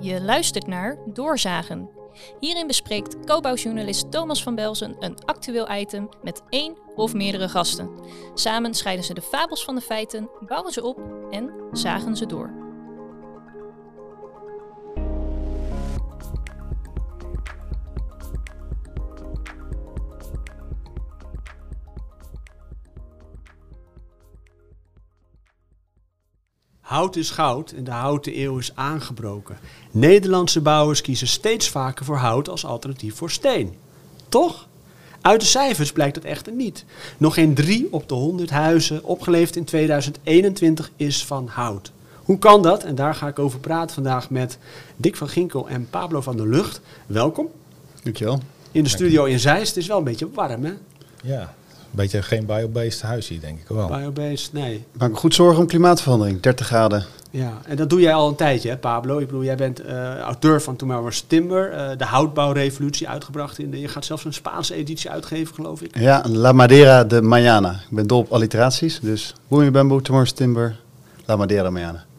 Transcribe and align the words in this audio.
Je 0.00 0.22
luistert 0.22 0.66
naar 0.66 0.98
Doorzagen. 1.06 1.90
Hierin 2.38 2.66
bespreekt 2.66 3.24
co-bouwjournalist 3.24 4.10
Thomas 4.10 4.42
van 4.42 4.54
Belzen 4.54 4.96
een 4.98 5.24
actueel 5.24 5.70
item 5.70 6.08
met 6.22 6.42
één 6.48 6.76
of 6.94 7.14
meerdere 7.14 7.48
gasten. 7.48 7.90
Samen 8.34 8.74
scheiden 8.74 9.04
ze 9.04 9.14
de 9.14 9.22
fabels 9.22 9.64
van 9.64 9.74
de 9.74 9.80
feiten, 9.80 10.30
bouwen 10.46 10.72
ze 10.72 10.84
op 10.84 11.00
en 11.30 11.52
zagen 11.72 12.16
ze 12.16 12.26
door. 12.26 12.69
Hout 26.90 27.16
is 27.16 27.30
goud 27.30 27.70
en 27.70 27.84
de 27.84 27.90
houten 27.90 28.40
eeuw 28.40 28.58
is 28.58 28.72
aangebroken. 28.74 29.58
Nederlandse 29.90 30.60
bouwers 30.60 31.00
kiezen 31.00 31.26
steeds 31.26 31.68
vaker 31.68 32.04
voor 32.04 32.16
hout 32.16 32.48
als 32.48 32.64
alternatief 32.64 33.14
voor 33.14 33.30
steen. 33.30 33.74
Toch? 34.28 34.68
Uit 35.20 35.40
de 35.40 35.46
cijfers 35.46 35.92
blijkt 35.92 36.14
dat 36.14 36.24
echter 36.24 36.52
niet. 36.52 36.84
Nog 37.18 37.34
geen 37.34 37.54
drie 37.54 37.88
op 37.90 38.08
de 38.08 38.14
100 38.14 38.50
huizen 38.50 39.04
opgeleverd 39.04 39.56
in 39.56 39.64
2021 39.64 40.90
is 40.96 41.24
van 41.24 41.46
hout. 41.46 41.92
Hoe 42.24 42.38
kan 42.38 42.62
dat? 42.62 42.84
En 42.84 42.94
daar 42.94 43.14
ga 43.14 43.28
ik 43.28 43.38
over 43.38 43.58
praten 43.58 43.94
vandaag 43.94 44.30
met 44.30 44.58
Dick 44.96 45.16
van 45.16 45.28
Ginkel 45.28 45.68
en 45.68 45.90
Pablo 45.90 46.20
van 46.20 46.36
der 46.36 46.48
Lucht. 46.48 46.80
Welkom. 47.06 47.48
Dankjewel. 48.02 48.40
In 48.72 48.82
de 48.82 48.90
studio 48.90 49.24
in 49.24 49.40
Zeist. 49.40 49.68
Het 49.68 49.76
is 49.76 49.86
wel 49.86 49.98
een 49.98 50.04
beetje 50.04 50.30
warm, 50.32 50.64
hè? 50.64 50.72
Ja, 51.22 51.54
beetje 51.90 52.22
geen 52.22 52.46
biobased 52.46 53.02
huis 53.02 53.28
hier, 53.28 53.40
denk 53.40 53.60
ik 53.60 53.68
wel. 53.68 53.88
Biobased, 53.88 54.52
nee. 54.52 54.74
Ik 54.74 55.00
maak 55.00 55.10
me 55.10 55.16
goed 55.16 55.34
zorgen 55.34 55.60
om 55.60 55.66
klimaatverandering. 55.66 56.40
30 56.40 56.66
graden. 56.66 57.04
Ja, 57.30 57.52
en 57.66 57.76
dat 57.76 57.90
doe 57.90 58.00
jij 58.00 58.14
al 58.14 58.28
een 58.28 58.34
tijdje, 58.34 58.68
hè, 58.68 58.76
Pablo? 58.76 59.18
Ik 59.18 59.26
bedoel, 59.26 59.44
jij 59.44 59.56
bent 59.56 59.80
eh, 59.80 60.18
auteur 60.18 60.62
van 60.62 60.76
Tomorrow's 60.76 61.24
Timber, 61.26 61.72
eh, 61.72 61.98
de 61.98 62.04
houtbouwrevolutie 62.04 63.08
uitgebracht. 63.08 63.58
In 63.58 63.70
de, 63.70 63.80
je 63.80 63.88
gaat 63.88 64.04
zelfs 64.04 64.24
een 64.24 64.32
Spaanse 64.32 64.74
editie 64.74 65.10
uitgeven, 65.10 65.54
geloof 65.54 65.82
ik. 65.82 65.98
Ja, 65.98 66.24
La 66.28 66.52
Madera 66.52 67.04
de 67.04 67.22
Mañana. 67.22 67.82
Ik 67.90 67.96
ben 67.96 68.06
dol 68.06 68.18
op 68.18 68.32
alliteraties. 68.32 69.00
Dus 69.00 69.34
Booming 69.48 69.72
Bamboo, 69.72 70.00
Tomorrow's 70.00 70.32
Timber, 70.34 70.76
La 71.24 71.36
Madera 71.36 71.70
Mañana. 71.70 72.09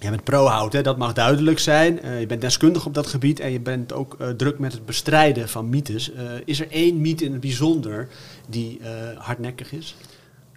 Jij 0.00 0.10
bent 0.10 0.24
pro-hout, 0.24 0.84
dat 0.84 0.98
mag 0.98 1.12
duidelijk 1.12 1.58
zijn. 1.58 2.02
Eh, 2.02 2.20
je 2.20 2.26
bent 2.26 2.40
deskundig 2.40 2.86
op 2.86 2.94
dat 2.94 3.06
gebied 3.06 3.40
en 3.40 3.52
je 3.52 3.60
bent 3.60 3.92
ook 3.92 4.16
eh, 4.18 4.28
druk 4.28 4.58
met 4.58 4.72
het 4.72 4.86
bestrijden 4.86 5.48
van 5.48 5.68
mythes. 5.68 6.12
Eh, 6.12 6.24
is 6.44 6.60
er 6.60 6.70
één 6.70 7.00
mythe 7.00 7.24
in 7.24 7.32
het 7.32 7.40
bijzonder 7.40 8.08
die 8.48 8.80
hardnekkig 9.18 9.72
is? 9.72 9.96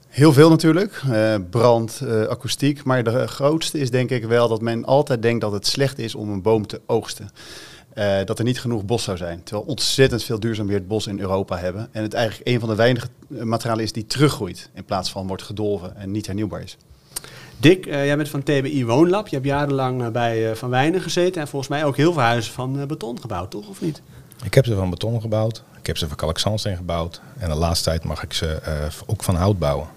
Heel 0.08 0.34
veel 0.34 0.50
natuurlijk. 0.50 1.02
Brand, 1.50 2.02
akoestiek. 2.30 2.84
Maar 2.84 3.04
de 3.04 3.28
grootste 3.28 3.80
is 3.80 3.92
denk 3.92 4.10
ik 4.10 4.26
wel 4.26 4.48
dat 4.48 4.62
men 4.62 4.86
altijd 4.86 5.22
denkt 5.22 5.42
dat 5.42 5.52
het 5.52 5.68
slecht 5.68 6.00
is 6.00 6.16
om 6.16 6.30
een 6.30 6.42
boom 6.42 6.68
te 6.68 6.82
oogsten. 6.86 7.30
Dat 8.26 8.40
er 8.40 8.46
niet 8.46 8.60
genoeg 8.60 8.86
bos 8.86 9.04
zou 9.04 9.18
zijn. 9.18 9.44
Terwijl 9.44 9.68
ontzettend 9.68 10.24
veel 10.24 10.40
duurzaam 10.40 10.66
beheerd 10.66 10.88
bos 10.88 11.08
in 11.08 11.20
Europa 11.20 11.58
hebben. 11.58 11.90
En 11.92 12.04
het 12.04 12.14
eigenlijk 12.14 12.48
een 12.48 12.60
van 12.60 12.70
de 12.70 12.76
weinige 12.76 13.08
materialen 13.28 13.84
is 13.84 13.92
die 13.92 14.06
teruggroeit. 14.06 14.70
In 14.74 14.86
plaats 14.86 15.12
van 15.12 15.28
wordt 15.28 15.44
gedolven 15.44 15.96
en 15.96 16.12
niet 16.12 16.26
hernieuwbaar 16.26 16.62
is. 16.62 16.78
Dick, 17.62 17.86
eh, 17.86 18.06
jij 18.06 18.18
bent 18.18 18.30
van 18.30 18.44
TBI 18.44 18.86
Woonlab. 18.86 19.28
Je 19.28 19.36
hebt 19.36 19.48
jarenlang 19.48 20.04
eh, 20.04 20.10
bij 20.10 20.50
eh, 20.50 20.56
Van 20.56 20.70
Wijnen 20.70 21.02
gezeten 21.02 21.42
en 21.42 21.48
volgens 21.48 21.72
mij 21.72 21.86
ook 21.86 21.98
heel 21.98 22.14
veel 22.14 22.22
huizen 22.22 22.54
van 22.54 22.88
beton 22.88 23.20
gebouwd, 23.22 23.52
toch? 23.52 23.68
Of 23.68 23.82
niet? 23.82 24.02
Ik 24.44 24.54
heb 24.54 24.66
ze 24.66 24.76
van 24.76 24.90
beton 24.90 25.22
gebouwd, 25.22 25.64
ik 25.80 25.88
heb 25.88 25.98
ze 25.98 26.08
van 26.08 26.18
kalkzandsteen 26.18 26.76
gebouwd. 26.76 27.22
En 27.38 27.50
de 27.50 27.56
laatste 27.56 27.90
tijd 27.90 28.04
mag 28.04 28.24
ik 28.24 28.34
ze 28.34 28.60
ook 29.06 29.24
van 29.24 29.36
hout 29.36 29.60
bouwen. 29.60 29.88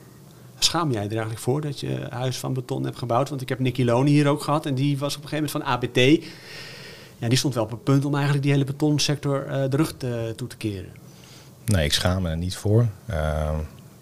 Schaam 0.58 0.92
jij 0.92 1.02
er 1.04 1.10
eigenlijk 1.10 1.40
voor 1.40 1.60
dat 1.60 1.80
je 1.80 2.06
huis 2.10 2.38
van 2.38 2.52
beton 2.52 2.84
hebt 2.84 2.98
gebouwd? 2.98 3.28
Want 3.28 3.40
ik 3.40 3.48
heb 3.48 3.58
Nicky 3.58 3.84
Loni 3.84 4.10
hier 4.10 4.26
ook 4.28 4.42
gehad 4.42 4.66
en 4.66 4.74
die 4.74 4.98
was 4.98 5.16
op 5.16 5.22
een 5.22 5.28
gegeven 5.28 5.50
moment 5.60 5.80
van 5.80 5.88
ABT. 5.88 6.24
Ja, 7.18 7.28
die 7.28 7.38
stond 7.38 7.54
wel 7.54 7.64
op 7.64 7.70
het 7.70 7.84
punt 7.84 8.04
om 8.04 8.12
eigenlijk 8.14 8.42
die 8.42 8.52
hele 8.52 8.64
betonsector 8.64 9.46
de 9.70 9.76
rug 9.76 9.94
te- 9.96 10.32
toe 10.36 10.48
te 10.48 10.56
keren. 10.56 10.92
Nee, 11.64 11.84
ik 11.84 11.92
schaam 11.92 12.22
me 12.22 12.30
er 12.30 12.36
niet 12.36 12.56
voor. 12.56 12.86
Eh, 13.06 13.50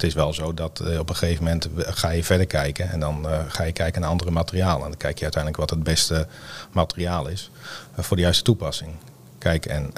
het 0.02 0.10
is 0.10 0.16
wel 0.16 0.32
zo 0.32 0.54
dat 0.54 0.80
eh, 0.80 0.98
op 0.98 1.08
een 1.08 1.16
gegeven 1.16 1.44
moment 1.44 1.68
ga 1.76 2.10
je 2.10 2.24
verder 2.24 2.46
kijken. 2.46 2.90
En 2.90 3.00
dan 3.00 3.28
eh, 3.28 3.38
ga 3.48 3.62
je 3.62 3.72
kijken 3.72 4.00
naar 4.00 4.10
andere 4.10 4.30
materialen. 4.30 4.82
En 4.82 4.88
dan 4.88 4.96
kijk 4.96 5.16
je 5.16 5.22
uiteindelijk 5.22 5.62
wat 5.62 5.70
het 5.70 5.82
beste 5.82 6.26
materiaal 6.72 7.28
is 7.28 7.50
eh, 7.96 8.04
voor 8.04 8.16
de 8.16 8.22
juiste 8.22 8.42
toepassing. 8.42 8.90
Kijk, 9.38 9.66
en 9.66 9.90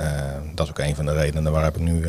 dat 0.54 0.66
is 0.66 0.72
ook 0.72 0.78
een 0.78 0.94
van 0.94 1.06
de 1.06 1.12
redenen 1.12 1.52
waarom 1.52 1.74
ik 1.74 1.80
nu 1.80 2.06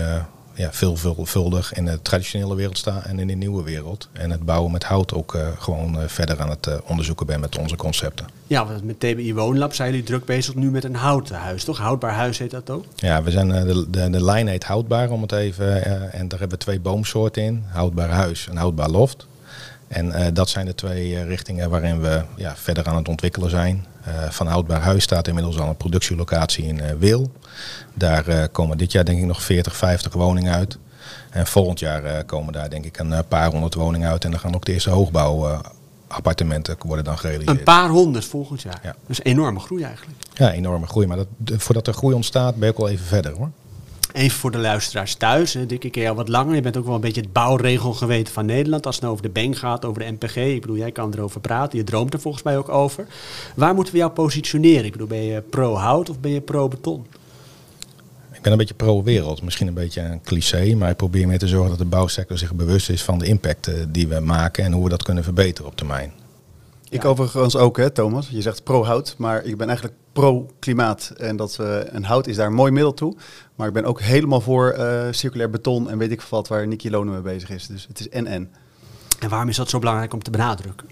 ja, 0.55 0.71
veel 0.71 0.95
veelvuldig 0.95 1.73
in 1.73 1.85
de 1.85 2.01
traditionele 2.01 2.55
wereld 2.55 2.77
sta 2.77 3.05
en 3.05 3.19
in 3.19 3.27
de 3.27 3.33
nieuwe 3.33 3.63
wereld. 3.63 4.09
En 4.11 4.31
het 4.31 4.45
bouwen 4.45 4.71
met 4.71 4.83
hout 4.83 5.13
ook 5.13 5.35
eh, 5.35 5.47
gewoon 5.57 5.99
eh, 5.99 6.07
verder 6.07 6.41
aan 6.41 6.49
het 6.49 6.67
eh, 6.67 6.75
onderzoeken 6.85 7.25
ben 7.25 7.39
met 7.39 7.57
onze 7.57 7.75
concepten. 7.75 8.25
Ja, 8.47 8.65
want 8.65 8.83
met 8.83 8.99
TBI 8.99 9.33
Woonlab 9.33 9.73
zijn 9.73 9.89
jullie 9.89 10.05
druk 10.05 10.25
bezig 10.25 10.55
nu 10.55 10.71
met 10.71 10.83
een 10.83 10.95
houten 10.95 11.35
huis, 11.35 11.63
toch? 11.63 11.77
Houdbaar 11.77 12.13
huis 12.13 12.37
heet 12.37 12.51
dat 12.51 12.69
ook? 12.69 12.85
Ja, 12.95 13.23
we 13.23 13.31
zijn, 13.31 13.47
de, 13.47 13.89
de, 13.89 14.09
de 14.09 14.23
lijn 14.23 14.47
heet 14.47 14.63
houdbaar 14.63 15.09
om 15.09 15.21
het 15.21 15.31
even. 15.31 15.83
en 16.13 16.27
daar 16.27 16.39
hebben 16.39 16.57
we 16.57 16.63
twee 16.63 16.79
boomsoorten 16.79 17.43
in: 17.43 17.63
houdbaar 17.67 18.09
huis 18.09 18.47
en 18.49 18.57
houdbaar 18.57 18.89
loft. 18.89 19.27
En 19.87 20.33
dat 20.33 20.49
zijn 20.49 20.65
de 20.65 20.75
twee 20.75 21.23
richtingen 21.23 21.69
waarin 21.69 22.01
we 22.01 22.21
ja, 22.35 22.55
verder 22.55 22.85
aan 22.87 22.95
het 22.95 23.07
ontwikkelen 23.07 23.49
zijn. 23.49 23.85
Eh, 24.05 24.29
van 24.29 24.47
houdbaar 24.47 24.81
huis 24.81 25.03
staat 25.03 25.27
inmiddels 25.27 25.59
al 25.59 25.67
een 25.67 25.77
productielocatie 25.77 26.65
in 26.65 26.79
eh 26.79 26.95
Wil. 26.99 27.31
Daar 27.93 28.27
eh, 28.27 28.43
komen 28.51 28.77
dit 28.77 28.91
jaar 28.91 29.05
denk 29.05 29.19
ik 29.19 29.25
nog 29.25 29.43
40, 29.43 29.75
50 29.75 30.13
woningen 30.13 30.53
uit. 30.53 30.77
En 31.29 31.47
volgend 31.47 31.79
jaar 31.79 32.23
komen 32.23 32.53
daar 32.53 32.69
denk 32.69 32.85
ik 32.85 32.97
een 32.97 33.27
paar 33.27 33.51
honderd 33.51 33.73
woningen 33.73 34.09
uit. 34.09 34.25
En 34.25 34.31
dan 34.31 34.39
gaan 34.39 34.55
ook 34.55 34.65
de 34.65 34.73
eerste 34.73 34.89
hoogbouwappartementen 34.89 36.75
worden 36.85 37.05
dan 37.05 37.17
gerealiseerd. 37.17 37.57
Een 37.57 37.63
paar 37.63 37.89
honderd 37.89 38.25
volgend 38.25 38.61
jaar. 38.61 38.79
Ja. 38.83 38.95
Dus 39.07 39.23
enorme 39.23 39.59
groei 39.59 39.83
eigenlijk. 39.83 40.19
Ja, 40.33 40.51
enorme 40.51 40.87
groei. 40.87 41.07
Maar 41.07 41.17
dat, 41.17 41.27
voordat 41.61 41.87
er 41.87 41.93
groei 41.93 42.15
ontstaat, 42.15 42.55
ben 42.55 42.69
ook 42.69 42.77
al 42.77 42.89
even 42.89 43.05
verder 43.05 43.31
hoor. 43.31 43.49
Even 44.15 44.37
voor 44.39 44.51
de 44.51 44.57
luisteraars 44.57 45.15
thuis. 45.15 45.53
hè. 45.53 45.65
Dick, 45.65 45.83
ik 45.83 45.91
ken 45.91 46.01
jou 46.01 46.15
wat 46.15 46.27
langer. 46.27 46.55
Je 46.55 46.61
bent 46.61 46.77
ook 46.77 46.85
wel 46.85 46.95
een 46.95 47.01
beetje 47.01 47.21
het 47.21 47.33
bouwregelgeweten 47.33 48.33
van 48.33 48.45
Nederland. 48.45 48.85
Als 48.85 48.95
het 48.95 49.03
nou 49.03 49.15
over 49.17 49.31
de 49.33 49.41
bank 49.41 49.57
gaat, 49.57 49.85
over 49.85 50.01
de 50.01 50.11
NPG. 50.11 50.35
Ik 50.35 50.61
bedoel, 50.61 50.75
jij 50.77 50.91
kan 50.91 51.13
erover 51.13 51.41
praten. 51.41 51.77
Je 51.77 51.83
droomt 51.83 52.13
er 52.13 52.19
volgens 52.19 52.43
mij 52.43 52.57
ook 52.57 52.69
over. 52.69 53.07
Waar 53.55 53.75
moeten 53.75 53.93
we 53.93 53.99
jou 53.99 54.11
positioneren? 54.11 54.85
Ik 54.85 54.91
bedoel, 54.91 55.07
ben 55.07 55.23
je 55.23 55.41
pro-hout 55.41 56.09
of 56.09 56.19
ben 56.19 56.31
je 56.31 56.41
pro-beton? 56.41 57.05
Ik 58.33 58.41
ben 58.41 58.51
een 58.51 58.57
beetje 58.57 58.73
pro-wereld, 58.73 59.41
misschien 59.41 59.67
een 59.67 59.73
beetje 59.73 60.01
een 60.01 60.21
cliché, 60.21 60.75
maar 60.75 60.89
ik 60.89 60.95
probeer 60.97 61.27
meer 61.27 61.39
te 61.39 61.47
zorgen 61.47 61.69
dat 61.69 61.77
de 61.77 61.85
bouwsector 61.85 62.37
zich 62.37 62.53
bewust 62.53 62.89
is 62.89 63.03
van 63.03 63.19
de 63.19 63.25
impact 63.25 63.67
eh, 63.67 63.73
die 63.89 64.07
we 64.07 64.19
maken 64.19 64.63
en 64.63 64.71
hoe 64.71 64.83
we 64.83 64.89
dat 64.89 65.03
kunnen 65.03 65.23
verbeteren 65.23 65.69
op 65.71 65.75
termijn. 65.77 66.11
Ik 66.89 67.03
Ja. 67.03 67.09
overigens 67.09 67.55
ook, 67.55 67.77
hè, 67.77 67.89
Thomas. 67.89 68.27
Je 68.31 68.41
zegt 68.41 68.63
pro-hout, 68.63 69.15
maar 69.17 69.43
ik 69.43 69.57
ben 69.57 69.67
eigenlijk 69.67 69.97
pro-klimaat. 70.15 71.13
En 71.17 71.35
dat 71.35 71.55
we, 71.55 71.89
en 71.91 72.03
hout 72.03 72.27
is 72.27 72.35
daar 72.35 72.47
een 72.47 72.53
mooi 72.53 72.71
middel 72.71 72.93
toe. 72.93 73.15
Maar 73.55 73.67
ik 73.67 73.73
ben 73.73 73.85
ook 73.85 74.01
helemaal 74.01 74.41
voor 74.41 74.69
eh, 74.69 75.07
circulair 75.11 75.49
beton 75.49 75.89
en 75.89 75.97
weet 75.97 76.11
ik 76.11 76.21
wat 76.21 76.47
waar 76.47 76.67
Nicky 76.67 76.89
Lonen 76.89 77.13
mee 77.13 77.21
bezig 77.21 77.49
is. 77.49 77.67
Dus 77.67 77.85
het 77.87 77.99
is 77.99 78.09
en-en. 78.09 78.51
En 79.19 79.29
waarom 79.29 79.49
is 79.49 79.55
dat 79.55 79.69
zo 79.69 79.79
belangrijk 79.79 80.13
om 80.13 80.23
te 80.23 80.31
benadrukken? 80.31 80.87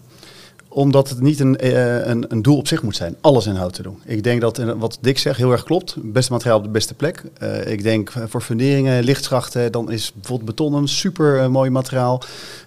Omdat 0.73 1.09
het 1.09 1.21
niet 1.21 1.39
een, 1.39 1.57
eh, 1.57 2.05
een, 2.05 2.25
een 2.27 2.41
doel 2.41 2.57
op 2.57 2.67
zich 2.67 2.83
moet 2.83 2.95
zijn, 2.95 3.15
alles 3.21 3.45
in 3.45 3.55
hout 3.55 3.73
te 3.73 3.81
doen. 3.81 4.01
Ik 4.05 4.23
denk 4.23 4.41
dat, 4.41 4.57
en 4.57 4.77
wat 4.77 4.97
Dick 5.01 5.17
zegt, 5.17 5.37
heel 5.37 5.51
erg 5.51 5.63
klopt. 5.63 5.95
Beste 5.97 6.31
materiaal 6.31 6.57
op 6.57 6.63
de 6.63 6.69
beste 6.69 6.93
plek. 6.93 7.23
Eh, 7.37 7.67
ik 7.71 7.83
denk 7.83 8.09
eh, 8.09 8.23
voor 8.27 8.41
funderingen, 8.41 9.03
lichtschachten, 9.03 9.71
dan 9.71 9.91
is 9.91 10.13
bijvoorbeeld 10.13 10.49
beton 10.49 10.73
een 10.73 10.87
super 10.87 11.39
eh, 11.39 11.47
mooi 11.47 11.69
materiaal. 11.69 12.21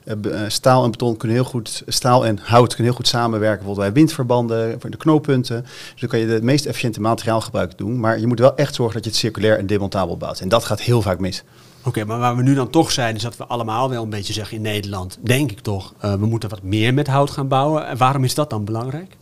Eh, 0.05 0.13
eh, 0.13 0.51
staal 0.51 0.85
en 0.85 0.91
beton 0.91 1.17
kunnen 1.17 1.37
heel 1.37 1.47
goed, 1.47 1.83
staal 1.87 2.27
en 2.27 2.39
hout 2.43 2.69
kunnen 2.69 2.85
heel 2.85 2.95
goed 2.95 3.09
samenwerken. 3.09 3.59
Bijvoorbeeld 3.59 3.87
bij 3.87 4.03
windverbanden, 4.03 4.81
voor 4.81 4.91
de 4.91 4.97
knooppunten. 4.97 5.63
Dus 5.63 6.01
dan 6.01 6.09
kan 6.09 6.19
je 6.19 6.27
het 6.27 6.43
meest 6.43 6.67
efficiënte 6.67 7.01
materiaalgebruik 7.01 7.79
doen. 7.79 8.01
Maar 8.01 8.21
je 8.21 8.27
moet 8.27 8.39
wel 8.39 8.57
echt 8.57 8.75
zorgen 8.75 8.95
dat 8.95 9.05
je 9.05 9.11
het 9.11 9.19
circulair 9.19 9.59
en 9.59 9.67
demontabel 9.67 10.17
bouwt. 10.17 10.41
En 10.41 10.49
dat 10.49 10.65
gaat 10.65 10.81
heel 10.81 11.03
vaak 11.03 11.19
mis. 11.19 11.45
Oké, 11.87 12.05
maar 12.05 12.19
waar 12.19 12.37
we 12.37 12.43
nu 12.43 12.55
dan 12.55 12.71
toch 12.71 12.93
zijn, 12.93 13.15
is 13.15 13.23
dat 13.23 13.37
we 13.37 13.45
allemaal 13.45 13.91
wel 13.91 14.03
een 14.03 14.11
beetje 14.11 14.33
zeggen 14.33 14.57
in 14.57 14.63
Nederland, 14.63 15.19
denk 15.21 15.51
ik 15.51 15.61
toch, 15.61 15.95
eh, 15.99 16.15
we 16.15 16.27
moeten 16.27 16.49
wat 16.49 16.63
meer 16.63 16.95
met 16.95 17.07
hout 17.07 17.31
gaan 17.31 17.49
bouwen. 17.49 17.87
En 17.87 17.97
waarom 17.97 18.25
is 18.25 18.35
dat 18.35 18.51
dan 18.51 18.65
belangrijk? 18.65 19.17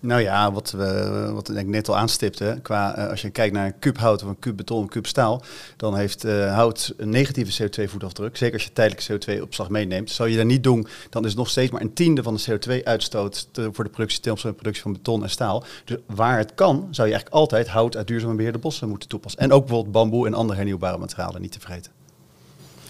Nou 0.00 0.20
ja, 0.20 0.52
wat, 0.52 0.70
we, 0.70 1.30
wat 1.32 1.50
ik 1.50 1.66
net 1.66 1.88
al 1.88 1.96
aanstipte, 1.96 2.58
qua, 2.62 2.96
eh, 2.96 3.08
als 3.08 3.20
je 3.20 3.30
kijkt 3.30 3.54
naar 3.54 3.66
een 3.66 3.78
kuub 3.78 4.02
of 4.02 4.22
een 4.22 4.38
kuub 4.38 4.56
beton, 4.56 4.90
een 4.92 5.40
dan 5.76 5.96
heeft 5.96 6.24
eh, 6.24 6.54
hout 6.54 6.94
een 6.96 7.08
negatieve 7.08 7.62
CO2-voetafdruk. 7.62 8.36
Zeker 8.36 8.54
als 8.54 8.64
je 8.64 8.72
tijdelijk 8.72 9.08
CO2-opslag 9.10 9.68
meeneemt. 9.68 10.10
Zou 10.10 10.28
je 10.28 10.36
dat 10.36 10.46
niet 10.46 10.64
doen, 10.64 10.86
dan 11.10 11.24
is 11.24 11.34
nog 11.34 11.48
steeds 11.48 11.70
maar 11.70 11.80
een 11.80 11.92
tiende 11.92 12.22
van 12.22 12.34
de 12.34 12.42
CO2-uitstoot 12.50 13.48
voor 13.52 13.84
de 13.84 13.90
productie, 13.90 14.20
ten 14.20 14.32
opzichte 14.32 14.56
productie 14.56 14.82
van 14.82 14.92
beton 14.92 15.22
en 15.22 15.30
staal. 15.30 15.64
Dus 15.84 15.96
waar 16.06 16.38
het 16.38 16.54
kan, 16.54 16.76
zou 16.76 17.08
je 17.08 17.14
eigenlijk 17.14 17.34
altijd 17.34 17.68
hout 17.68 17.96
uit 17.96 18.06
duurzaam 18.06 18.36
beheerde 18.36 18.58
bossen 18.58 18.88
moeten 18.88 19.08
toepassen. 19.08 19.40
En 19.40 19.52
ook 19.52 19.66
bijvoorbeeld 19.66 19.94
bamboe 19.94 20.26
en 20.26 20.34
andere 20.34 20.56
hernieuwbare 20.56 20.98
materialen, 20.98 21.40
niet 21.40 21.52
te 21.52 21.60
vergeten. 21.60 21.99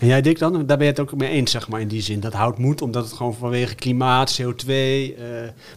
En 0.00 0.06
jij 0.06 0.22
Dick 0.22 0.38
dan? 0.38 0.52
Daar 0.52 0.76
ben 0.76 0.86
je 0.86 0.92
het 0.92 1.00
ook 1.00 1.16
mee 1.16 1.30
eens, 1.30 1.50
zeg 1.50 1.68
maar, 1.68 1.80
in 1.80 1.88
die 1.88 2.02
zin. 2.02 2.20
Dat 2.20 2.32
hout 2.32 2.58
moet, 2.58 2.82
omdat 2.82 3.04
het 3.04 3.12
gewoon 3.12 3.34
vanwege 3.34 3.74
klimaat, 3.74 4.40
CO2, 4.40 4.68
eh, 4.68 5.14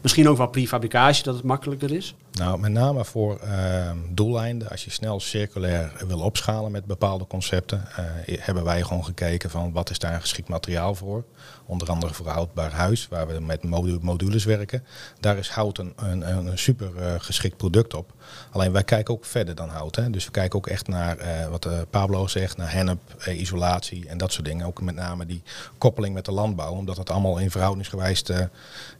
misschien 0.01 0.29
ook 0.29 0.37
wel 0.37 0.47
prefabricatie, 0.47 1.23
dat 1.23 1.35
het 1.35 1.43
makkelijker 1.43 1.91
is. 1.91 2.15
Nou, 2.31 2.59
met 2.59 2.71
name 2.71 3.05
voor 3.05 3.39
uh, 3.43 3.91
doeleinden, 4.09 4.69
als 4.69 4.83
je 4.83 4.91
snel 4.91 5.19
circulair 5.19 5.91
wil 6.07 6.19
opschalen 6.19 6.71
met 6.71 6.85
bepaalde 6.85 7.27
concepten, 7.27 7.87
uh, 7.99 8.37
hebben 8.39 8.63
wij 8.63 8.81
gewoon 8.81 9.05
gekeken 9.05 9.49
van 9.49 9.71
wat 9.71 9.89
is 9.89 9.99
daar 9.99 10.13
een 10.13 10.21
geschikt 10.21 10.49
materiaal 10.49 10.95
voor. 10.95 11.23
Onder 11.65 11.89
andere 11.89 12.13
voor 12.13 12.27
houdbaar 12.27 12.71
huis, 12.71 13.07
waar 13.07 13.27
we 13.27 13.39
met 13.39 13.63
modules 14.01 14.45
werken. 14.45 14.83
Daar 15.19 15.37
is 15.37 15.49
hout 15.49 15.77
een, 15.77 15.93
een, 15.95 16.29
een 16.29 16.57
super 16.57 16.91
uh, 16.97 17.13
geschikt 17.17 17.57
product 17.57 17.93
op. 17.93 18.13
Alleen 18.51 18.71
wij 18.71 18.83
kijken 18.83 19.13
ook 19.13 19.25
verder 19.25 19.55
dan 19.55 19.69
hout. 19.69 19.95
Hè. 19.95 20.09
Dus 20.09 20.25
we 20.25 20.31
kijken 20.31 20.57
ook 20.57 20.67
echt 20.67 20.87
naar 20.87 21.17
wat 21.49 21.67
Pablo 21.89 22.27
zegt, 22.27 22.57
naar 22.57 22.71
hennep, 22.71 22.99
isolatie 23.27 24.07
en 24.07 24.17
dat 24.17 24.31
soort 24.31 24.45
dingen. 24.45 24.65
Ook 24.65 24.81
met 24.81 24.95
name 24.95 25.25
die 25.25 25.41
koppeling 25.77 26.13
met 26.13 26.25
de 26.25 26.31
landbouw, 26.31 26.71
omdat 26.71 26.97
het 26.97 27.09
allemaal 27.09 27.37
in 27.37 27.51
verhoudingsgewijs, 27.51 28.23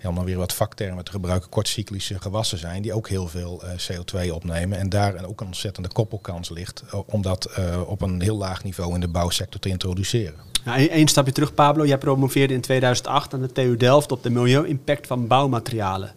om 0.04 0.24
weer 0.24 0.38
wat 0.38 0.54
vaktermen 0.54 1.04
te 1.04 1.12
gebruiken, 1.12 1.50
kortcyclische 1.50 2.20
gewassen 2.20 2.58
zijn, 2.58 2.82
die 2.82 2.94
ook 2.94 3.10
heel 3.10 3.28
veel 3.28 3.64
uh, 3.64 3.70
CO2 3.70 4.32
opnemen. 4.32 4.78
En 4.78 4.90
daar 4.90 5.26
ook 5.26 5.42
een 5.42 5.48
ontzettende 5.48 5.90
koppelkans 5.90 6.50
ligt 6.50 6.84
om 7.06 7.22
dat 7.22 7.50
op 7.86 8.02
een 8.02 8.22
heel 8.22 8.38
laag 8.38 8.64
niveau 8.64 8.94
in 8.94 9.00
de 9.00 9.08
bouwsector 9.08 9.60
te 9.60 9.70
introduceren. 9.70 10.52
Eén 10.66 11.08
stapje 11.08 11.32
terug, 11.32 11.54
Pablo. 11.54 11.86
Jij 11.86 11.98
promoveerde 11.98 12.54
in 12.54 12.62
2008 12.62 13.34
aan 13.34 13.42
de 13.42 13.52
TU 13.52 13.78
Delft 13.78 14.12
op 14.12 14.24
de 14.24 14.30
milieu-impact 14.30 15.08
van 15.08 15.28
bouwmaterialen. 15.28 16.14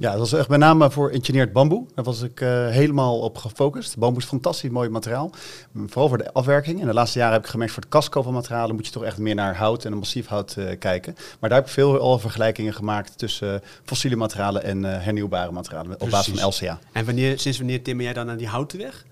Ja, 0.00 0.10
dat 0.10 0.18
was 0.18 0.32
echt 0.32 0.48
met 0.48 0.58
name 0.58 0.90
voor 0.90 1.10
engineerd 1.10 1.52
bamboe. 1.52 1.84
Daar 1.94 2.04
was 2.04 2.22
ik 2.22 2.40
uh, 2.40 2.68
helemaal 2.68 3.18
op 3.18 3.38
gefocust. 3.38 3.98
Bamboe 3.98 4.22
is 4.22 4.28
fantastisch 4.28 4.70
mooi 4.70 4.88
materiaal. 4.88 5.30
Vooral 5.86 6.08
voor 6.08 6.18
de 6.18 6.32
afwerking. 6.32 6.80
En 6.80 6.86
de 6.86 6.92
laatste 6.92 7.18
jaren 7.18 7.34
heb 7.34 7.44
ik 7.44 7.50
gemerkt 7.50 7.72
voor 7.72 7.82
het 7.82 7.92
casco 7.92 8.22
van 8.22 8.32
materialen 8.32 8.74
moet 8.74 8.86
je 8.86 8.92
toch 8.92 9.04
echt 9.04 9.18
meer 9.18 9.34
naar 9.34 9.56
hout 9.56 9.84
en 9.84 9.92
een 9.92 9.98
massief 9.98 10.26
hout 10.26 10.54
uh, 10.58 10.78
kijken. 10.78 11.14
Maar 11.40 11.48
daar 11.50 11.58
heb 11.58 11.66
ik 11.66 11.72
veel 11.72 11.98
al 11.98 12.18
vergelijkingen 12.18 12.74
gemaakt 12.74 13.18
tussen 13.18 13.54
uh, 13.54 13.60
fossiele 13.84 14.16
materialen 14.16 14.62
en 14.62 14.84
hernieuwbare 14.84 15.52
materialen 15.52 15.92
op 15.92 15.98
Precies. 15.98 16.16
basis 16.16 16.40
van 16.40 16.68
LCA. 16.68 16.78
En 16.92 17.04
wanneer, 17.04 17.38
sinds 17.38 17.58
wanneer 17.58 17.82
timmer 17.82 18.04
jij 18.04 18.14
dan 18.14 18.30
aan 18.30 18.36
die 18.36 18.48
houten 18.48 18.78
weg? 18.78 19.04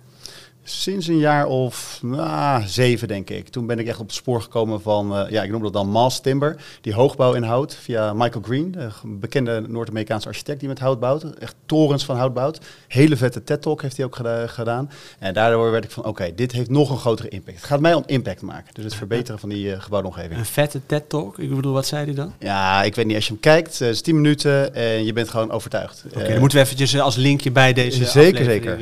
Sinds 0.71 1.07
een 1.07 1.19
jaar 1.19 1.47
of 1.47 2.01
nou, 2.03 2.63
zeven, 2.67 3.09
denk 3.09 3.31
ik. 3.31 3.49
Toen 3.49 3.67
ben 3.67 3.79
ik 3.79 3.87
echt 3.87 3.99
op 3.99 4.07
het 4.07 4.15
spoor 4.15 4.43
gekomen 4.43 4.83
van, 4.83 5.19
uh, 5.19 5.31
ja, 5.31 5.43
ik 5.43 5.51
noem 5.51 5.63
dat 5.63 5.73
dan 5.73 5.89
mass 5.89 6.21
timber. 6.21 6.63
Die 6.81 6.95
hoogbouw 6.95 7.33
in 7.33 7.43
hout 7.43 7.75
via 7.75 8.13
Michael 8.13 8.45
Green, 8.45 8.75
een 8.79 9.19
bekende 9.21 9.65
Noord-Amerikaanse 9.69 10.29
architect 10.29 10.61
die 10.61 10.69
met 10.69 10.79
hout 10.79 11.01
bouwt. 11.01 11.25
Echt 11.25 11.55
torens 11.67 12.05
van 12.05 12.17
hout 12.17 12.35
bouwt. 12.35 12.61
Hele 12.89 13.17
vette 13.17 13.45
TED-talk 13.45 13.83
heeft 13.83 13.97
hij 13.97 14.07
ook 14.07 14.19
gedaan. 14.47 14.91
En 15.19 15.35
daardoor 15.35 15.71
werd 15.71 15.85
ik 15.85 15.91
van, 15.91 16.05
oké, 16.05 16.35
dit 16.35 16.53
heeft 16.53 16.71
nog 16.71 16.91
een 16.91 16.99
grotere 16.99 17.29
impact. 17.29 17.57
Het 17.57 17.67
gaat 17.67 17.81
mij 17.81 17.95
om 17.95 18.03
impact 18.07 18.43
maken. 18.43 18.75
Dus 18.75 18.85
het 18.85 18.95
verbeteren 18.95 19.41
van 19.41 19.49
die 19.49 19.67
uh, 19.67 19.81
gebouwde 19.81 20.09
omgeving. 20.09 20.39
Een 20.39 20.45
vette 20.45 20.81
TED-talk? 20.87 21.39
Ik 21.39 21.55
bedoel, 21.55 21.73
wat 21.73 21.87
zei 21.87 22.05
hij 22.05 22.15
dan? 22.15 22.33
Ja, 22.39 22.83
ik 22.83 22.95
weet 22.95 23.07
niet. 23.07 23.15
Als 23.15 23.27
je 23.27 23.33
hem 23.33 23.41
kijkt, 23.41 23.81
uh, 23.81 23.89
is 23.89 24.01
10 24.01 24.15
minuten 24.15 24.75
en 24.75 25.05
je 25.05 25.13
bent 25.13 25.29
gewoon 25.29 25.51
overtuigd. 25.51 26.03
Oké, 26.07 26.17
okay, 26.17 26.31
dan 26.31 26.41
moeten 26.41 26.59
we 26.59 26.65
eventjes 26.65 27.01
als 27.01 27.17
linkje 27.17 27.51
bij 27.51 27.73
deze 27.73 28.05
Zeker, 28.05 28.45
zeker. 28.45 28.79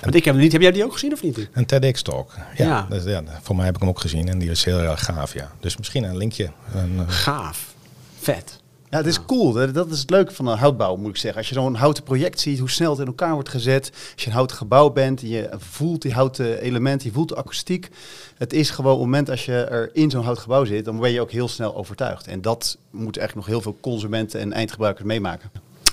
want 0.00 0.14
ik 0.14 0.24
heb 0.24 0.34
hem 0.34 0.42
niet. 0.42 0.52
Heb 0.52 0.60
jij 0.60 0.72
die 0.72 0.84
ook 0.84 0.92
gezien 0.92 1.01
of 1.10 1.22
niet? 1.22 1.48
Een 1.52 1.66
TEDx-talk. 1.66 2.32
Ja, 2.56 2.64
ja. 2.64 2.86
Dus, 2.90 3.04
ja, 3.04 3.22
voor 3.42 3.56
mij 3.56 3.64
heb 3.64 3.74
ik 3.74 3.80
hem 3.80 3.90
ook 3.90 4.00
gezien 4.00 4.28
en 4.28 4.38
die 4.38 4.50
is 4.50 4.64
heel 4.64 4.78
erg 4.78 5.04
gaaf, 5.04 5.34
ja. 5.34 5.52
Dus 5.60 5.76
misschien 5.76 6.04
een 6.04 6.16
linkje. 6.16 6.50
Een, 6.74 7.10
gaaf. 7.10 7.74
Vet. 8.20 8.60
Ja, 8.90 8.98
het 8.98 9.06
is 9.06 9.24
cool. 9.24 9.52
Dat 9.52 9.90
is 9.90 10.00
het 10.00 10.10
leuke 10.10 10.34
van 10.34 10.46
een 10.46 10.58
houtbouw, 10.58 10.96
moet 10.96 11.10
ik 11.10 11.16
zeggen. 11.16 11.40
Als 11.40 11.48
je 11.48 11.54
zo'n 11.54 11.74
houten 11.74 12.02
project 12.02 12.40
ziet, 12.40 12.58
hoe 12.58 12.70
snel 12.70 12.90
het 12.90 13.00
in 13.00 13.06
elkaar 13.06 13.32
wordt 13.32 13.48
gezet. 13.48 13.90
Als 14.12 14.22
je 14.22 14.26
een 14.26 14.36
houten 14.36 14.56
gebouw 14.56 14.90
bent, 14.90 15.20
je 15.20 15.50
voelt 15.56 16.02
die 16.02 16.12
houten 16.12 16.60
elementen, 16.60 17.06
je 17.06 17.14
voelt 17.14 17.28
de 17.28 17.36
akoestiek. 17.36 17.88
Het 18.36 18.52
is 18.52 18.70
gewoon 18.70 18.92
op 18.92 18.98
het 18.98 19.06
moment 19.06 19.30
als 19.30 19.44
je 19.44 19.64
er 19.64 19.90
in 19.92 20.10
zo'n 20.10 20.22
houten 20.22 20.42
gebouw 20.42 20.64
zit, 20.64 20.84
dan 20.84 21.00
ben 21.00 21.10
je 21.10 21.20
ook 21.20 21.30
heel 21.30 21.48
snel 21.48 21.76
overtuigd. 21.76 22.26
En 22.26 22.42
dat 22.42 22.78
moet 22.90 23.16
echt 23.16 23.34
nog 23.34 23.46
heel 23.46 23.60
veel 23.60 23.76
consumenten 23.80 24.40
en 24.40 24.52
eindgebruikers 24.52 25.06
meemaken. 25.06 25.50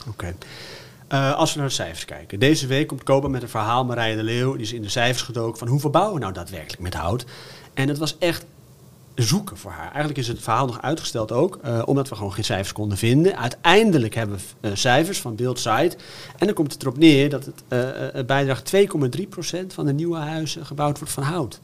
Oké. 0.07 0.35
Uh, 1.13 1.35
als 1.35 1.53
we 1.53 1.59
naar 1.59 1.67
de 1.67 1.73
cijfers 1.73 2.05
kijken. 2.05 2.39
Deze 2.39 2.67
week 2.67 2.87
komt 2.87 3.03
Koba 3.03 3.27
met 3.27 3.41
een 3.41 3.49
verhaal, 3.49 3.85
Marije 3.85 4.15
de 4.15 4.23
Leeuw, 4.23 4.53
die 4.53 4.61
is 4.61 4.73
in 4.73 4.81
de 4.81 4.89
cijfers 4.89 5.21
gedoken 5.21 5.59
van 5.59 5.67
hoeveel 5.67 5.89
bouwen 5.89 6.13
we 6.13 6.19
nou 6.19 6.33
daadwerkelijk 6.33 6.81
met 6.81 6.93
hout. 6.93 7.25
En 7.73 7.87
het 7.87 7.97
was 7.97 8.17
echt 8.17 8.45
zoeken 9.15 9.57
voor 9.57 9.71
haar. 9.71 9.87
Eigenlijk 9.87 10.17
is 10.17 10.27
het 10.27 10.39
verhaal 10.39 10.65
nog 10.65 10.81
uitgesteld 10.81 11.31
ook, 11.31 11.59
uh, 11.65 11.81
omdat 11.85 12.09
we 12.09 12.15
gewoon 12.15 12.33
geen 12.33 12.43
cijfers 12.43 12.71
konden 12.71 12.97
vinden. 12.97 13.37
Uiteindelijk 13.37 14.15
hebben 14.15 14.39
we 14.59 14.67
uh, 14.67 14.75
cijfers 14.75 15.21
van 15.21 15.35
Build 15.35 15.59
Site. 15.59 15.97
En 16.37 16.45
dan 16.45 16.53
komt 16.53 16.73
het 16.73 16.81
erop 16.81 16.97
neer 16.97 17.29
dat 17.29 17.45
het 17.45 18.25
bijdraagt 18.27 18.75
2,3% 18.75 18.79
van 19.67 19.85
de 19.85 19.93
nieuwe 19.93 20.17
huizen 20.17 20.65
gebouwd 20.65 20.97
wordt 20.97 21.13
van 21.13 21.23
hout. 21.23 21.59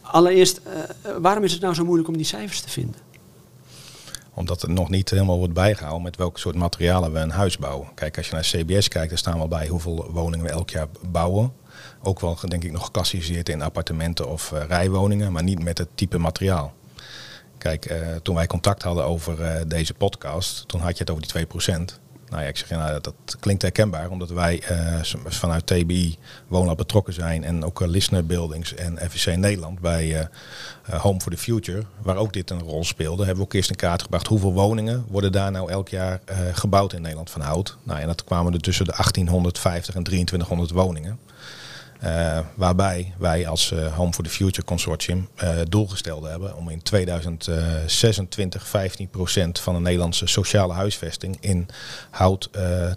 Allereerst, 0.00 0.60
waarom 1.20 1.44
is 1.44 1.52
het 1.52 1.60
nou 1.60 1.74
zo 1.74 1.84
moeilijk 1.84 2.08
om 2.08 2.16
die 2.16 2.26
cijfers 2.26 2.60
te 2.60 2.70
vinden? 2.70 3.09
Omdat 4.40 4.60
het 4.62 4.70
nog 4.70 4.88
niet 4.88 5.10
helemaal 5.10 5.38
wordt 5.38 5.52
bijgehouden 5.52 6.02
met 6.02 6.16
welke 6.16 6.38
soort 6.38 6.54
materialen 6.54 7.12
we 7.12 7.18
een 7.18 7.30
huis 7.30 7.58
bouwen. 7.58 7.88
Kijk, 7.94 8.16
als 8.16 8.26
je 8.28 8.34
naar 8.34 8.42
CBS 8.42 8.88
kijkt, 8.88 9.08
daar 9.08 9.18
staan 9.18 9.38
wel 9.38 9.48
bij 9.48 9.66
hoeveel 9.66 10.10
woningen 10.10 10.46
we 10.46 10.52
elk 10.52 10.70
jaar 10.70 10.86
bouwen. 11.00 11.52
Ook 12.02 12.20
wel, 12.20 12.38
denk 12.48 12.64
ik, 12.64 12.72
nog 12.72 12.84
geclassificeerd 12.84 13.48
in 13.48 13.62
appartementen 13.62 14.28
of 14.28 14.50
uh, 14.52 14.62
rijwoningen, 14.68 15.32
maar 15.32 15.42
niet 15.42 15.62
met 15.62 15.78
het 15.78 15.88
type 15.94 16.18
materiaal. 16.18 16.72
Kijk, 17.58 17.90
uh, 17.90 18.16
toen 18.22 18.34
wij 18.34 18.46
contact 18.46 18.82
hadden 18.82 19.04
over 19.04 19.40
uh, 19.40 19.60
deze 19.66 19.94
podcast, 19.94 20.68
toen 20.68 20.80
had 20.80 20.98
je 20.98 21.04
het 21.04 21.10
over 21.10 21.46
die 21.62 21.96
2%. 21.96 22.00
Nou 22.30 22.42
ja, 22.42 22.48
ik 22.48 22.56
zeg, 22.56 22.70
nou, 22.70 23.00
dat, 23.00 23.14
klinkt 23.40 23.62
herkenbaar, 23.62 24.10
omdat 24.10 24.30
wij 24.30 24.62
uh, 24.70 25.00
vanuit 25.26 25.66
TBI 25.66 26.18
woonlab 26.48 26.76
betrokken 26.76 27.12
zijn 27.12 27.44
en 27.44 27.64
ook 27.64 27.80
uh, 27.80 27.88
Listener 27.88 28.26
Buildings 28.26 28.74
en 28.74 28.98
FVC 29.10 29.36
Nederland 29.36 29.80
bij 29.80 30.06
uh, 30.08 31.00
Home 31.00 31.20
for 31.20 31.32
the 31.32 31.38
Future, 31.38 31.82
waar 32.02 32.16
ook 32.16 32.32
dit 32.32 32.50
een 32.50 32.62
rol 32.62 32.84
speelde, 32.84 33.24
hebben 33.24 33.36
we 33.36 33.42
ook 33.42 33.52
eerst 33.52 33.70
in 33.70 33.76
kaart 33.76 34.02
gebracht 34.02 34.26
hoeveel 34.26 34.52
woningen 34.52 35.04
worden 35.08 35.32
daar 35.32 35.50
nou 35.50 35.70
elk 35.70 35.88
jaar 35.88 36.20
gebouwd 36.52 36.92
in 36.92 37.02
Nederland 37.02 37.30
van 37.30 37.40
hout. 37.40 37.76
Nou, 37.82 38.00
en 38.00 38.06
dat 38.06 38.24
kwamen 38.24 38.52
er 38.52 38.60
tussen 38.60 38.84
de 38.84 38.92
1850 38.92 39.94
en 39.94 40.02
2300 40.02 40.70
woningen. 40.70 41.18
Uh, 42.04 42.38
waarbij 42.54 43.14
wij 43.18 43.48
als 43.48 43.70
uh, 43.70 43.96
Home 43.96 44.12
for 44.12 44.24
the 44.24 44.30
Future 44.30 44.66
Consortium 44.66 45.28
uh, 45.42 45.58
doel 45.68 45.86
gesteld 45.86 46.24
hebben 46.26 46.56
om 46.56 46.68
in 46.68 46.82
2026 46.82 48.66
15% 48.66 48.70
van 49.52 49.74
de 49.74 49.80
Nederlandse 49.80 50.26
sociale 50.26 50.72
huisvesting 50.72 51.36
in 51.40 51.68
hout 52.10 52.48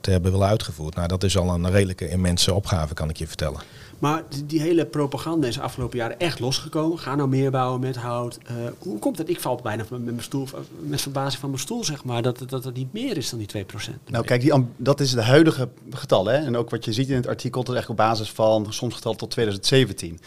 te 0.02 0.12
hebben 0.12 0.32
willen 0.32 0.48
uitgevoerd. 0.48 0.96
Nou, 0.96 1.08
dat 1.08 1.24
is 1.24 1.38
al 1.38 1.50
een 1.50 1.72
redelijke 1.72 2.10
immense 2.10 2.54
opgave, 2.54 2.94
kan 2.94 3.10
ik 3.10 3.18
je 3.18 3.28
vertellen. 3.28 3.62
Maar 4.04 4.24
die 4.46 4.62
hele 4.62 4.86
propaganda 4.86 5.48
is 5.48 5.56
de 5.56 5.62
afgelopen 5.62 5.98
jaren 5.98 6.20
echt 6.20 6.40
losgekomen. 6.40 7.00
Ga 7.00 7.16
nou 7.16 7.30
meer 7.30 7.52
bouwen 7.52 7.80
met 7.80 7.96
hout. 7.96 8.38
Uh, 8.44 8.58
hoe 8.80 9.00
komt 9.00 9.18
het? 9.18 9.30
Ik 9.30 9.40
val 9.40 9.60
bijna 9.64 9.84
met 9.90 10.04
mijn 10.04 10.22
stoel, 10.22 10.48
met 10.80 11.02
verbazing 11.02 11.40
van 11.40 11.50
mijn 11.50 11.62
stoel, 11.62 11.84
zeg 11.84 12.04
maar, 12.04 12.22
dat, 12.22 12.44
dat 12.50 12.64
het 12.64 12.76
niet 12.76 12.94
meer 12.94 13.18
is 13.18 13.30
dan 13.30 13.40
die 13.40 13.66
2%. 13.66 13.68
Nou, 14.06 14.26
kijk, 14.26 14.42
die, 14.42 14.66
dat 14.78 15.00
is 15.00 15.12
de 15.12 15.22
huidige 15.22 15.70
getal. 15.90 16.26
Hè? 16.26 16.38
En 16.38 16.56
ook 16.56 16.70
wat 16.70 16.86
je 16.86 16.94
ziet 16.94 17.10
in 17.10 17.16
het 17.16 17.28
artikel, 17.28 17.64
dat 17.64 17.74
is 17.74 17.80
echt 17.82 17.90
op 17.90 17.98
basis 17.98 18.32
van 18.32 18.74
soms 18.74 18.96
getal 18.96 19.16
tot 19.16 19.32
2017. 19.32 20.20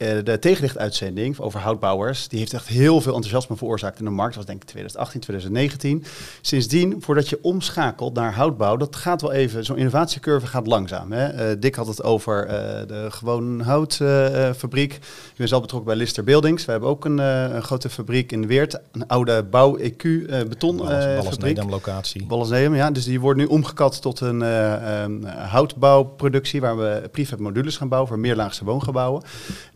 Uh, 0.00 0.08
de 0.24 0.38
tegenlichtuitzending 0.38 1.38
over 1.38 1.60
houtbouwers, 1.60 2.28
die 2.28 2.38
heeft 2.38 2.52
echt 2.52 2.66
heel 2.66 3.00
veel 3.00 3.14
enthousiasme 3.14 3.56
veroorzaakt 3.56 3.98
in 3.98 4.04
de 4.04 4.10
markt. 4.10 4.34
Dat 4.34 4.44
was 4.44 4.46
denk 4.46 4.62
ik 4.62 4.68
2018, 4.68 5.20
2019. 5.20 6.04
Sindsdien, 6.40 6.96
voordat 7.00 7.28
je 7.28 7.38
omschakelt 7.42 8.14
naar 8.14 8.34
houtbouw, 8.34 8.76
dat 8.76 8.96
gaat 8.96 9.22
wel 9.22 9.32
even, 9.32 9.64
zo'n 9.64 9.76
innovatiecurve 9.76 10.46
gaat 10.46 10.66
langzaam. 10.66 11.12
Hè? 11.12 11.50
Uh, 11.50 11.56
Dick 11.60 11.74
had 11.74 11.86
het 11.86 12.02
over 12.02 12.46
uh, 12.46 12.52
de 12.86 13.06
gewoon 13.10 13.60
houtfabriek. 13.60 14.90
Uh, 14.92 14.98
ik 15.30 15.36
ben 15.36 15.48
zelf 15.48 15.60
betrokken 15.60 15.90
bij 15.90 15.98
Lister 15.98 16.24
Buildings. 16.24 16.64
We 16.64 16.70
hebben 16.70 16.88
ook 16.88 17.04
een, 17.04 17.18
een 17.18 17.62
grote 17.62 17.90
fabriek 17.90 18.32
in 18.32 18.46
Weert, 18.46 18.80
een 18.92 19.06
oude 19.06 19.42
bouw-EQ 19.42 20.02
beton 20.48 20.76
Ballas 20.76 21.38
Nedam 21.38 21.70
locatie. 21.70 22.26
Ballas 22.26 22.48
Nedam, 22.48 22.74
ja. 22.74 22.90
Dus 22.90 23.04
die 23.04 23.20
wordt 23.20 23.38
nu 23.38 23.44
omgekat 23.44 24.02
tot 24.02 24.20
een 24.20 24.42
um, 24.42 25.24
houtbouwproductie, 25.24 26.60
waar 26.60 26.78
we 26.78 27.08
prefab 27.12 27.38
modules 27.38 27.76
gaan 27.76 27.88
bouwen 27.88 28.10
voor 28.10 28.18
meerlaagse 28.18 28.64
woongebouwen 28.64 29.22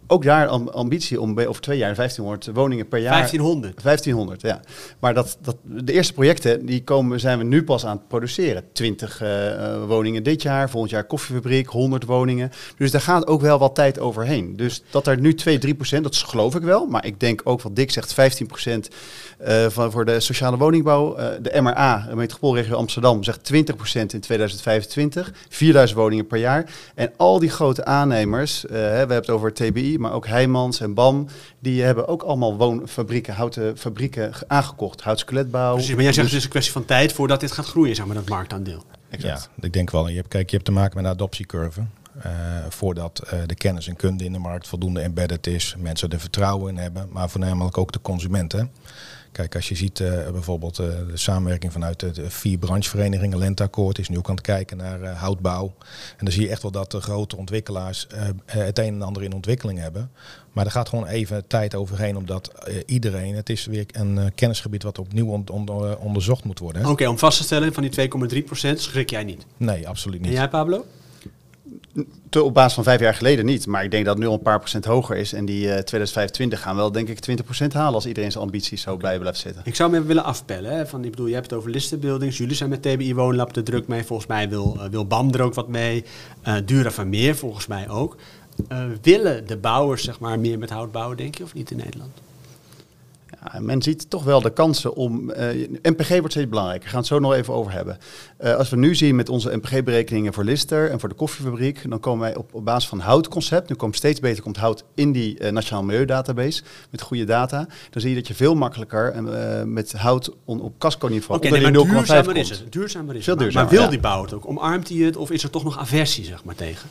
ook 0.07 0.23
daar 0.23 0.49
ambitie 0.49 1.21
om 1.21 1.41
over 1.41 1.63
twee 1.63 1.79
jaar 1.79 1.95
1500 1.95 2.57
woningen 2.57 2.89
per 2.89 2.99
jaar. 2.99 3.13
1500? 3.13 3.83
1500, 3.83 4.41
ja. 4.41 4.61
Maar 4.99 5.15
dat, 5.15 5.39
dat, 5.41 5.57
de 5.63 5.93
eerste 5.93 6.13
projecten 6.13 6.67
die 6.67 6.85
komen, 6.85 7.21
zijn 7.21 7.39
we 7.39 7.45
nu 7.45 7.65
pas 7.65 7.87
aan 7.87 7.97
het 7.97 8.09
produceren. 8.09 8.65
20 8.73 9.23
uh, 9.23 9.85
woningen 9.87 10.23
dit 10.23 10.43
jaar, 10.43 10.71
volgend 10.71 10.91
jaar 10.93 11.05
koffiefabriek, 11.05 11.67
100 11.69 12.05
woningen. 12.05 12.51
Dus 12.77 12.91
daar 12.91 13.01
gaat 13.01 13.27
ook 13.27 13.41
wel 13.41 13.59
wat 13.59 13.75
tijd 13.75 13.99
overheen. 13.99 14.57
Dus 14.57 14.83
dat 14.91 15.07
er 15.07 15.21
nu 15.21 15.35
2, 15.35 15.59
3 15.59 15.75
procent, 15.75 16.03
dat 16.03 16.17
geloof 16.17 16.55
ik 16.55 16.63
wel. 16.63 16.87
Maar 16.87 17.07
ik 17.07 17.21
denk 17.21 17.41
ook 17.45 17.63
wat 17.63 17.77
Dick 17.77 17.91
zegt, 17.91 18.13
15 18.13 18.47
procent 18.47 18.89
uh, 19.47 19.67
van, 19.69 19.91
voor 19.91 20.05
de 20.05 20.21
sociale 20.21 20.57
woningbouw. 20.57 21.19
Uh, 21.19 21.27
de 21.41 21.61
MRA, 21.61 22.07
de 22.09 22.17
metropoolregio 22.17 22.77
Amsterdam, 22.77 23.25
zegt 23.25 23.45
20 23.45 23.77
procent 23.77 24.13
in 24.13 24.21
2025. 24.21 25.33
4000 25.49 25.99
woningen 25.99 26.27
per 26.27 26.39
jaar. 26.39 26.71
En 26.95 27.13
al 27.17 27.39
die 27.39 27.51
grote 27.51 27.85
aannemers, 27.85 28.65
we 28.69 28.77
hebben 28.77 29.17
het 29.17 29.31
over 29.31 29.53
TBI, 29.53 29.94
maar 29.99 30.13
ook 30.13 30.27
Heijmans 30.27 30.81
en 30.81 30.95
BAM, 30.95 31.27
die 31.59 31.83
hebben 31.83 32.09
ook 32.09 32.23
allemaal 32.23 32.57
woonfabrieken, 32.57 33.35
houten 33.35 33.79
fabrieken 33.79 34.33
aangekocht. 34.47 35.01
Houtskeletbouw. 35.01 35.75
Precies, 35.75 35.95
maar 35.95 36.03
jij 36.03 36.13
zegt 36.13 36.25
dus 36.25 36.33
het 36.33 36.39
is 36.39 36.45
een 36.45 36.51
kwestie 36.51 36.73
van 36.73 36.85
tijd 36.85 37.13
voordat 37.13 37.41
dit 37.41 37.53
gaat 37.53 37.67
groeien, 37.67 37.95
zeg 37.95 38.07
maar, 38.07 38.15
dat 38.15 38.29
marktaandeel. 38.29 38.85
Exact. 39.11 39.51
Ja, 39.57 39.65
ik 39.65 39.73
denk 39.73 39.91
wel. 39.91 40.09
Je 40.09 40.17
hebt, 40.17 40.29
kijk, 40.29 40.51
je 40.51 40.55
hebt 40.57 40.69
te 40.69 40.75
maken 40.75 40.97
met 40.97 41.05
een 41.05 41.11
adoptiecurve. 41.11 41.81
eh, 42.23 42.31
voordat 42.69 43.19
eh, 43.19 43.39
de 43.47 43.55
kennis 43.55 43.89
en 43.89 43.97
kunde 43.97 44.25
in 44.25 44.33
de 44.33 44.39
markt 44.39 44.69
voldoende 44.69 45.01
embedded 45.01 45.47
is, 45.47 45.75
mensen 45.79 46.11
er 46.11 46.21
vertrouwen 46.21 46.73
in 46.73 46.79
hebben, 46.83 47.09
maar 47.11 47.31
voornamelijk 47.31 47.79
ook 47.79 47.93
de 47.93 48.01
consumenten. 48.01 48.71
Kijk, 49.35 49.55
als 49.55 49.69
je 49.69 49.75
ziet 49.75 50.01
uh, 50.01 50.31
bijvoorbeeld 50.31 50.81
uh, 50.81 50.87
de 50.87 51.17
samenwerking 51.17 51.73
vanuit 51.73 52.01
de, 52.01 52.31
vier 52.31 52.59
brancheverenigingen, 52.59 53.39
Lenteakkoord 53.39 53.99
is 53.99 54.09
nu 54.09 54.19
ook 54.19 54.29
aan 54.29 54.35
het 54.35 54.45
kijken 54.45 54.77
naar 54.77 55.01
uh, 55.01 55.21
houtbouw. 55.21 55.75
En 56.17 56.25
dan 56.25 56.33
zie 56.33 56.43
je 56.43 56.49
echt 56.49 56.63
wel 56.63 56.71
dat 56.71 56.91
de 56.91 57.01
grote 57.01 57.37
ontwikkelaars 57.37 58.07
het 58.47 58.79
een 58.79 58.95
en 58.95 59.03
ander 59.03 59.23
in 59.23 59.33
ontwikkeling 59.33 59.79
hebben. 59.79 60.11
Maar 60.53 60.65
er 60.65 60.71
gaat 60.71 60.89
gewoon 60.89 61.07
even 61.07 61.47
tijd 61.47 61.75
overheen, 61.75 62.17
omdat 62.17 62.53
iedereen, 62.87 63.35
het 63.35 63.51
is 63.51 63.67
weer 63.67 63.87
een 63.93 64.33
kennisgebied 64.35 64.83
wat 64.83 64.99
opnieuw 64.99 65.27
on, 65.27 65.49
on, 65.49 65.97
onderzocht 65.99 66.45
moet 66.45 66.59
worden. 66.59 66.83
Oké, 66.83 66.91
okay, 66.91 67.07
om 67.07 67.19
vast 67.19 67.39
te 67.39 67.45
stellen 67.45 67.73
van 67.73 67.83
die 67.83 68.11
2,3 68.41 68.45
procent 68.45 68.81
schrik 68.81 69.11
jij 69.11 69.25
niet? 69.25 69.47
Nee, 69.57 69.89
absoluut 69.89 70.21
niet. 70.21 70.29
En 70.29 70.37
jij 70.37 70.49
Pablo? 70.49 70.85
Te, 72.29 72.43
op 72.43 72.55
basis 72.55 72.75
van 72.75 72.85
vijf 72.85 73.01
jaar 73.01 73.15
geleden 73.15 73.45
niet. 73.45 73.67
Maar 73.67 73.85
ik 73.85 73.91
denk 73.91 74.05
dat 74.05 74.15
het 74.15 74.23
nu 74.23 74.29
al 74.29 74.37
een 74.37 74.43
paar 74.43 74.59
procent 74.59 74.85
hoger 74.85 75.17
is. 75.17 75.33
En 75.33 75.45
die 75.45 75.61
uh, 75.61 75.67
2025 75.67 76.61
gaan 76.61 76.77
wel 76.77 76.93
denk 76.93 77.09
ik 77.09 77.19
20 77.19 77.45
procent 77.45 77.73
halen 77.73 77.95
als 77.95 78.07
iedereen 78.07 78.33
zijn 78.33 78.45
ambities 78.45 78.83
zo 78.83 78.97
bij 78.97 79.19
blijft 79.19 79.39
zitten. 79.39 79.63
Ik 79.65 79.75
zou 79.75 79.89
hem 79.89 79.99
even 79.99 80.09
willen 80.09 80.25
afpellen. 80.25 80.77
Hè? 80.77 80.87
Van, 80.87 81.05
ik 81.05 81.11
bedoel, 81.11 81.27
je 81.27 81.35
hebt 81.35 81.51
het 81.51 81.59
over 81.59 81.71
listenbuildings. 81.71 82.37
Jullie 82.37 82.57
zijn 82.57 82.71
met 82.71 82.83
TBI 82.83 83.15
Woonlab 83.15 83.57
er 83.57 83.65
druk 83.65 83.87
mee. 83.87 84.05
Volgens 84.05 84.29
mij 84.29 84.49
wil, 84.49 84.77
uh, 84.77 84.85
wil 84.85 85.07
BAM 85.07 85.33
er 85.33 85.43
ook 85.43 85.55
wat 85.55 85.69
mee. 85.69 86.05
Uh, 86.47 86.55
Dura 86.65 86.91
van 86.91 87.09
Meer 87.09 87.37
volgens 87.37 87.67
mij 87.67 87.89
ook. 87.89 88.17
willen 89.03 89.47
de 89.47 89.57
bouwers 89.57 90.05
zeg 90.05 90.19
maar 90.19 90.39
meer 90.39 90.59
met 90.59 90.71
hout 90.71 90.93
bouwen, 90.93 91.17
denk 91.17 91.35
je, 91.35 91.43
of 91.43 91.55
niet 91.55 91.71
in 91.71 91.77
Nederland? 91.77 92.11
Ja, 93.53 93.61
men 93.61 93.83
ziet 93.83 94.11
toch 94.11 94.25
wel 94.25 94.41
de 94.41 94.53
kansen 94.53 94.95
om. 94.95 95.31
Uh, 95.31 95.69
MPG 95.83 96.09
wordt 96.09 96.31
steeds 96.31 96.49
belangrijker. 96.49 96.85
We 96.85 96.91
gaan 96.91 96.99
het 96.99 97.09
zo 97.09 97.19
nog 97.19 97.33
even 97.33 97.55
over 97.55 97.73
hebben. 97.73 97.99
Uh, 98.41 98.55
als 98.55 98.71
we 98.71 98.77
nu 98.77 98.95
zien 98.95 99.17
met 99.17 99.29
onze 99.29 99.57
MPG-berekeningen 99.57 100.33
voor 100.33 100.45
Lister 100.45 100.91
en 100.91 101.01
voor 101.01 101.09
de 101.09 101.15
koffiefabriek, 101.15 101.91
dan 101.91 102.01
komen 102.01 102.21
wij 102.21 102.37
op, 102.37 102.55
op 102.55 102.65
basis 102.65 102.89
van 102.89 103.01
houtconcept. 103.01 103.69
Nu 103.69 103.75
komt 103.75 103.97
steeds 103.97 104.21
beter 104.21 104.43
komt 104.43 104.57
hout 104.57 104.85
in 104.95 105.13
die 105.13 105.41
uh, 105.41 105.51
Nationaal 105.51 105.85
Milieudatabase 105.85 106.63
met 106.91 107.03
goede 107.03 107.25
data. 107.25 107.67
Dan 107.91 108.01
zie 108.01 108.11
je 108.11 108.17
dat 108.17 108.29
je 108.29 108.35
veel 108.35 108.55
makkelijker 108.55 109.23
met 109.67 109.93
hout 109.93 110.31
on, 110.45 110.61
op 110.61 110.79
casco-niveau. 110.79 111.39
Oké, 111.39 111.47
okay, 111.47 111.71
nee, 111.71 111.85
duurzamer 111.85 112.37
is 112.37 112.51
het. 112.51 112.73
Duurzamer 112.73 113.17
is 113.17 113.27
het. 113.27 113.39
Maar, 113.39 113.53
maar, 113.53 113.69
wil 113.69 113.83
ja. 113.83 113.89
die 113.89 114.01
bouw 114.01 114.23
het 114.23 114.33
ook? 114.33 114.49
Omarmt 114.49 114.89
hij 114.89 114.99
het 114.99 115.17
of 115.17 115.31
is 115.31 115.43
er 115.43 115.51
toch 115.51 115.65
nog 115.65 115.79
aversie 115.79 116.25
zeg 116.25 116.45
maar 116.45 116.55
tegen? 116.55 116.89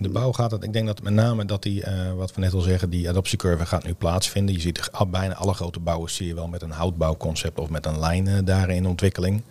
De 0.00 0.08
bouw 0.08 0.32
gaat 0.32 0.50
het, 0.50 0.64
ik 0.64 0.72
denk 0.72 0.86
dat 0.86 1.02
met 1.02 1.12
name 1.12 1.44
dat 1.44 1.62
die, 1.62 1.84
uh, 1.86 2.12
wat 2.12 2.34
we 2.34 2.40
net 2.40 2.52
al 2.52 2.60
zeggen, 2.60 2.90
die 2.90 3.08
adoptiecurve 3.08 3.66
gaat 3.66 3.84
nu 3.84 3.94
plaatsvinden. 3.94 4.54
Je 4.54 4.60
ziet 4.60 4.90
bijna 5.10 5.34
alle 5.34 5.54
grote 5.54 5.80
bouwers 5.80 6.14
zie 6.14 6.26
je 6.26 6.34
wel 6.34 6.48
met 6.48 6.62
een 6.62 6.70
houtbouwconcept 6.70 7.58
of 7.58 7.70
met 7.70 7.86
een 7.86 7.98
lijn 7.98 8.26
uh, 8.26 8.38
daar 8.44 8.70
in 8.70 8.86
ontwikkeling. 8.86 9.42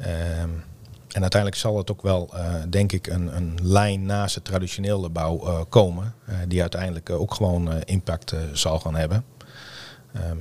Uh, 0.00 0.40
en 1.08 1.20
uiteindelijk 1.20 1.60
zal 1.60 1.76
het 1.76 1.90
ook 1.90 2.02
wel, 2.02 2.30
uh, 2.34 2.54
denk 2.68 2.92
ik, 2.92 3.06
een, 3.06 3.36
een 3.36 3.58
lijn 3.62 4.06
naast 4.06 4.34
de 4.34 4.42
traditionele 4.42 5.08
bouw 5.08 5.66
komen. 5.68 6.14
Die 6.48 6.60
uiteindelijk 6.60 7.10
ook 7.10 7.34
gewoon 7.34 7.82
impact 7.84 8.34
zal 8.52 8.78
gaan 8.78 8.94
hebben. 8.94 9.24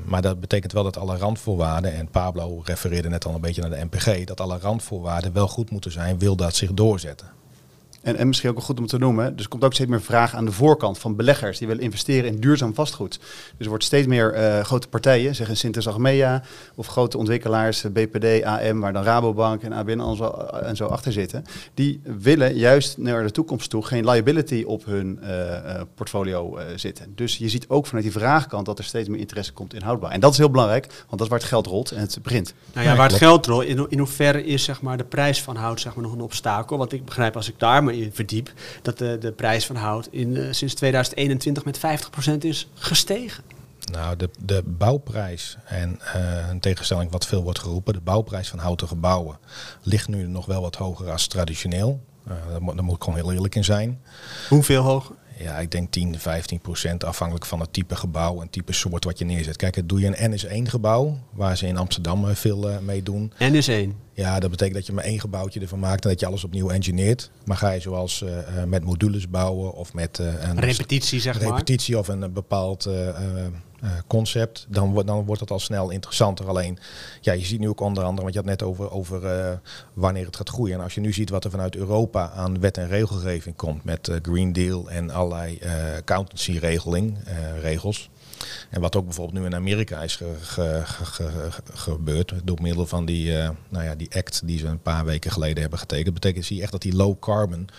maar 0.05 0.22
dat 0.22 0.39
betekent 0.39 0.72
wel 0.72 0.84
dat 0.84 0.98
alle 0.98 1.17
randvoorwaarden, 1.17 1.93
en 1.93 2.08
Pablo 2.08 2.62
refereerde 2.63 3.10
net 3.10 3.25
al 3.25 3.36
een 3.36 3.41
beetje 3.41 3.62
naar 3.62 3.69
de 3.69 3.86
MPG, 3.86 4.24
dat 4.24 4.41
alle 4.41 4.58
randvoorwaarden 4.60 5.34
wel 5.34 5.48
goed 5.48 5.72
moeten 5.72 5.91
zijn, 5.91 6.19
wil 6.19 6.36
dat 6.36 6.55
zich 6.55 6.74
doorzetten. 6.74 7.38
En, 8.01 8.15
en 8.15 8.27
misschien 8.27 8.50
ook 8.50 8.62
goed 8.62 8.79
om 8.79 8.88
te 8.88 8.98
noemen. 8.98 9.36
Dus 9.36 9.44
er 9.44 9.50
komt 9.50 9.63
ook 9.63 9.74
steeds 9.74 9.89
meer 9.89 10.01
vraag 10.01 10.36
aan 10.36 10.46
de 10.46 10.51
voorkant 10.51 10.98
van 10.98 11.15
beleggers 11.15 11.58
die 11.58 11.68
willen 11.68 11.84
investeren 11.84 12.32
in 12.32 12.39
duurzaam 12.39 12.74
vastgoed. 12.74 13.20
Dus 13.20 13.65
er 13.65 13.70
wordt 13.70 13.84
steeds 13.84 14.08
meer 14.08 14.38
uh, 14.38 14.60
grote 14.60 14.88
partijen, 14.88 15.36
zeggen 15.36 15.58
Sintes 15.58 15.88
Achmea 15.88 16.44
of 16.75 16.88
grote 16.88 17.18
ontwikkelaars, 17.18 17.82
BPD, 17.82 18.44
AM, 18.44 18.79
waar 18.79 18.94
dan 18.94 19.03
Rabobank 19.03 19.63
en 19.63 19.74
ABN 19.74 20.00
en 20.00 20.15
zo, 20.15 20.25
en 20.63 20.75
zo 20.75 20.86
achter 20.86 21.12
zitten. 21.12 21.44
Die 21.74 22.01
willen 22.03 22.56
juist 22.56 22.98
naar 22.98 23.24
de 23.24 23.32
toekomst 23.32 23.70
toe 23.70 23.86
geen 23.86 24.10
liability 24.10 24.63
op 24.68 24.86
hun 24.86 25.20
uh, 25.22 25.29
uh, 25.29 25.82
portfolio 25.96 26.58
zitten. 26.75 27.13
Dus 27.15 27.38
je 27.38 27.50
ziet 27.50 27.65
ook 27.68 27.86
vanuit 27.86 28.03
die 28.03 28.13
vraagkant 28.13 28.65
dat 28.65 28.77
er 28.77 28.84
steeds 28.84 29.10
meer 29.10 29.20
interesse 29.20 29.53
komt 29.53 29.74
in 29.74 29.82
houdbaar. 29.82 30.12
En 30.12 30.20
dat 30.20 30.32
is 30.32 30.38
heel 30.38 30.50
belangrijk, 30.50 30.86
want 30.86 31.10
dat 31.10 31.22
is 31.22 31.27
waar 31.27 31.39
het 31.39 31.48
geld 31.48 31.65
rolt 31.68 31.91
en 31.91 32.00
het 32.00 32.18
begint. 32.22 32.53
Nou 32.74 32.88
ja, 32.88 32.96
waar 32.96 33.10
het 33.10 33.18
geld 33.18 33.46
rolt, 33.46 33.63
in, 33.63 33.86
in 33.89 33.98
hoeverre 33.98 34.46
is 34.46 34.63
zeg 34.63 34.82
maar, 34.82 34.98
de 34.98 35.03
prijs 35.03 35.41
van 35.41 35.56
hout 35.56 35.79
zeg 35.79 35.96
maar, 35.96 36.03
nog 36.03 36.13
een 36.13 36.22
obstakel? 36.22 36.77
Want 36.77 36.94
ik 36.94 37.06
begrijp 37.06 37.36
als 37.36 37.50
ik 37.50 37.60
daar 37.60 37.84
in 37.93 38.12
verdiep, 38.13 38.53
dat 38.81 38.98
de, 38.98 39.17
de 39.19 39.31
prijs 39.31 39.65
van 39.65 39.75
hout 39.75 40.08
in, 40.12 40.36
uh, 40.36 40.48
sinds 40.51 40.74
2021 40.74 41.65
met 41.65 41.77
50% 41.77 42.38
is 42.39 42.67
gestegen. 42.74 43.43
Nou, 43.91 44.15
de, 44.15 44.29
de 44.39 44.63
bouwprijs, 44.65 45.58
en 45.65 46.00
uh, 46.15 46.50
een 46.50 46.60
tegenstelling 46.60 47.12
wat 47.12 47.27
veel 47.27 47.43
wordt 47.43 47.60
geroepen, 47.60 47.93
de 47.93 48.01
bouwprijs 48.01 48.50
van 48.50 48.60
houten 48.60 48.88
gebouwen 48.88 49.38
ligt 49.81 50.08
nu 50.08 50.27
nog 50.27 50.46
wel 50.46 50.62
wat 50.62 50.75
hoger 50.75 51.12
als 51.12 51.27
traditioneel. 51.27 52.00
Uh, 52.27 52.34
daar, 52.51 52.62
moet, 52.62 52.75
daar 52.75 52.84
moet 52.84 52.96
ik 52.96 53.03
gewoon 53.03 53.19
heel 53.19 53.34
eerlijk 53.34 53.55
in 53.55 53.63
zijn. 53.63 54.01
Hoeveel 54.50 54.84
hoger? 54.84 55.15
Ja, 55.41 55.58
ik 55.58 55.72
denk 55.72 55.91
10, 55.91 56.19
15 56.19 56.60
procent 56.60 57.03
afhankelijk 57.03 57.46
van 57.46 57.60
het 57.60 57.74
type 57.74 57.96
gebouw 57.96 58.41
en 58.41 58.50
type 58.50 58.74
soort 58.74 59.03
wat 59.03 59.17
je 59.17 59.25
neerzet. 59.25 59.55
Kijk, 59.55 59.75
het 59.75 59.89
doe 59.89 60.00
je 60.00 60.19
een 60.19 60.39
NS1 60.39 60.69
gebouw, 60.69 61.17
waar 61.34 61.58
ze 61.58 61.67
in 61.67 61.77
Amsterdam 61.77 62.36
veel 62.36 62.69
uh, 62.69 62.77
mee 62.79 63.03
doen. 63.03 63.31
NS1? 63.34 63.89
Ja, 64.13 64.39
dat 64.39 64.50
betekent 64.50 64.75
dat 64.75 64.86
je 64.86 64.93
maar 64.93 65.03
één 65.03 65.19
gebouwtje 65.19 65.60
ervan 65.60 65.79
maakt 65.79 66.03
en 66.03 66.10
dat 66.10 66.19
je 66.19 66.25
alles 66.25 66.43
opnieuw 66.43 66.69
engineert. 66.69 67.31
Maar 67.46 67.58
ga 67.58 67.72
je 67.72 67.79
zoals 67.79 68.22
uh, 68.22 68.63
met 68.63 68.84
modules 68.84 69.29
bouwen 69.29 69.74
of 69.74 69.93
met 69.93 70.17
een 70.17 70.60
repetitie, 70.60 71.19
zeg 71.19 71.41
maar. 71.41 71.50
Repetitie 71.50 71.98
of 71.98 72.08
een 72.08 72.34
bepaald 72.34 72.89
concept, 74.07 74.65
dan, 74.69 74.91
wordt 74.91 75.07
dan 75.07 75.25
wordt 75.25 75.41
het 75.41 75.51
al 75.51 75.59
snel 75.59 75.89
interessanter. 75.89 76.48
Alleen, 76.48 76.79
ja, 77.21 77.33
je 77.33 77.45
ziet 77.45 77.59
nu 77.59 77.69
ook 77.69 77.79
onder 77.79 78.03
andere, 78.03 78.21
want 78.21 78.33
je 78.33 78.39
had 78.39 78.50
net 78.50 78.63
over, 78.63 78.91
over 78.91 79.24
uh, 79.24 79.57
wanneer 79.93 80.25
het 80.25 80.36
gaat 80.36 80.50
groeien. 80.50 80.75
En 80.75 80.83
als 80.83 80.95
je 80.95 81.01
nu 81.01 81.13
ziet 81.13 81.29
wat 81.29 81.43
er 81.43 81.51
vanuit 81.51 81.75
Europa 81.75 82.31
aan 82.31 82.59
wet 82.59 82.77
en 82.77 82.88
regelgeving 82.88 83.55
komt 83.55 83.83
met 83.83 84.07
uh, 84.07 84.15
Green 84.21 84.53
Deal 84.53 84.89
en 84.89 85.09
allerlei 85.09 85.59
accountancy-regeling, 85.98 87.17
regels. 87.62 88.09
En 88.69 88.81
wat 88.81 88.95
ook 88.95 89.05
bijvoorbeeld 89.05 89.39
nu 89.39 89.45
in 89.45 89.55
Amerika 89.55 90.01
is 90.01 90.15
ge, 90.15 90.33
ge, 90.41 90.81
ge, 90.86 91.51
gebeurd 91.74 92.33
door 92.43 92.62
middel 92.62 92.86
van 92.86 93.05
die, 93.05 93.31
nou 93.69 93.83
ja, 93.83 93.95
die 93.95 94.15
act 94.15 94.41
die 94.48 94.57
ze 94.57 94.67
een 94.67 94.81
paar 94.81 95.05
weken 95.05 95.31
geleden 95.31 95.62
hebben 95.62 95.79
getekend. 95.79 96.13
betekent 96.13 96.45
zie 96.45 96.55
je 96.55 96.62
echt 96.62 96.71
dat 96.71 96.81
die 96.81 96.95
low 96.95 97.19
carbon 97.19 97.69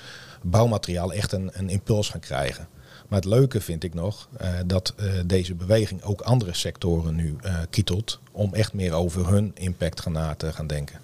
bouwmateriaal 0.43 1.13
echt 1.13 1.33
een, 1.33 1.51
een 1.53 1.69
impuls 1.69 2.09
gaan 2.09 2.21
krijgen. 2.21 2.69
Maar 3.11 3.19
het 3.19 3.29
leuke 3.29 3.61
vind 3.61 3.85
ik 3.85 3.95
nog 3.95 4.29
uh, 4.41 4.49
dat 4.67 4.95
uh, 5.01 5.13
deze 5.27 5.55
beweging 5.55 6.03
ook 6.03 6.21
andere 6.21 6.55
sectoren 6.55 7.15
nu 7.15 7.37
uh, 7.45 7.59
kietelt 7.71 8.21
om 8.33 8.55
echt 8.55 8.73
meer 8.73 8.93
over 8.93 9.29
hun 9.29 9.51
impact 9.55 10.01
gaan 10.01 10.13
na 10.13 10.35
te 10.35 10.53
gaan 10.53 10.67
denken. 10.67 11.01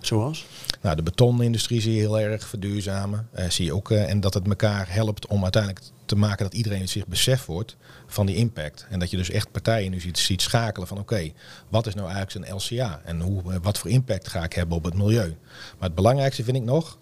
Zoals? 0.00 0.46
Nou, 0.82 0.96
de 0.96 1.02
betonindustrie 1.02 1.80
zie 1.80 1.94
je 1.94 2.00
heel 2.00 2.20
erg 2.20 2.46
verduurzamen. 2.46 3.28
zie 3.48 3.64
je 3.64 3.74
ook, 3.74 3.90
en 3.90 4.20
dat 4.20 4.34
het 4.34 4.48
elkaar 4.48 4.92
helpt 4.92 5.26
om 5.26 5.42
uiteindelijk 5.42 5.84
te 6.04 6.16
maken 6.16 6.44
dat 6.44 6.54
iedereen 6.54 6.88
zich 6.88 7.06
beseft 7.06 7.46
wordt 7.46 7.76
van 8.06 8.26
die 8.26 8.36
impact. 8.36 8.86
En 8.90 8.98
dat 8.98 9.10
je 9.10 9.16
dus 9.16 9.30
echt 9.30 9.50
partijen 9.50 9.90
nu 9.90 10.00
ziet, 10.00 10.40
schakelen 10.40 10.88
van 10.88 10.98
oké, 10.98 11.32
wat 11.68 11.86
is 11.86 11.94
nou 11.94 12.10
eigenlijk 12.10 12.46
zijn 12.46 12.56
LCA? 12.56 13.00
En 13.04 13.20
hoe, 13.20 13.42
wat 13.62 13.78
voor 13.78 13.90
impact 13.90 14.28
ga 14.28 14.44
ik 14.44 14.52
hebben 14.52 14.76
op 14.76 14.84
het 14.84 14.94
milieu? 14.94 15.36
Maar 15.78 15.88
het 15.88 15.94
belangrijkste 15.94 16.44
vind 16.44 16.56
ik 16.56 16.62
nog, 16.62 16.98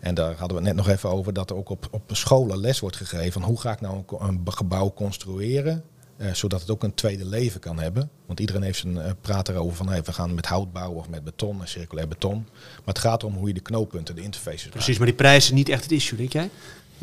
en 0.00 0.14
daar 0.14 0.34
hadden 0.36 0.48
we 0.48 0.64
het 0.64 0.74
net 0.74 0.84
nog 0.84 0.94
even 0.94 1.10
over, 1.10 1.32
dat 1.32 1.50
er 1.50 1.56
ook 1.56 1.68
op, 1.68 1.88
op 1.90 2.02
scholen 2.12 2.58
les 2.58 2.80
wordt 2.80 2.96
gegeven 2.96 3.32
van 3.32 3.42
hoe 3.42 3.60
ga 3.60 3.72
ik 3.72 3.80
nou 3.80 3.96
een, 3.96 4.18
een 4.28 4.52
gebouw 4.52 4.92
construeren 4.92 5.84
uh, 6.16 6.34
zodat 6.34 6.60
het 6.60 6.70
ook 6.70 6.82
een 6.82 6.94
tweede 6.94 7.24
leven 7.24 7.60
kan 7.60 7.78
hebben. 7.78 8.10
Want 8.26 8.40
iedereen 8.40 8.62
heeft 8.62 8.78
zijn 8.78 8.96
uh, 8.96 9.04
praat 9.20 9.48
erover 9.48 9.76
van 9.76 9.88
hey, 9.88 10.02
we 10.02 10.12
gaan 10.12 10.34
met 10.34 10.46
hout 10.46 10.72
bouwen 10.72 10.98
of 10.98 11.08
met 11.08 11.24
beton 11.24 11.60
en 11.60 11.68
circulair 11.68 12.08
beton. 12.08 12.46
Maar 12.52 12.94
het 12.94 12.98
gaat 12.98 13.24
om 13.24 13.34
hoe 13.34 13.48
je 13.48 13.54
de 13.54 13.60
knooppunten, 13.60 14.14
de 14.14 14.22
interfaces 14.22 14.68
Precies, 14.68 14.86
maakt. 14.86 14.98
maar 14.98 15.06
die 15.06 15.16
prijzen 15.16 15.54
niet 15.54 15.68
echt 15.68 15.82
het 15.82 15.92
issue, 15.92 16.18
denk 16.18 16.32
jij? 16.32 16.50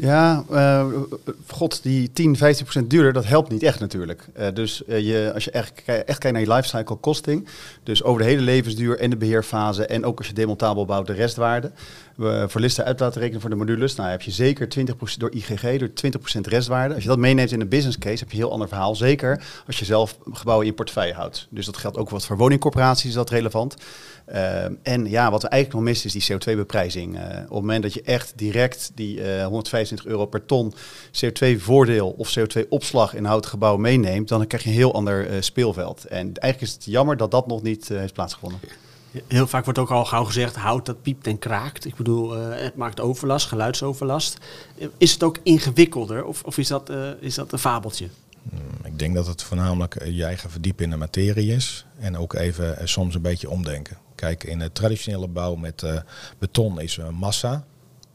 Ja, 0.02 0.44
uh, 0.52 0.86
god, 1.48 1.84
die 1.84 2.12
10, 2.14 2.38
15 2.38 2.64
procent 2.64 2.90
duurder, 2.90 3.14
dat 3.14 3.26
helpt 3.26 3.52
niet 3.52 3.64
echt 3.64 3.80
natuurlijk. 3.80 4.28
Uh, 4.40 4.48
dus 4.54 4.82
uh, 4.88 5.00
je, 5.00 5.32
als 5.34 5.44
je 5.44 5.52
echt, 5.52 5.82
echt 5.86 6.06
kijkt 6.06 6.32
naar 6.32 6.42
je 6.42 6.54
lifecycle 6.54 7.00
costing, 7.00 7.48
dus 7.84 8.04
over 8.04 8.22
de 8.22 8.28
hele 8.28 8.42
levensduur 8.42 9.00
en 9.00 9.10
de 9.10 9.18
beheerfase 9.18 9.86
en 9.86 10.06
ook 10.06 10.18
als 10.18 10.28
je 10.28 10.34
demontabel 10.34 10.86
bouwt, 10.86 11.08
de 11.08 11.14
restwaarde. 11.14 11.72
We 12.16 12.46
voor 12.48 12.62
listen 12.62 12.86
uit 12.86 13.00
laten 13.00 13.22
rekenen 13.22 13.42
voor 13.42 13.50
de 13.50 13.56
modules, 13.56 13.96
nou 13.96 14.10
heb 14.10 14.22
je 14.22 14.32
zeker 14.32 14.68
20% 14.80 14.84
door 15.18 15.32
IGG, 15.32 15.78
door 15.78 15.90
20% 16.38 16.40
restwaarde. 16.42 16.94
Als 16.94 17.04
je 17.04 17.10
dat 17.10 17.18
meeneemt 17.18 17.52
in 17.52 17.62
een 17.62 17.70
business 17.70 17.98
case, 17.98 18.20
heb 18.20 18.28
je 18.32 18.38
een 18.38 18.44
heel 18.44 18.52
ander 18.52 18.68
verhaal. 18.68 18.96
Zeker 18.96 19.44
als 19.68 19.80
je 19.80 19.86
zelf 19.86 20.18
gebouwen 20.32 20.66
in 20.66 20.72
je 20.72 20.78
portefeuille 20.78 21.14
houdt. 21.14 21.48
Dus 21.50 21.66
dat 21.66 21.78
geldt 21.78 21.98
ook 21.98 22.10
wat 22.10 22.26
voor 22.26 22.38
woningcorporaties, 22.38 23.10
is 23.10 23.14
dat 23.14 23.30
relevant. 23.30 23.76
Uh, 24.34 24.64
en 24.84 25.10
ja, 25.10 25.32
wat 25.32 25.42
we 25.42 25.48
eigenlijk 25.48 25.80
nog 25.80 25.94
missen 25.94 26.14
is 26.14 26.26
die 26.26 26.38
CO2-beprijzing. 26.38 27.16
Uh, 27.16 27.22
op 27.22 27.40
het 27.40 27.50
moment 27.50 27.84
dat 27.84 27.94
je 27.94 28.02
echt 28.02 28.34
direct 28.36 28.92
die 28.96 29.18
uh, 29.18 29.46
125 29.46 30.06
euro 30.06 30.26
per 30.26 30.46
ton 30.46 30.74
CO2-voordeel 31.12 32.10
of 32.10 32.40
CO2-opslag 32.40 33.14
in 33.14 33.26
houten 33.26 33.50
gebouw 33.50 33.78
meeneemt, 33.78 34.28
dan 34.28 34.48
krijg 34.48 34.64
je 34.64 34.70
een 34.70 34.76
heel 34.76 34.94
ander 34.94 35.32
uh, 35.32 35.42
speelveld. 35.42 36.06
En 36.06 36.20
eigenlijk 36.20 36.62
is 36.62 36.74
het 36.74 36.86
jammer 36.86 37.18
dat 37.18 37.32
dat 37.32 37.48
nog 37.48 37.62
niet 37.62 37.88
heeft 37.88 38.14
plaatsgevonden. 38.14 38.60
Heel 39.28 39.48
vaak 39.48 39.64
wordt 39.64 39.80
ook 39.80 39.92
al 39.92 40.06
gauw 40.06 40.24
gezegd, 40.24 40.56
hout 40.56 40.86
dat 40.86 41.02
piept 41.02 41.28
en 41.28 41.40
kraakt. 41.40 41.86
Ik 41.86 41.96
bedoel, 41.96 42.32
het 42.38 42.76
maakt 42.76 43.00
overlast, 43.00 43.48
geluidsoverlast. 43.48 44.38
Is 44.98 45.12
het 45.12 45.24
ook 45.24 45.38
ingewikkelder 45.44 46.26
of, 46.26 46.44
of 46.44 46.58
is, 46.58 46.68
dat, 46.68 46.92
is 47.20 47.36
dat 47.36 47.52
een 47.52 47.60
fabeltje? 47.60 48.08
Ik 48.84 49.00
denk 49.00 49.16
dat 49.16 49.28
het 49.28 49.44
voornamelijk 49.44 50.04
je 50.06 50.24
eigen 50.24 50.50
verdiepen 50.50 50.84
in 50.84 50.90
de 50.90 50.98
materie 50.98 51.56
is. 51.56 51.86
En 52.00 52.18
ook 52.18 52.34
even 52.34 52.88
soms 52.88 53.16
een 53.16 53.22
beetje 53.22 53.50
omdenken. 53.50 53.98
Kijk, 54.20 54.44
in 54.44 54.60
de 54.60 54.72
traditionele 54.72 55.28
bouw 55.28 55.56
met 55.56 55.82
uh, 55.82 56.00
beton 56.40 56.82
is 56.82 56.98
uh, 56.98 57.10
massa. 57.10 57.64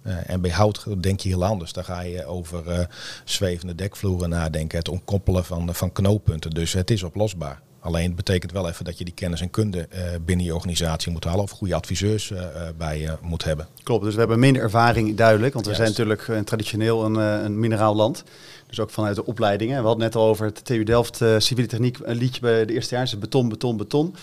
Eh, 0.02 0.30
en 0.30 0.40
bij 0.40 0.50
hout 0.50 0.86
denk 1.02 1.20
je 1.20 1.28
heel 1.28 1.44
anders. 1.44 1.72
Dan 1.72 1.84
ga 1.84 2.00
je 2.00 2.26
over 2.26 2.68
eh, 2.70 2.86
zwevende 3.24 3.74
dekvloeren 3.74 4.28
nadenken, 4.28 4.78
het 4.78 4.88
ontkoppelen 4.88 5.44
van, 5.44 5.74
van 5.74 5.92
knooppunten. 5.92 6.50
Dus 6.50 6.72
het 6.72 6.90
is 6.90 7.02
oplosbaar. 7.02 7.60
Alleen 7.80 8.06
het 8.06 8.16
betekent 8.16 8.52
wel 8.52 8.68
even 8.68 8.84
dat 8.84 8.98
je 8.98 9.04
die 9.04 9.14
kennis 9.14 9.40
en 9.40 9.50
kunde 9.50 9.86
eh, 9.90 10.02
binnen 10.24 10.46
je 10.46 10.54
organisatie 10.54 11.12
moet 11.12 11.24
halen 11.24 11.42
of 11.42 11.50
goede 11.50 11.74
adviseurs 11.74 12.30
eh, 12.30 12.42
eh, 12.42 12.74
bij 12.78 13.00
je 13.00 13.16
moet 13.22 13.44
hebben. 13.44 13.66
Klopt, 13.82 14.04
dus 14.04 14.12
we 14.12 14.18
hebben 14.18 14.38
minder 14.38 14.62
ervaring 14.62 15.16
duidelijk, 15.16 15.54
want 15.54 15.66
we 15.66 15.72
Juist. 15.72 15.94
zijn 15.94 16.06
natuurlijk 16.08 16.46
traditioneel 16.46 17.04
een, 17.04 17.16
eh, 17.16 17.44
een 17.44 17.58
mineraal 17.58 17.94
land. 17.94 18.24
Dus 18.66 18.80
ook 18.80 18.90
vanuit 18.90 19.16
de 19.16 19.26
opleidingen. 19.26 19.80
We 19.80 19.86
hadden 19.86 20.04
net 20.04 20.14
al 20.14 20.28
over 20.28 20.46
het 20.46 20.64
TU 20.64 20.82
Delft 20.82 21.20
eh, 21.20 21.34
civiele 21.38 21.68
techniek, 21.68 21.98
een 22.02 22.16
liedje 22.16 22.40
bij 22.40 22.64
de 22.66 22.72
eerste 22.72 22.94
jaar, 22.94 23.10
beton, 23.18 23.48
beton, 23.48 23.76
beton. 23.76 24.14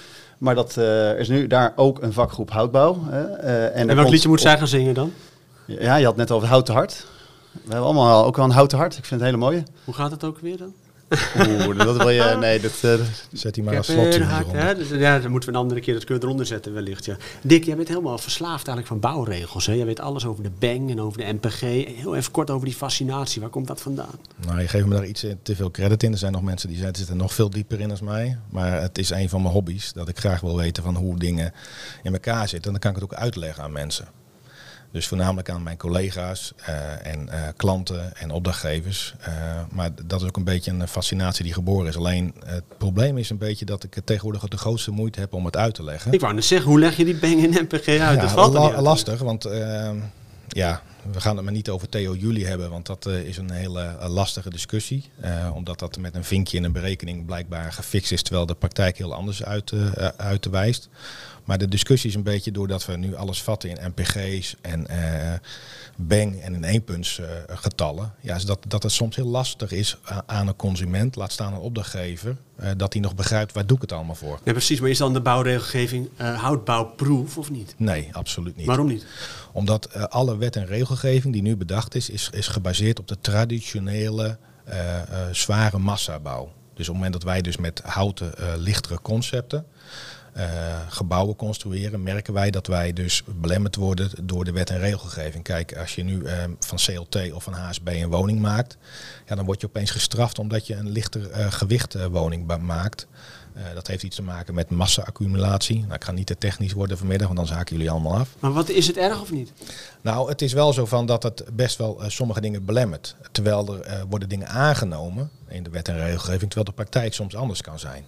Maar 0.41 0.55
dat 0.55 0.77
eh, 0.77 1.19
is 1.19 1.29
nu 1.29 1.47
daar 1.47 1.73
ook 1.75 2.01
een 2.01 2.13
vakgroep 2.13 2.51
houtbouw. 2.51 2.97
eh, 3.11 3.75
en 3.75 3.89
En 3.89 3.95
welk 3.95 4.09
liedje 4.09 4.29
moet 4.29 4.41
zij 4.41 4.57
gaan 4.57 4.67
zingen 4.67 4.93
dan? 4.93 5.13
Ja, 5.65 5.95
je 5.95 6.05
had 6.05 6.15
net 6.15 6.31
over 6.31 6.41
het 6.41 6.51
houten 6.51 6.73
hart. 6.73 7.05
We 7.51 7.59
hebben 7.61 7.83
allemaal 7.83 8.25
ook 8.25 8.35
wel 8.35 8.45
een 8.45 8.51
houten 8.51 8.77
hart. 8.77 8.97
Ik 8.97 9.05
vind 9.05 9.21
het 9.21 9.29
een 9.29 9.35
hele 9.35 9.51
mooie. 9.51 9.63
Hoe 9.85 9.93
gaat 9.93 10.11
het 10.11 10.23
ook 10.23 10.39
weer 10.39 10.57
dan? 10.57 10.73
Oeh, 11.37 11.77
dat 11.77 11.97
wil 11.97 12.09
je. 12.09 12.35
Nee, 12.39 12.59
dat. 12.59 12.71
eh, 12.81 12.93
Zet 13.31 13.53
die 13.53 13.63
maar 13.63 13.77
als 13.77 13.87
slot 13.87 14.13
in 14.15 14.21
hè? 14.21 14.75
Dus, 14.75 14.89
ja, 14.89 15.19
dan 15.19 15.31
moeten 15.31 15.49
we 15.49 15.55
een 15.55 15.61
andere 15.61 15.79
keer 15.81 15.93
dat 15.93 16.03
we 16.03 16.13
eronder 16.13 16.45
zetten 16.45 16.73
wellicht. 16.73 17.05
Ja. 17.05 17.15
Dick, 17.41 17.63
jij 17.63 17.75
bent 17.75 17.87
helemaal 17.87 18.17
verslaafd 18.17 18.67
eigenlijk 18.67 18.87
van 18.87 18.99
bouwregels. 18.99 19.65
Hè? 19.65 19.73
Jij 19.73 19.85
weet 19.85 19.99
alles 19.99 20.25
over 20.25 20.43
de 20.43 20.51
BANG 20.59 20.89
en 20.89 21.01
over 21.01 21.17
de 21.17 21.33
MPG. 21.33 21.59
Heel 21.97 22.15
even 22.15 22.31
kort 22.31 22.49
over 22.49 22.65
die 22.65 22.75
fascinatie. 22.75 23.41
Waar 23.41 23.49
komt 23.49 23.67
dat 23.67 23.81
vandaan? 23.81 24.15
Nou, 24.45 24.59
je 24.61 24.67
geeft 24.67 24.85
me 24.85 24.95
daar 24.95 25.05
iets 25.05 25.23
eh, 25.23 25.31
te 25.43 25.55
veel 25.55 25.71
credit 25.71 26.03
in. 26.03 26.11
Er 26.11 26.17
zijn 26.17 26.31
nog 26.31 26.41
mensen 26.41 26.69
die 26.69 26.77
zijn- 26.77 26.95
zitten 26.95 27.17
nog 27.17 27.33
veel 27.33 27.49
dieper 27.49 27.79
in 27.79 27.91
als 27.91 28.01
mij. 28.01 28.37
Maar 28.49 28.81
het 28.81 28.97
is 28.97 29.09
een 29.09 29.29
van 29.29 29.41
mijn 29.41 29.53
hobby's. 29.53 29.93
Dat 29.93 30.07
ik 30.07 30.19
graag 30.19 30.41
wil 30.41 30.57
weten 30.57 30.83
van 30.83 30.95
hoe 30.95 31.17
dingen 31.19 31.53
in 32.03 32.13
elkaar 32.13 32.47
zitten. 32.47 32.65
En 32.65 32.71
dan 32.71 32.79
kan 32.79 32.89
ik 32.91 32.95
het 32.95 33.05
ook 33.05 33.13
uitleggen 33.23 33.63
aan 33.63 33.71
mensen. 33.71 34.05
Dus 34.91 35.07
voornamelijk 35.07 35.49
aan 35.49 35.63
mijn 35.63 35.77
collega's 35.77 36.53
eh, 36.55 37.05
en 37.07 37.29
eh, 37.29 37.39
klanten 37.55 38.15
en 38.15 38.31
opdrachtgevers. 38.31 39.13
Eh, 39.19 39.33
maar 39.69 39.89
dat 40.05 40.21
is 40.21 40.27
ook 40.27 40.37
een 40.37 40.43
beetje 40.43 40.71
een 40.71 40.87
fascinatie 40.87 41.43
die 41.43 41.53
geboren 41.53 41.87
is. 41.87 41.97
Alleen 41.97 42.33
het 42.45 42.63
probleem 42.77 43.17
is 43.17 43.29
een 43.29 43.37
beetje 43.37 43.65
dat 43.65 43.83
ik 43.83 43.97
tegenwoordig 44.03 44.47
de 44.47 44.57
grootste 44.57 44.91
moeite 44.91 45.19
heb 45.19 45.33
om 45.33 45.45
het 45.45 45.57
uit 45.57 45.73
te 45.73 45.83
leggen. 45.83 46.11
Ik 46.11 46.19
wou 46.19 46.33
net 46.33 46.45
zeggen, 46.45 46.69
hoe 46.69 46.79
leg 46.79 46.97
je 46.97 47.05
die 47.05 47.15
BANG 47.15 47.43
en 47.43 47.63
MPG 47.63 47.87
uit? 47.87 48.21
dat 48.21 48.31
valt 48.31 48.53
la- 48.53 48.65
niet 48.65 48.73
uit. 48.73 48.81
lastig, 48.81 49.19
want 49.19 49.45
ehm, 49.45 49.95
ja, 50.47 50.81
we 51.11 51.21
gaan 51.21 51.35
het 51.35 51.43
maar 51.43 51.53
niet 51.53 51.69
over 51.69 51.89
Theo 51.89 52.15
Juli 52.15 52.45
hebben, 52.45 52.69
want 52.69 52.85
dat 52.85 53.05
is 53.05 53.37
een 53.37 53.51
hele 53.51 53.95
lastige 54.07 54.49
discussie. 54.49 55.09
Omdat 55.53 55.79
dat 55.79 55.97
met 55.97 56.15
een 56.15 56.23
vinkje 56.23 56.57
in 56.57 56.63
een 56.63 56.71
berekening 56.71 57.25
blijkbaar 57.25 57.73
gefixt 57.73 58.11
is, 58.11 58.21
terwijl 58.21 58.45
de 58.45 58.53
praktijk 58.55 58.97
heel 58.97 59.13
anders 59.13 59.43
uit, 59.43 59.73
uit 60.17 60.45
wijst. 60.45 60.89
Maar 61.43 61.57
de 61.57 61.67
discussie 61.67 62.09
is 62.09 62.15
een 62.15 62.23
beetje 62.23 62.51
doordat 62.51 62.85
we 62.85 62.97
nu 62.97 63.15
alles 63.15 63.41
vatten 63.41 63.69
in 63.69 63.77
MPG's 63.87 64.55
en 64.61 64.87
eh 64.87 65.39
bang 66.07 66.41
en 66.41 66.53
in 66.53 66.63
eenpunts 66.63 67.19
eh, 67.19 67.27
getallen. 67.47 68.13
Ja, 68.19 68.35
is 68.35 68.45
dat, 68.45 68.59
dat 68.67 68.83
het 68.83 68.91
soms 68.91 69.15
heel 69.15 69.27
lastig 69.27 69.71
is 69.71 69.97
aan 70.25 70.47
een 70.47 70.55
consument, 70.55 71.15
laat 71.15 71.31
staan 71.31 71.53
een 71.53 71.59
opdrachtgever, 71.59 72.37
eh, 72.55 72.69
dat 72.77 72.93
hij 72.93 73.01
nog 73.01 73.15
begrijpt 73.15 73.53
waar 73.53 73.65
doe 73.65 73.75
ik 73.75 73.81
het 73.81 73.91
allemaal 73.91 74.15
voor. 74.15 74.39
Ja, 74.43 74.51
precies. 74.51 74.79
Maar 74.79 74.89
is 74.89 74.97
dan 74.97 75.13
de 75.13 75.21
bouwregelgeving 75.21 76.09
eh 76.15 76.41
houtbouwproof 76.41 77.37
of 77.37 77.51
niet? 77.51 77.73
Nee, 77.77 78.09
absoluut 78.11 78.55
niet. 78.55 78.65
Waarom 78.65 78.87
niet? 78.87 79.05
Omdat 79.51 80.09
alle 80.09 80.37
wet 80.37 80.55
en 80.55 80.65
regelgeving 80.65 81.33
die 81.33 81.41
nu 81.41 81.55
bedacht 81.55 81.95
is, 81.95 82.09
is, 82.09 82.29
is 82.31 82.47
gebaseerd 82.47 82.99
op 82.99 83.07
de 83.07 83.17
traditionele 83.21 84.37
zware 85.31 85.77
massabouw. 85.77 86.43
Dus 86.73 86.89
op 86.89 86.95
het 86.95 87.03
moment 87.03 87.13
dat 87.13 87.23
wij 87.23 87.41
dus 87.41 87.57
met 87.57 87.81
houten 87.83 88.33
lichtere 88.57 89.01
concepten 89.01 89.65
eh, 90.33 90.79
gebouwen 90.87 91.35
construeren, 91.35 92.03
merken 92.03 92.33
wij 92.33 92.51
dat 92.51 92.67
wij 92.67 92.93
dus 92.93 93.23
belemmerd 93.35 93.75
worden 93.75 94.09
door 94.23 94.45
de 94.45 94.51
wet 94.51 94.69
en 94.69 94.79
regelgeving. 94.79 95.43
Kijk, 95.43 95.77
als 95.77 95.95
je 95.95 96.03
nu 96.03 96.23
eh, 96.23 96.43
van 96.59 96.77
CLT 96.77 97.31
of 97.33 97.43
van 97.43 97.53
HSB 97.53 97.87
een 97.87 98.09
woning 98.09 98.39
maakt, 98.39 98.77
ja, 99.27 99.35
dan 99.35 99.45
word 99.45 99.61
je 99.61 99.67
opeens 99.67 99.91
gestraft 99.91 100.39
omdat 100.39 100.67
je 100.67 100.75
een 100.75 100.89
lichter 100.89 101.31
eh, 101.31 101.51
gewicht 101.51 101.95
eh, 101.95 102.05
woning 102.05 102.61
maakt. 102.61 103.07
Dat 103.73 103.87
heeft 103.87 104.03
iets 104.03 104.15
te 104.15 104.21
maken 104.21 104.53
met 104.53 104.69
massa-accumulatie. 104.69 105.79
Nou, 105.79 105.93
ik 105.93 106.03
ga 106.03 106.11
niet 106.11 106.27
te 106.27 106.37
technisch 106.37 106.73
worden 106.73 106.97
vanmiddag, 106.97 107.27
want 107.27 107.39
dan 107.39 107.47
zaken 107.47 107.75
jullie 107.75 107.91
allemaal 107.91 108.15
af. 108.15 108.35
Maar 108.39 108.51
wat 108.51 108.69
is 108.69 108.87
het 108.87 108.97
erg 108.97 109.21
of 109.21 109.31
niet? 109.31 109.51
Nou, 110.01 110.29
het 110.29 110.41
is 110.41 110.53
wel 110.53 110.73
zo 110.73 110.85
van 110.85 111.05
dat 111.05 111.23
het 111.23 111.43
best 111.53 111.77
wel 111.77 112.01
sommige 112.07 112.41
dingen 112.41 112.65
belemmert. 112.65 113.15
Terwijl 113.31 113.83
er 113.85 114.05
worden 114.07 114.29
dingen 114.29 114.47
aangenomen 114.47 115.29
in 115.47 115.63
de 115.63 115.69
wet 115.69 115.87
en 115.87 115.97
regelgeving, 115.97 116.51
terwijl 116.51 116.65
de 116.65 116.71
praktijk 116.71 117.13
soms 117.13 117.35
anders 117.35 117.61
kan 117.61 117.79
zijn. 117.79 118.05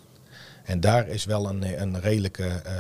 En 0.64 0.80
daar 0.80 1.08
is 1.08 1.26
wel 1.26 1.50
een, 1.50 1.82
een 1.82 2.02
redelijke, 2.02 2.44
eh, 2.44 2.74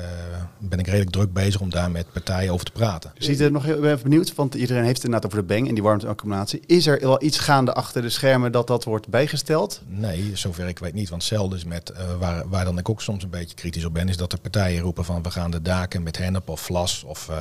ben 0.58 0.80
ik 0.80 0.86
redelijk 0.86 1.12
druk 1.12 1.34
bezig 1.34 1.62
om 1.62 1.70
daar 1.70 1.92
met 1.92 2.12
partijen 2.12 2.54
over 2.54 2.66
te 2.66 2.72
praten. 2.72 3.12
Ziet 3.18 3.40
er 3.40 3.52
nog 3.52 3.64
heel 3.64 3.76
ik 3.76 3.82
ben 3.82 3.92
even 3.92 4.04
benieuwd, 4.04 4.36
want 4.36 4.56
iedereen 4.56 4.84
heeft 4.84 4.96
het 4.96 5.06
inderdaad 5.06 5.32
over 5.32 5.48
de 5.48 5.54
bang 5.54 5.68
en 5.68 5.74
die 5.74 5.84
warmteaccumulatie. 5.84 6.62
Is 6.66 6.88
er 6.88 7.00
wel 7.00 7.24
iets 7.24 7.40
gaande 7.40 7.74
achter 7.74 8.02
de 8.02 8.10
schermen 8.10 8.52
dat 8.52 8.68
dat 8.68 8.84
wordt 8.84 9.08
bijgesteld? 9.08 9.82
Nee, 9.88 10.32
zover 10.34 10.68
ik 10.68 10.80
weet 10.80 10.94
niet. 10.94 11.10
Want 11.10 11.32
is 11.54 11.66
met, 11.66 11.90
eh, 11.90 12.18
waar, 12.20 12.50
waar 12.50 12.66
dan 12.66 12.78
ik 12.78 12.90
ook 12.90 13.02
soms 13.02 13.24
een 13.24 13.30
beetje 13.30 13.56
kritisch 13.56 13.86
op 13.86 13.94
ben, 13.94 14.10
is 14.10 14.18
dat 14.18 14.32
de 14.32 14.38
partijen 14.38 14.82
roepen 14.82 15.06
van 15.06 15.24
we 15.24 15.32
gaan 15.32 15.52
de 15.52 15.62
daken 15.62 16.04
met 16.04 16.18
hennep 16.18 16.50
of 16.50 16.62
vlas 16.62 17.04
of 17.04 17.30
eh, 17.30 17.38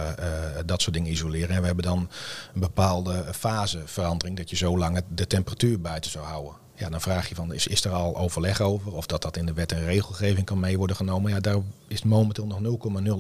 dat 0.67 0.83
soort 0.83 0.95
dingen 0.95 1.11
isoleren. 1.11 1.51
En 1.51 1.61
we 1.61 1.67
hebben 1.67 1.85
dan 1.85 2.09
een 2.55 2.61
bepaalde 2.61 3.25
faseverandering, 3.33 4.37
dat 4.37 4.51
je 4.51 4.57
zo 4.57 4.79
lang 4.79 5.01
de 5.15 5.27
temperatuur 5.27 5.81
buiten 5.81 6.11
zou 6.11 6.25
houden. 6.25 6.53
Ja, 6.83 6.89
dan 6.89 7.01
vraag 7.01 7.29
je 7.29 7.35
van, 7.35 7.53
is, 7.53 7.67
is 7.67 7.85
er 7.85 7.91
al 7.91 8.17
overleg 8.17 8.61
over? 8.61 8.93
Of 8.93 9.07
dat 9.07 9.23
dat 9.23 9.37
in 9.37 9.47
de 9.47 9.53
wet 9.53 9.73
en 9.73 9.85
regelgeving 9.85 10.47
kan 10.47 10.61
mee 10.61 10.79
worden 10.79 10.97
genomen? 10.97 11.31
Ja, 11.31 11.41
daar 11.41 11.59
is 11.89 12.03
momenteel 12.03 12.47
nog 12.47 12.61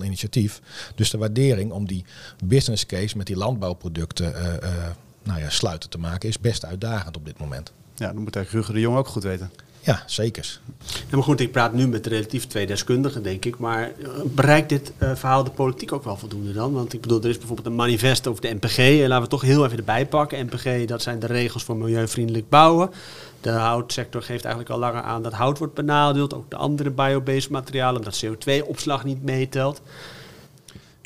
0,0 0.01 0.05
initiatief. 0.05 0.61
Dus 0.94 1.11
de 1.11 1.18
waardering 1.18 1.72
om 1.72 1.87
die 1.87 2.05
business 2.44 2.87
case 2.87 3.16
met 3.16 3.27
die 3.27 3.37
landbouwproducten 3.37 4.35
eh, 4.35 4.55
eh, 4.55 4.90
nou 5.22 5.40
ja, 5.40 5.51
sluiten 5.51 5.90
te 5.90 5.98
maken, 5.98 6.29
is 6.29 6.38
best 6.38 6.64
uitdagend 6.64 7.16
op 7.16 7.25
dit 7.25 7.38
moment. 7.38 7.72
Ja, 7.94 8.12
dan 8.12 8.22
moet 8.22 8.37
eigenlijk 8.37 8.66
Ruger 8.66 8.75
de 8.75 8.81
Jong 8.81 8.96
ook 8.96 9.09
goed 9.09 9.22
weten. 9.22 9.51
Ja, 9.85 10.03
zeker. 10.07 10.61
Ja, 10.87 11.16
maar 11.16 11.22
goed, 11.22 11.40
ik 11.40 11.53
praat 11.53 11.72
nu 11.72 11.88
met 11.88 12.07
relatief 12.07 12.46
twee 12.46 12.66
deskundigen, 12.66 13.22
denk 13.22 13.44
ik. 13.44 13.59
Maar 13.59 13.83
eh, 13.83 14.09
bereikt 14.25 14.68
dit 14.68 14.92
eh, 14.98 15.14
verhaal 15.14 15.44
de 15.44 15.51
politiek 15.51 15.92
ook 15.92 16.05
wel 16.05 16.16
voldoende 16.16 16.53
dan? 16.53 16.72
Want 16.72 16.92
ik 16.92 17.01
bedoel, 17.01 17.22
er 17.22 17.29
is 17.29 17.38
bijvoorbeeld 17.38 17.66
een 17.66 17.75
manifest 17.75 18.27
over 18.27 18.42
de 18.42 18.55
MPG. 18.55 18.79
En 18.79 19.09
laten 19.09 19.22
we 19.22 19.29
toch 19.29 19.40
heel 19.40 19.64
even 19.64 19.79
erbij 19.79 20.07
pakken. 20.07 20.44
MPG, 20.44 20.85
dat 20.87 21.03
zijn 21.03 21.18
de 21.18 21.27
regels 21.27 21.64
voor 21.64 21.77
milieuvriendelijk 21.77 22.48
bouwen. 22.48 22.90
De 23.43 23.51
houtsector 23.51 24.23
geeft 24.23 24.45
eigenlijk 24.45 24.75
al 24.75 24.81
langer 24.81 25.03
aan 25.03 25.23
dat 25.23 25.33
hout 25.33 25.59
wordt 25.59 25.75
benadeeld. 25.75 26.35
Ook 26.35 26.51
de 26.51 26.57
andere 26.57 26.91
biobased 26.91 27.51
materialen, 27.51 27.97
omdat 27.97 28.25
CO2-opslag 28.25 29.05
niet 29.05 29.23
meetelt. 29.23 29.83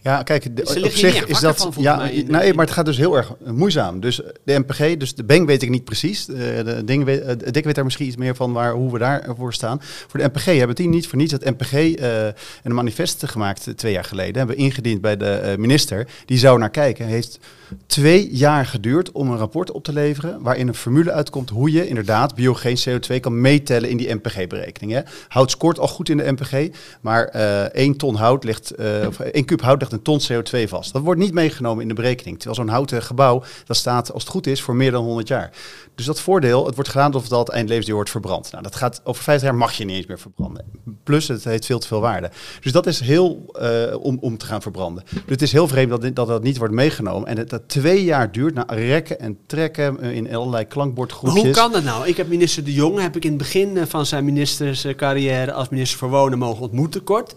Ja, 0.06 0.22
kijk, 0.22 0.56
de- 0.56 0.62
op 0.84 0.90
zich 0.90 1.26
is 1.26 1.40
dat. 1.40 1.56
van, 1.72 1.82
ja, 1.82 1.96
mij, 1.96 2.24
de- 2.24 2.30
nee, 2.32 2.54
maar 2.54 2.64
het 2.64 2.74
gaat 2.74 2.84
dus 2.84 2.96
heel 2.96 3.16
erg 3.16 3.32
moeizaam. 3.44 4.00
Dus 4.00 4.20
de 4.44 4.58
MPG, 4.58 4.96
dus 4.96 5.14
de 5.14 5.24
Bang 5.24 5.46
weet 5.46 5.62
ik 5.62 5.70
niet 5.70 5.84
precies. 5.84 6.28
Eh, 6.28 6.36
De 6.64 6.82
dingen 6.84 7.06
weet, 7.06 7.20
eh, 7.20 7.52
Dick 7.52 7.64
weet 7.64 7.74
daar 7.74 7.84
misschien 7.84 8.06
iets 8.06 8.16
meer 8.16 8.34
van 8.34 8.52
waar, 8.52 8.72
hoe 8.72 8.92
we 8.92 8.98
daarvoor 8.98 9.52
staan. 9.54 9.78
Voor 9.80 10.20
de 10.20 10.26
MPG 10.26 10.44
hebben 10.44 10.76
die 10.76 10.88
niet 10.88 11.06
voor 11.08 11.18
niets 11.18 11.32
het 11.32 11.44
MPG 11.44 11.72
eh, 11.72 12.24
een 12.62 12.74
manifest 12.74 13.22
gemaakt 13.26 13.68
twee 13.76 13.92
jaar 13.92 14.04
geleden. 14.04 14.36
Hebben 14.36 14.56
we 14.56 14.62
ingediend 14.62 15.00
bij 15.00 15.16
de 15.16 15.54
minister. 15.58 16.06
Die 16.24 16.38
zou 16.38 16.58
naar 16.58 16.70
kijken. 16.70 17.06
Heeft 17.06 17.38
twee 17.86 18.28
jaar 18.32 18.66
geduurd 18.66 19.12
om 19.12 19.30
een 19.30 19.38
rapport 19.38 19.70
op 19.70 19.84
te 19.84 19.92
leveren. 19.92 20.42
waarin 20.42 20.68
een 20.68 20.74
formule 20.74 21.12
uitkomt 21.12 21.50
hoe 21.50 21.72
je 21.72 21.88
inderdaad 21.88 22.34
biogeen 22.34 22.76
CO2 22.88 23.20
kan 23.20 23.40
meetellen 23.40 23.90
in 23.90 23.96
die 23.96 24.14
MPG-berekeningen. 24.14 25.04
Hout 25.28 25.50
scoort 25.50 25.78
al 25.78 25.88
goed 25.88 26.08
in 26.08 26.16
de 26.16 26.32
MPG, 26.32 26.68
maar 27.00 27.24
eh 27.24 27.60
één 27.62 27.96
ton 27.96 28.14
hout 28.14 28.44
ligt, 28.44 28.70
eh, 28.70 28.86
of 29.06 29.20
één 29.20 29.44
kuub 29.44 29.60
hout 29.62 29.80
legt 29.80 29.92
een 29.96 30.02
ton 30.02 30.20
CO2 30.20 30.68
vast. 30.68 30.92
Dat 30.92 31.02
wordt 31.02 31.20
niet 31.20 31.32
meegenomen 31.32 31.82
in 31.82 31.88
de 31.88 31.94
berekening. 31.94 32.36
Terwijl 32.36 32.60
zo'n 32.60 32.74
houten 32.74 33.02
gebouw, 33.02 33.42
dat 33.64 33.76
staat 33.76 34.12
als 34.12 34.22
het 34.22 34.32
goed 34.32 34.46
is 34.46 34.62
voor 34.62 34.76
meer 34.76 34.90
dan 34.90 35.04
100 35.04 35.28
jaar. 35.28 35.50
Dus 35.94 36.06
dat 36.06 36.20
voordeel, 36.20 36.66
het 36.66 36.74
wordt 36.74 36.90
gedaan 36.90 37.12
al 37.32 37.38
het 37.38 37.48
eindlevensduur 37.48 37.94
wordt 37.94 38.10
verbrand. 38.10 38.50
Nou, 38.50 38.62
dat 38.62 38.76
gaat 38.76 39.00
over 39.04 39.22
50 39.22 39.48
jaar 39.48 39.58
mag 39.58 39.72
je 39.72 39.84
niet 39.84 39.96
eens 39.96 40.06
meer 40.06 40.18
verbranden. 40.18 40.64
Plus, 41.02 41.28
het 41.28 41.44
heeft 41.44 41.66
veel 41.66 41.78
te 41.78 41.86
veel 41.86 42.00
waarde. 42.00 42.30
Dus 42.60 42.72
dat 42.72 42.86
is 42.86 43.00
heel 43.00 43.44
eh, 43.52 43.94
om, 44.00 44.18
om 44.20 44.38
te 44.38 44.46
gaan 44.46 44.62
verbranden. 44.62 45.04
Dus 45.10 45.22
het 45.26 45.42
is 45.42 45.52
heel 45.52 45.68
vreemd 45.68 45.90
dat 45.90 46.14
dat, 46.16 46.28
dat 46.28 46.42
niet 46.42 46.58
wordt 46.58 46.74
meegenomen. 46.74 47.28
En 47.28 47.36
het 47.36 47.50
dat 47.50 47.68
twee 47.68 48.04
jaar 48.04 48.32
duurt 48.32 48.54
na 48.54 48.64
rekken 48.68 49.20
en 49.20 49.38
trekken 49.46 50.00
eh, 50.00 50.12
in 50.12 50.34
allerlei 50.34 50.50
Maar 50.50 50.64
klankbordgroepjes. 50.64 51.42
hoe 51.42 51.52
kan 51.52 51.72
dat 51.72 51.84
nou? 51.84 52.06
Ik 52.06 52.16
heb 52.16 52.28
minister 52.28 52.64
De 52.64 52.72
Jong 52.72 53.00
heb 53.00 53.16
ik 53.16 53.24
in 53.24 53.30
het 53.30 53.38
begin 53.38 53.76
eh, 53.76 53.84
van 53.86 54.06
zijn 54.06 54.24
ministerscarrière 54.24 55.52
als 55.52 55.68
minister 55.68 55.98
voor 55.98 56.10
Wonen 56.10 56.38
mogen 56.38 56.62
ontmoeten 56.62 57.04
kort. 57.04 57.36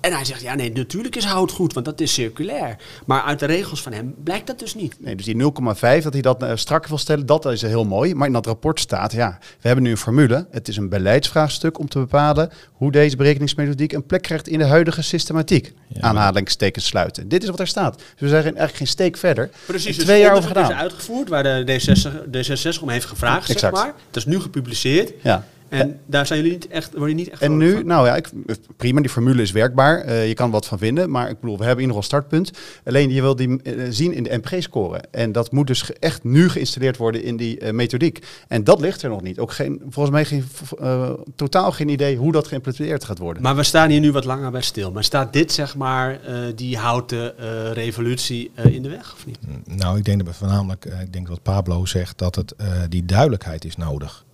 En 0.00 0.12
hij 0.12 0.24
zegt, 0.24 0.40
ja 0.42 0.54
nee, 0.54 0.72
natuurlijk 0.72 1.16
is 1.16 1.24
hout 1.24 1.50
goed, 1.50 1.72
want 1.72 1.86
dat 1.86 2.00
is 2.00 2.12
circulair. 2.12 2.76
Maar 3.06 3.22
uit 3.22 3.38
de 3.38 3.46
regels 3.46 3.82
van 3.82 3.92
hem 3.92 4.14
blijkt 4.24 4.46
dat 4.46 4.58
dus 4.58 4.74
niet. 4.74 4.96
Nee, 5.00 5.14
dus 5.16 5.24
die 5.24 5.34
0,5, 5.42 6.02
dat 6.02 6.12
hij 6.12 6.22
dat 6.22 6.42
uh, 6.42 6.50
strakker 6.54 6.88
wil 6.88 6.98
stellen, 6.98 7.26
dat 7.26 7.46
is 7.46 7.62
heel 7.62 7.84
mooi. 7.84 8.14
Maar 8.14 8.26
in 8.26 8.32
dat 8.32 8.46
rapport 8.46 8.80
staat, 8.80 9.12
ja, 9.12 9.38
we 9.40 9.66
hebben 9.66 9.84
nu 9.84 9.90
een 9.90 9.96
formule. 9.96 10.46
Het 10.50 10.68
is 10.68 10.76
een 10.76 10.88
beleidsvraagstuk 10.88 11.78
om 11.78 11.88
te 11.88 11.98
bepalen 11.98 12.50
hoe 12.72 12.92
deze 12.92 13.16
berekeningsmethodiek 13.16 13.92
een 13.92 14.06
plek 14.06 14.22
krijgt 14.22 14.48
in 14.48 14.58
de 14.58 14.64
huidige 14.64 15.02
systematiek. 15.02 15.72
Ja, 15.86 16.00
Aanhalingstekens 16.00 16.86
sluiten. 16.86 17.28
Dit 17.28 17.42
is 17.42 17.48
wat 17.48 17.60
er 17.60 17.66
staat. 17.66 17.96
Dus 17.96 18.04
we 18.18 18.28
zijn 18.28 18.42
eigenlijk 18.42 18.76
geen 18.76 18.86
steek 18.86 19.16
verder. 19.16 19.50
Precies, 19.66 19.96
dus 19.96 20.04
twee 20.04 20.20
jaar 20.20 20.36
over 20.36 20.48
gedaan. 20.48 20.70
is 20.70 20.76
uitgevoerd 20.76 21.28
waar 21.28 21.42
de 21.42 21.80
D66, 21.80 22.10
D66 22.26 22.80
om 22.82 22.88
heeft 22.88 23.06
gevraagd, 23.06 23.50
Exact. 23.50 23.60
zeg 23.60 23.84
maar. 23.84 23.94
Dat 24.10 24.16
is 24.16 24.24
nu 24.24 24.40
gepubliceerd. 24.40 25.12
Ja. 25.22 25.44
En 25.68 26.00
daar 26.06 26.26
zijn 26.26 26.38
jullie 26.42 26.54
niet 26.54 26.68
echt, 26.68 26.90
worden 26.92 27.08
jullie 27.08 27.24
niet 27.24 27.32
echt 27.32 27.42
En 27.42 27.56
nu, 27.56 27.72
van? 27.72 27.86
nou 27.86 28.06
ja, 28.06 28.16
ik, 28.16 28.28
prima, 28.76 29.00
die 29.00 29.10
formule 29.10 29.42
is 29.42 29.50
werkbaar. 29.52 29.98
Eh, 30.00 30.28
je 30.28 30.34
kan 30.34 30.50
wat 30.50 30.66
van 30.66 30.78
vinden, 30.78 31.10
maar 31.10 31.28
ik 31.30 31.40
bedoel, 31.40 31.58
we 31.58 31.64
hebben 31.64 31.84
in 31.84 31.88
ieder 31.90 32.02
geval 32.02 32.18
een 32.18 32.24
startpunt. 32.28 32.50
Alleen 32.84 33.10
je 33.10 33.20
wil 33.20 33.36
die 33.36 33.62
eh, 33.62 33.86
zien 33.90 34.12
in 34.12 34.22
de 34.22 34.36
MPG-score. 34.36 35.00
En 35.10 35.32
dat 35.32 35.52
moet 35.52 35.66
dus 35.66 35.92
echt 35.92 36.24
nu 36.24 36.48
geïnstalleerd 36.48 36.96
worden 36.96 37.22
in 37.22 37.36
die 37.36 37.58
eh, 37.58 37.72
methodiek. 37.72 38.26
En 38.48 38.64
dat 38.64 38.80
ligt 38.80 39.02
er 39.02 39.10
nog 39.10 39.22
niet. 39.22 39.38
Ook 39.38 39.52
geen, 39.52 39.80
volgens 39.88 40.10
mij 40.14 40.24
geen, 40.24 40.44
eh, 40.80 41.10
totaal 41.36 41.72
geen 41.72 41.88
idee 41.88 42.16
hoe 42.16 42.32
dat 42.32 42.46
geïmplementeerd 42.46 43.04
gaat 43.04 43.18
worden. 43.18 43.42
Maar 43.42 43.56
we 43.56 43.62
staan 43.62 43.90
hier 43.90 44.00
nu 44.00 44.12
wat 44.12 44.24
langer 44.24 44.50
bij 44.50 44.62
stil. 44.62 44.92
Maar 44.92 45.04
staat 45.04 45.32
dit, 45.32 45.52
zeg 45.52 45.76
maar, 45.76 46.20
eh, 46.24 46.34
die 46.54 46.76
houten 46.76 47.38
eh, 47.38 47.72
revolutie 47.72 48.50
eh, 48.54 48.64
in 48.74 48.82
de 48.82 48.88
weg, 48.88 49.12
of 49.14 49.26
niet? 49.26 49.38
Nou, 49.64 49.98
ik 49.98 50.04
denk 50.04 50.18
dat 50.18 50.26
we 50.26 50.34
voornamelijk, 50.34 50.84
eh, 50.84 51.00
ik 51.00 51.12
denk 51.12 51.28
wat 51.28 51.42
Pablo 51.42 51.84
zegt, 51.86 52.18
dat 52.18 52.34
het, 52.34 52.54
eh, 52.56 52.66
die 52.88 53.04
duidelijkheid 53.04 53.64
is 53.64 53.76
nodig. 53.76 54.24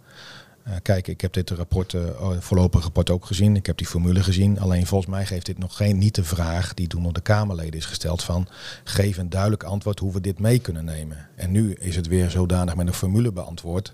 Eh, 0.62 0.72
kijk, 0.83 1.09
ik 1.09 1.20
heb 1.20 1.33
dit 1.33 1.51
rapport, 1.51 1.94
eh, 1.94 2.01
oh, 2.20 2.37
voorlopig 2.40 2.83
rapport 2.83 3.11
ook 3.11 3.27
gezien. 3.27 3.57
Ik 3.57 3.66
heb 3.66 3.77
die 3.77 3.87
formule 3.87 4.22
gezien. 4.22 4.61
Alleen 4.61 4.87
volgens 4.87 5.11
mij 5.11 5.27
geeft 5.27 5.46
dit 5.46 5.59
nog 5.59 5.77
geen, 5.77 5.98
niet 5.98 6.14
de 6.14 6.25
vraag 6.25 6.75
die 6.75 6.87
toen 6.87 7.03
door 7.03 7.12
de 7.12 7.20
Kamerleden 7.20 7.79
is 7.79 7.85
gesteld 7.85 8.22
van 8.22 8.48
geef 8.85 9.18
een 9.18 9.31
duidelijk 9.31 9.62
antwoord 9.62 9.98
hoe 9.98 10.12
we 10.12 10.20
dit 10.20 10.38
mee 10.38 10.59
kunnen 10.59 10.85
nemen. 10.85 11.29
En 11.35 11.51
nu 11.51 11.72
is 11.72 11.96
het 11.96 12.07
weer 12.07 12.31
zodanig 12.31 12.77
met 12.77 12.87
een 12.87 12.92
formule 12.92 13.33
beantwoord. 13.33 13.92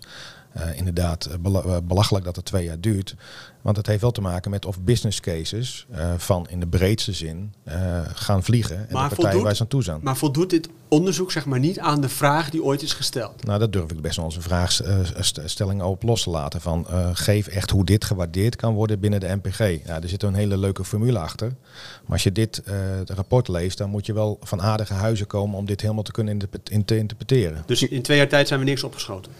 Eh, 0.52 0.76
inderdaad, 0.78 1.24
eh, 1.24 1.34
bela- 1.40 1.62
eh, 1.62 1.76
belachelijk 1.84 2.24
dat 2.24 2.37
het 2.37 2.44
twee 2.44 2.64
jaar 2.64 2.80
duurt. 2.80 3.14
Want 3.62 3.76
het 3.76 3.87
heeft 3.87 4.00
wel 4.00 4.11
te 4.11 4.20
maken 4.20 4.50
met 4.50 4.64
of 4.66 4.80
business 4.80 5.20
cases 5.20 5.87
van 6.16 6.46
in 6.50 6.61
de 6.61 6.66
breedste 6.66 7.12
zin 7.12 7.54
gaan 8.14 8.42
vliegen. 8.42 8.76
En 8.76 8.87
Maar 8.94 9.08
de 9.08 9.14
partijen 9.14 9.42
waar 9.44 9.54
ze 9.56 9.62
aan 9.62 9.68
toe 9.68 9.82
zijn. 9.82 10.00
Maar 10.02 10.16
voldoet 10.16 10.50
dit 10.50 10.68
onderzoek, 10.88 11.32
zeg 11.32 11.46
maar, 11.46 11.58
niet 11.58 11.78
aan 11.78 12.00
de 12.00 12.08
vraag 12.08 12.50
die 12.50 12.62
ooit 12.62 12.82
is 12.82 12.92
gesteld? 12.92 13.44
Nou, 13.44 13.58
dat 13.58 13.72
durf 13.72 13.90
ik 13.90 14.00
best 14.00 14.16
wel 14.16 14.24
een 14.34 14.42
vraagstelling 14.42 15.82
op 15.82 16.02
los 16.02 16.22
te 16.22 16.30
laten. 16.30 16.61
Van, 16.61 16.87
geef 17.12 17.46
echt 17.46 17.70
hoe 17.70 17.84
dit 17.84 18.04
gewaardeerd 18.04 18.56
kan 18.56 18.74
worden 18.74 19.00
binnen 19.00 19.20
de 19.20 19.26
NPG. 19.42 19.58
Ja, 19.87 20.02
er 20.02 20.08
zit 20.08 20.22
een 20.22 20.34
hele 20.34 20.56
leuke 20.56 20.84
formule 20.84 21.18
achter. 21.18 21.48
Maar 22.02 22.12
als 22.12 22.22
je 22.22 22.32
dit 22.32 22.62
rapport 23.06 23.48
leest, 23.48 23.78
dan 23.78 23.90
moet 23.90 24.06
je 24.06 24.12
wel 24.12 24.38
van 24.42 24.62
aardige 24.62 24.94
huizen 24.94 25.26
komen 25.26 25.58
om 25.58 25.66
dit 25.66 25.80
helemaal 25.80 26.02
te 26.02 26.12
kunnen 26.12 26.32
interpre- 26.32 26.61
in 26.74 26.84
te 26.84 26.96
interpreteren. 26.96 27.62
Dus 27.66 27.82
in 27.82 28.02
twee 28.02 28.16
jaar 28.18 28.28
tijd 28.28 28.48
zijn 28.48 28.61
we 28.61 28.66
niks 28.66 28.82
opgeschoten. 28.84 29.32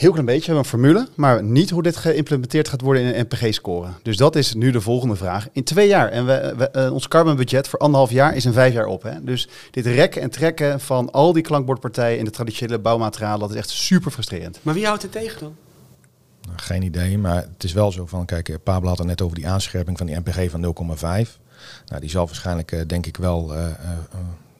Heel 0.00 0.10
klein 0.10 0.26
beetje, 0.26 0.40
we 0.40 0.46
hebben 0.46 0.64
een 0.64 0.78
formule, 0.78 1.08
maar 1.14 1.42
niet 1.42 1.70
hoe 1.70 1.82
dit 1.82 1.96
geïmplementeerd 1.96 2.68
gaat 2.68 2.80
worden 2.80 3.02
in 3.02 3.14
een 3.14 3.26
NPG-score. 3.30 3.88
Dus 4.02 4.16
dat 4.16 4.36
is 4.36 4.54
nu 4.54 4.70
de 4.70 4.80
volgende 4.80 5.16
vraag. 5.16 5.48
In 5.52 5.64
twee 5.64 5.88
jaar, 5.88 6.08
en 6.08 6.26
we, 6.26 6.54
we, 6.56 6.70
eh, 6.70 6.92
ons 6.92 7.08
carbonbudget 7.08 7.68
voor 7.68 7.78
anderhalf 7.78 8.10
jaar 8.10 8.36
is 8.36 8.44
in 8.44 8.52
vijf 8.52 8.72
jaar 8.72 8.86
op. 8.86 9.02
Hè? 9.02 9.24
Dus 9.24 9.48
dit 9.70 9.86
rekken 9.86 10.22
en 10.22 10.30
trekken 10.30 10.80
van 10.80 11.12
al 11.12 11.32
die 11.32 11.42
klankbordpartijen 11.42 12.18
in 12.18 12.24
de 12.24 12.30
traditionele 12.30 12.78
bouwmaterialen, 12.78 13.40
dat 13.40 13.50
is 13.50 13.56
echt 13.56 13.70
super 13.70 14.10
frustrerend. 14.10 14.58
Maar 14.62 14.74
wie 14.74 14.86
houdt 14.86 15.02
het 15.02 15.12
tegen 15.12 15.40
dan? 15.40 15.54
Nou, 16.46 16.58
geen 16.58 16.82
idee, 16.82 17.18
maar 17.18 17.36
het 17.36 17.64
is 17.64 17.72
wel 17.72 17.92
zo 17.92 18.06
van, 18.06 18.24
kijk, 18.24 18.48
eh, 18.48 18.56
Pablo 18.62 18.88
had 18.88 18.98
het 18.98 19.06
net 19.06 19.22
over 19.22 19.36
die 19.36 19.48
aanscherping 19.48 19.98
van 19.98 20.06
die 20.06 20.16
NPG 20.16 20.50
van 20.50 20.60
0,5. 20.60 21.38
Nou, 21.86 22.00
die 22.00 22.10
zal 22.10 22.26
waarschijnlijk, 22.26 22.72
eh, 22.72 22.80
denk 22.86 23.06
ik 23.06 23.16
wel, 23.16 23.54
eh, 23.54 23.66
eh, 23.66 23.74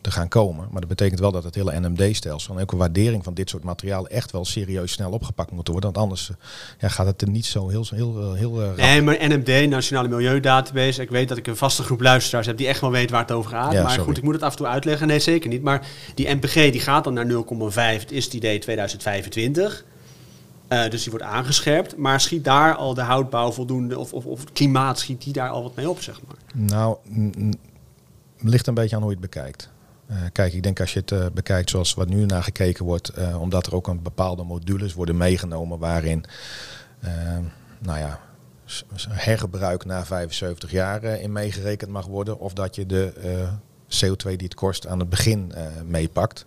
eh, 0.00 0.10
te 0.10 0.10
gaan 0.10 0.28
komen. 0.28 0.68
Maar 0.70 0.80
dat 0.80 0.88
betekent 0.88 1.20
wel 1.20 1.32
dat 1.32 1.44
het 1.44 1.54
hele 1.54 1.80
NMD-stelsel 1.80 2.56
en 2.56 2.62
ook 2.62 2.72
een 2.72 2.78
waardering 2.78 3.24
van 3.24 3.34
dit 3.34 3.50
soort 3.50 3.64
materialen 3.64 4.10
echt 4.10 4.30
wel 4.30 4.44
serieus 4.44 4.92
snel 4.92 5.10
opgepakt 5.10 5.50
moet 5.50 5.68
worden. 5.68 5.92
Want 5.92 6.04
anders 6.04 6.30
eh, 6.30 6.36
ja, 6.78 6.88
gaat 6.88 7.06
het 7.06 7.22
er 7.22 7.30
niet 7.30 7.46
zo 7.46 7.68
heel, 7.68 7.86
heel, 7.90 8.16
heel, 8.16 8.34
heel 8.34 8.60
eh, 8.60 8.66
rap 8.66 8.76
Nee, 8.76 9.02
maar 9.02 9.16
NMD, 9.28 9.68
Nationale 9.68 10.08
Milieudatabase. 10.08 11.02
Ik 11.02 11.10
weet 11.10 11.28
dat 11.28 11.38
ik 11.38 11.46
een 11.46 11.56
vaste 11.56 11.82
groep 11.82 12.00
luisteraars 12.00 12.46
heb 12.46 12.56
die 12.56 12.66
echt 12.66 12.80
wel 12.80 12.90
weet 12.90 13.10
waar 13.10 13.20
het 13.20 13.32
over 13.32 13.50
gaat. 13.50 13.72
Ja, 13.72 13.82
maar 13.82 13.90
sorry. 13.90 14.04
goed, 14.04 14.16
ik 14.16 14.22
moet 14.22 14.34
het 14.34 14.42
af 14.42 14.50
en 14.50 14.56
toe 14.56 14.66
uitleggen. 14.66 15.06
Nee, 15.06 15.18
zeker 15.18 15.48
niet. 15.48 15.62
Maar 15.62 15.86
die 16.14 16.34
NPG 16.34 16.54
die 16.54 16.80
gaat 16.80 17.04
dan 17.04 17.14
naar 17.14 17.26
0,5. 17.26 18.00
Het 18.00 18.12
is 18.12 18.24
het 18.24 18.34
idee 18.34 18.58
2025. 18.58 19.84
Eh, 20.68 20.90
dus 20.90 21.02
die 21.02 21.10
wordt 21.10 21.26
aangescherpt. 21.26 21.96
Maar 21.96 22.20
schiet 22.20 22.44
daar 22.44 22.74
al 22.74 22.94
de 22.94 23.00
houtbouw 23.00 23.52
voldoende, 23.52 23.98
of, 23.98 24.12
of, 24.12 24.24
of 24.24 24.40
het 24.40 24.52
klimaat, 24.52 24.98
schiet 24.98 25.22
die 25.22 25.32
daar 25.32 25.48
al 25.48 25.62
wat 25.62 25.76
mee 25.76 25.90
op, 25.90 26.02
zeg 26.02 26.20
maar? 26.26 26.36
Nou, 26.54 26.96
ligt 28.38 28.66
een 28.66 28.74
beetje 28.74 28.96
aan 28.96 29.02
hoe 29.02 29.10
je 29.10 29.16
het 29.20 29.30
bekijkt. 29.30 29.70
Eh, 30.11 30.16
kijk, 30.33 30.53
ik 30.53 30.62
denk 30.62 30.81
als 30.81 30.92
je 30.92 30.99
het 31.01 31.12
eh, 31.12 31.27
bekijkt 31.33 31.70
zoals 31.70 31.94
wat 31.94 32.09
nu 32.09 32.27
naar 32.27 32.42
gekeken 32.42 32.85
wordt, 32.85 33.09
eh, 33.09 33.40
omdat 33.40 33.66
er 33.66 33.75
ook 33.75 33.87
een 33.88 34.03
bepaalde 34.03 34.42
modules 34.42 34.94
worden 34.94 35.16
meegenomen 35.16 35.79
waarin, 35.79 36.25
eh, 37.01 37.12
nou 37.79 37.99
ja, 37.99 38.20
hergebruik 39.09 39.85
na 39.85 40.05
75 40.05 40.70
jaar 40.70 41.05
in 41.05 41.33
meegerekend 41.33 41.90
mag 41.90 42.07
worden, 42.07 42.38
of 42.38 42.53
dat 42.53 42.75
je 42.75 42.87
de 42.87 43.12
eh, 43.23 43.53
CO2 43.88 44.37
die 44.37 44.46
het 44.46 44.55
kost 44.55 44.87
aan 44.87 44.99
het 44.99 45.09
begin 45.09 45.53
meepakt. 45.87 46.44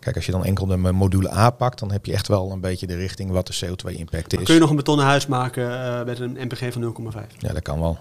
Kijk, 0.00 0.16
als 0.16 0.26
je 0.26 0.32
dan 0.32 0.44
enkel 0.44 0.66
de 0.66 0.76
module 0.76 1.32
A 1.32 1.50
pakt, 1.50 1.78
dan 1.78 1.92
heb 1.92 2.06
je 2.06 2.12
echt 2.12 2.28
wel 2.28 2.50
een 2.52 2.60
beetje 2.60 2.86
de 2.86 2.96
richting 2.96 3.30
wat 3.30 3.46
de 3.46 3.54
CO2-impact 3.66 4.30
Maar 4.32 4.40
is. 4.40 4.46
kun 4.46 4.54
je 4.54 4.60
nog 4.60 4.70
een 4.70 4.76
betonnen 4.76 5.06
huis 5.06 5.26
maken 5.26 5.66
met 6.06 6.18
een 6.18 6.36
NPG 6.40 6.72
van 6.72 6.82
0,5? 6.82 7.26
Ja, 7.38 7.52
dat 7.52 7.62
kan 7.62 7.80
wel. 7.80 7.98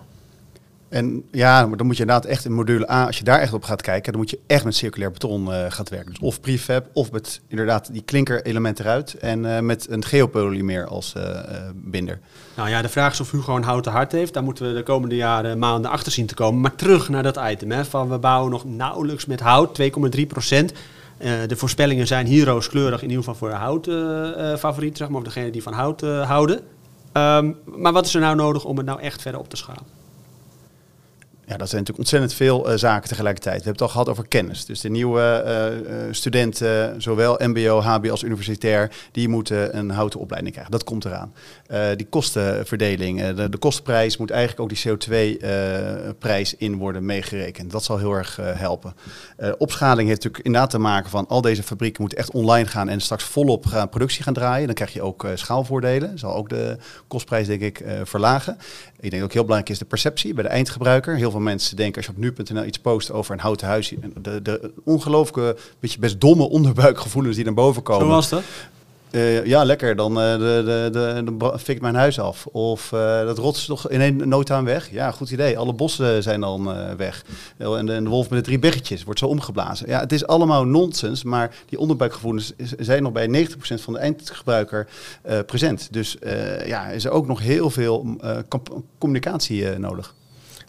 En 0.90 1.24
ja, 1.32 1.66
dan 1.66 1.86
moet 1.86 1.98
je 1.98 2.02
inderdaad 2.02 2.26
echt 2.26 2.46
in 2.46 2.54
module 2.54 2.92
A, 2.92 3.06
als 3.06 3.18
je 3.18 3.24
daar 3.24 3.40
echt 3.40 3.54
op 3.54 3.64
gaat 3.64 3.82
kijken, 3.82 4.12
dan 4.12 4.22
moet 4.22 4.30
je 4.30 4.40
echt 4.48 4.64
met 4.64 4.76
circulair 4.76 5.12
beton 5.12 5.54
eh 5.54 5.66
gaan 5.70 5.86
werken. 5.90 6.10
Dus 6.10 6.20
of 6.20 6.42
prefab, 6.42 6.86
of 6.94 7.12
met 7.12 7.42
inderdaad 7.48 7.94
die 7.94 8.02
klinker-element 8.02 8.80
eruit 8.80 9.14
en 9.14 9.56
eh, 9.56 9.62
met 9.62 9.90
een 9.90 10.06
geopolymer 10.06 10.88
als 10.88 11.14
eh, 11.14 11.40
binder. 11.74 12.20
Nou 12.56 12.70
ja, 12.70 12.82
de 12.82 12.90
vraag 12.90 13.12
is 13.12 13.20
of 13.20 13.32
Hugo 13.32 13.56
een 13.56 13.64
houten 13.64 13.92
hart 13.92 14.12
heeft. 14.12 14.34
Daar 14.34 14.44
moeten 14.44 14.68
we 14.68 14.74
de 14.74 14.84
komende 14.84 15.16
jaren, 15.16 15.60
maanden 15.60 15.92
achter 15.92 16.12
zien 16.12 16.26
te 16.26 16.34
komen. 16.34 16.62
Maar 16.62 16.76
terug 16.76 17.10
naar 17.10 17.24
dat 17.24 17.40
item. 17.50 17.72
Hè, 17.72 17.86
van 17.86 18.10
we 18.10 18.18
bouwen 18.18 18.52
nog 18.52 18.66
nauwelijks 18.66 19.26
met 19.26 19.40
hout, 19.40 19.82
2,3 19.82 20.28
procent. 20.28 20.74
De 21.48 21.56
voorspellingen 21.56 22.08
zijn 22.08 22.26
hier 22.26 22.46
rooskleurig, 22.46 23.02
in 23.02 23.10
ieder 23.10 23.24
geval 23.24 23.36
voor 23.36 23.50
de 23.50 23.56
hout 23.56 23.90
favoriet, 24.60 24.98
zeg 24.98 25.10
maar, 25.10 25.18
of 25.18 25.24
degene 25.24 25.52
die 25.52 25.64
van 25.64 25.74
hout 25.74 26.02
houden. 26.02 26.60
Ehm, 27.12 27.52
maar 27.66 27.94
wat 27.94 28.06
is 28.06 28.14
er 28.14 28.22
nou 28.22 28.36
nodig 28.36 28.66
om 28.66 28.78
het 28.78 28.86
nou 28.86 29.00
echt 29.02 29.22
verder 29.22 29.40
op 29.40 29.50
te 29.50 29.56
schalen? 29.56 29.99
Ja, 31.50 31.58
dat 31.58 31.70
zijn 31.70 31.82
natuurlijk 31.82 31.98
ontzettend 31.98 32.34
veel 32.34 32.70
eh, 32.70 32.78
zaken 32.78 33.10
tegelijkertijd. 33.10 33.58
We 33.58 33.64
hebben 33.64 33.82
het 33.82 33.96
al 33.96 34.02
gehad 34.02 34.10
over 34.10 34.28
kennis. 34.28 34.66
Dus 34.66 34.82
de 34.82 34.90
nieuwe 34.90 35.22
eh, 35.22 35.68
eh, 35.68 36.08
studenten, 36.12 37.02
zowel 37.02 37.40
mbo, 37.44 37.82
hbo 37.82 38.10
als 38.10 38.24
universitair, 38.24 38.92
die 39.12 39.28
moeten 39.28 39.78
een 39.78 39.90
houten 39.90 40.20
opleiding 40.20 40.54
krijgen. 40.54 40.74
Dat 40.74 40.84
komt 40.84 41.06
eraan. 41.06 41.34
Die 41.98 42.08
kostenverdeling, 42.10 43.28
de, 43.28 43.50
de 43.50 43.58
kostenprijs 43.58 44.18
moet 44.18 44.32
eigenlijk 44.32 44.62
ook 44.62 44.70
die 44.70 44.90
CO2-prijs 44.90 46.56
in 46.56 46.76
worden 46.76 47.06
meegerekend. 47.06 47.72
Dat 47.72 47.84
zal 47.84 47.98
heel 47.98 48.14
erg 48.14 48.40
helpen. 48.42 48.94
Opschaling 49.58 50.08
heeft 50.08 50.24
natuurlijk 50.24 50.46
inderdaad 50.46 50.70
te 50.70 50.78
maken 50.80 51.10
van 51.10 51.28
al 51.28 51.42
deze 51.42 51.64
fabrieken 51.64 52.02
moeten 52.02 52.20
echt 52.20 52.32
online 52.32 52.68
gaan 52.68 52.90
en 52.90 53.02
straks 53.02 53.24
volop 53.24 53.66
gaan 53.66 53.90
productie 53.90 54.24
gaan 54.24 54.34
draaien. 54.34 54.66
Dan 54.66 54.76
krijg 54.76 54.94
je 54.94 55.02
ook 55.02 55.28
schaalvoordelen. 55.34 56.20
Zal 56.20 56.36
ook 56.36 56.50
de 56.50 56.78
kostprijs 57.08 57.48
denk 57.48 57.62
ik 57.62 57.84
verlagen. 58.04 58.58
Ik 59.00 59.12
denk 59.12 59.24
ook 59.24 59.34
heel 59.34 59.44
belangrijk 59.44 59.74
is 59.74 59.80
de 59.80 59.86
perceptie 59.86 60.34
bij 60.34 60.44
de 60.44 60.50
eindgebruiker. 60.50 61.16
Heel 61.16 61.32
veel 61.32 61.40
mensen 61.40 61.76
denken 61.76 61.96
als 61.96 62.06
je 62.06 62.12
op 62.12 62.18
nu.nl 62.18 62.66
iets 62.66 62.80
post 62.80 63.12
over 63.12 63.34
een 63.34 63.40
houten 63.40 63.68
huis, 63.68 63.94
de, 64.22 64.42
de 64.42 64.72
ongelooflijke, 64.84 65.58
beetje 65.80 66.00
best 66.00 66.22
domme 66.22 66.50
onderbuikgevoelens 66.50 67.36
die 67.36 67.46
naar 67.46 67.54
boven 67.54 67.84
komen. 67.84 68.08
Zo 68.08 68.14
was 68.14 68.30
dat. 68.30 68.44
Eh, 69.12 69.46
ja, 69.46 69.64
lekker. 69.64 69.96
Dan 69.96 70.20
eh, 70.22 70.32
de, 70.32 70.38
de, 70.66 70.90
de, 70.92 71.22
de, 71.26 71.34
bra- 71.34 71.58
fik 71.60 71.76
ik 71.76 71.82
mijn 71.82 71.96
huis 71.96 72.20
af. 72.20 72.46
Of 72.46 72.92
eh, 72.92 73.00
dat 73.26 73.38
rots 73.38 73.66
toch 73.66 73.90
in 73.90 74.02
een 74.02 74.28
nood 74.30 74.52
aan 74.52 74.66
weg. 74.66 74.92
Ja, 74.92 75.12
goed 75.12 75.32
idee. 75.32 75.58
Alle 75.58 75.74
bossen 75.74 76.24
zijn 76.24 76.42
dan 76.42 76.64
weg. 76.98 77.24
En 77.58 77.86
de, 77.86 77.94
en 77.94 78.04
de 78.04 78.10
wolf 78.10 78.30
met 78.30 78.40
de 78.40 78.46
drie 78.46 78.60
biggetjes 78.60 79.04
wordt 79.04 79.20
zo 79.20 79.26
omgeblazen. 79.26 79.88
Ja, 79.88 80.00
het 80.00 80.12
is 80.12 80.28
allemaal 80.28 80.66
nonsens. 80.66 81.24
Maar 81.24 81.56
die 81.66 81.80
onderbuikgevoelens 81.80 82.54
zijn 82.78 83.04
nog 83.04 83.12
bij 83.12 83.48
90% 83.50 83.52
van 83.60 83.94
de 83.94 84.00
eindgebruiker 84.00 84.88
present. 85.46 85.88
Dus 85.94 86.18
ja, 86.66 86.88
is 86.88 87.06
er 87.06 87.12
ook 87.12 87.28
nog 87.28 87.40
heel 87.40 87.70
veel 87.70 88.18
kamp- 88.48 88.82
communicatie 88.98 89.78
nodig. 89.80 90.16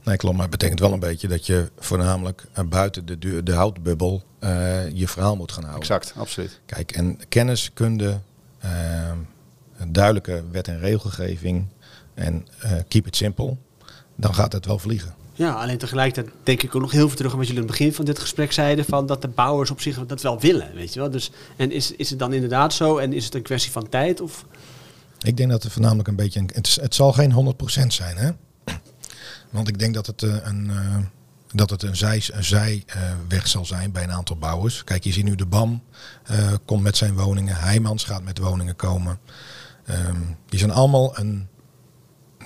Nee, 0.05 0.17
klopt. 0.17 0.35
Maar 0.37 0.47
het 0.47 0.57
betekent 0.59 0.81
wel 0.81 0.93
een 0.93 1.01
beetje 1.01 1.29
dat 1.29 1.47
je 1.47 1.69
voornamelijk 1.79 2.45
buiten 2.69 3.07
de, 3.07 3.43
de 3.43 3.53
houtbubbel 3.53 4.23
je 4.95 5.05
verhaal 5.09 5.37
moet 5.37 5.53
gaan 5.53 5.65
houden. 5.65 5.83
Exact, 5.83 6.13
absoluut. 6.17 6.61
Kijk, 6.67 6.93
en 6.93 7.19
kennis, 7.29 7.71
kunde, 7.75 8.19
een 9.77 9.93
duidelijke 9.93 10.45
wet 10.51 10.69
en 10.69 10.79
regelgeving 10.79 11.67
en 12.15 12.47
eh, 12.61 12.73
keep 12.89 13.07
it 13.07 13.17
simple, 13.17 13.57
dan 14.17 14.35
gaat 14.35 14.53
het 14.53 14.67
wel 14.67 14.79
vliegen. 14.79 15.15
Ja, 15.33 15.53
alleen 15.53 15.79
tegelijkertijd 15.79 16.35
denk 16.43 16.63
ik 16.63 16.75
ook 16.75 16.83
nog 16.83 16.91
heel 16.91 17.07
veel 17.07 17.17
terug 17.17 17.33
aan 17.33 17.39
wat 17.39 17.47
jullie 17.47 17.63
aan 17.63 17.69
het 17.69 17.79
begin 17.79 17.95
van 17.95 18.05
dit 18.05 18.19
gesprek 18.19 18.53
zeiden. 18.53 18.85
Van 18.85 19.07
dat 19.07 19.23
de 19.23 19.29
bouwers 19.29 19.71
op 19.71 19.81
zich 19.81 20.07
dat 20.07 20.23
wel 20.23 20.41
willen, 20.41 20.75
weet 20.75 20.95
je 20.95 21.01
wel. 21.01 21.11
Dus, 21.11 21.31
en 21.57 21.73
is, 21.73 21.93
is 21.93 22.11
het 22.11 22.19
dan 22.19 22.33
inderdaad 22.33 22.73
zo? 22.73 22.99
En 22.99 23.13
is 23.13 23.25
het 23.25 23.35
een 23.35 23.43
kwestie 23.43 23.73
van 23.73 23.89
tijd? 23.89 24.21
Of 24.21 24.45
Ik 25.21 25.37
denk 25.37 25.51
dat 25.51 25.63
het 25.63 25.73
voornamelijk 25.73 26.09
een 26.09 26.17
beetje, 26.17 26.41
een, 26.41 26.51
het, 26.55 26.79
het 26.81 26.95
zal 26.95 27.13
geen 27.13 27.55
100% 27.83 27.87
zijn, 27.87 28.17
hè? 28.17 28.31
Want 29.51 29.69
ik 29.69 29.79
denk 29.79 29.95
dat 29.95 30.07
het 30.07 30.23
eh, 30.23 30.37
een, 30.43 30.71
eh, 30.71 30.97
dat 31.53 31.71
het 31.71 31.83
een, 31.83 31.97
zij, 31.97 32.23
een 32.33 32.45
zijweg 32.45 33.49
zal 33.49 33.65
zijn 33.65 33.93
bij 33.93 34.03
een 34.03 34.13
aantal 34.13 34.37
bouwers. 34.37 34.85
Kijk, 34.85 35.05
je 35.05 35.13
ziet 35.13 35.25
nu 35.25 35.35
de 35.35 35.47
BAM 35.47 35.83
eh, 36.25 36.53
komt 36.65 36.83
met 36.83 36.97
zijn 36.97 37.15
woningen, 37.17 37.57
Heijmans 37.57 38.05
gaat 38.05 38.23
met 38.23 38.39
woningen 38.39 38.77
komen. 38.77 39.19
Ehm, 39.87 40.17
die 40.49 40.59
zijn 40.59 40.71
allemaal 40.71 41.19
een 41.19 41.49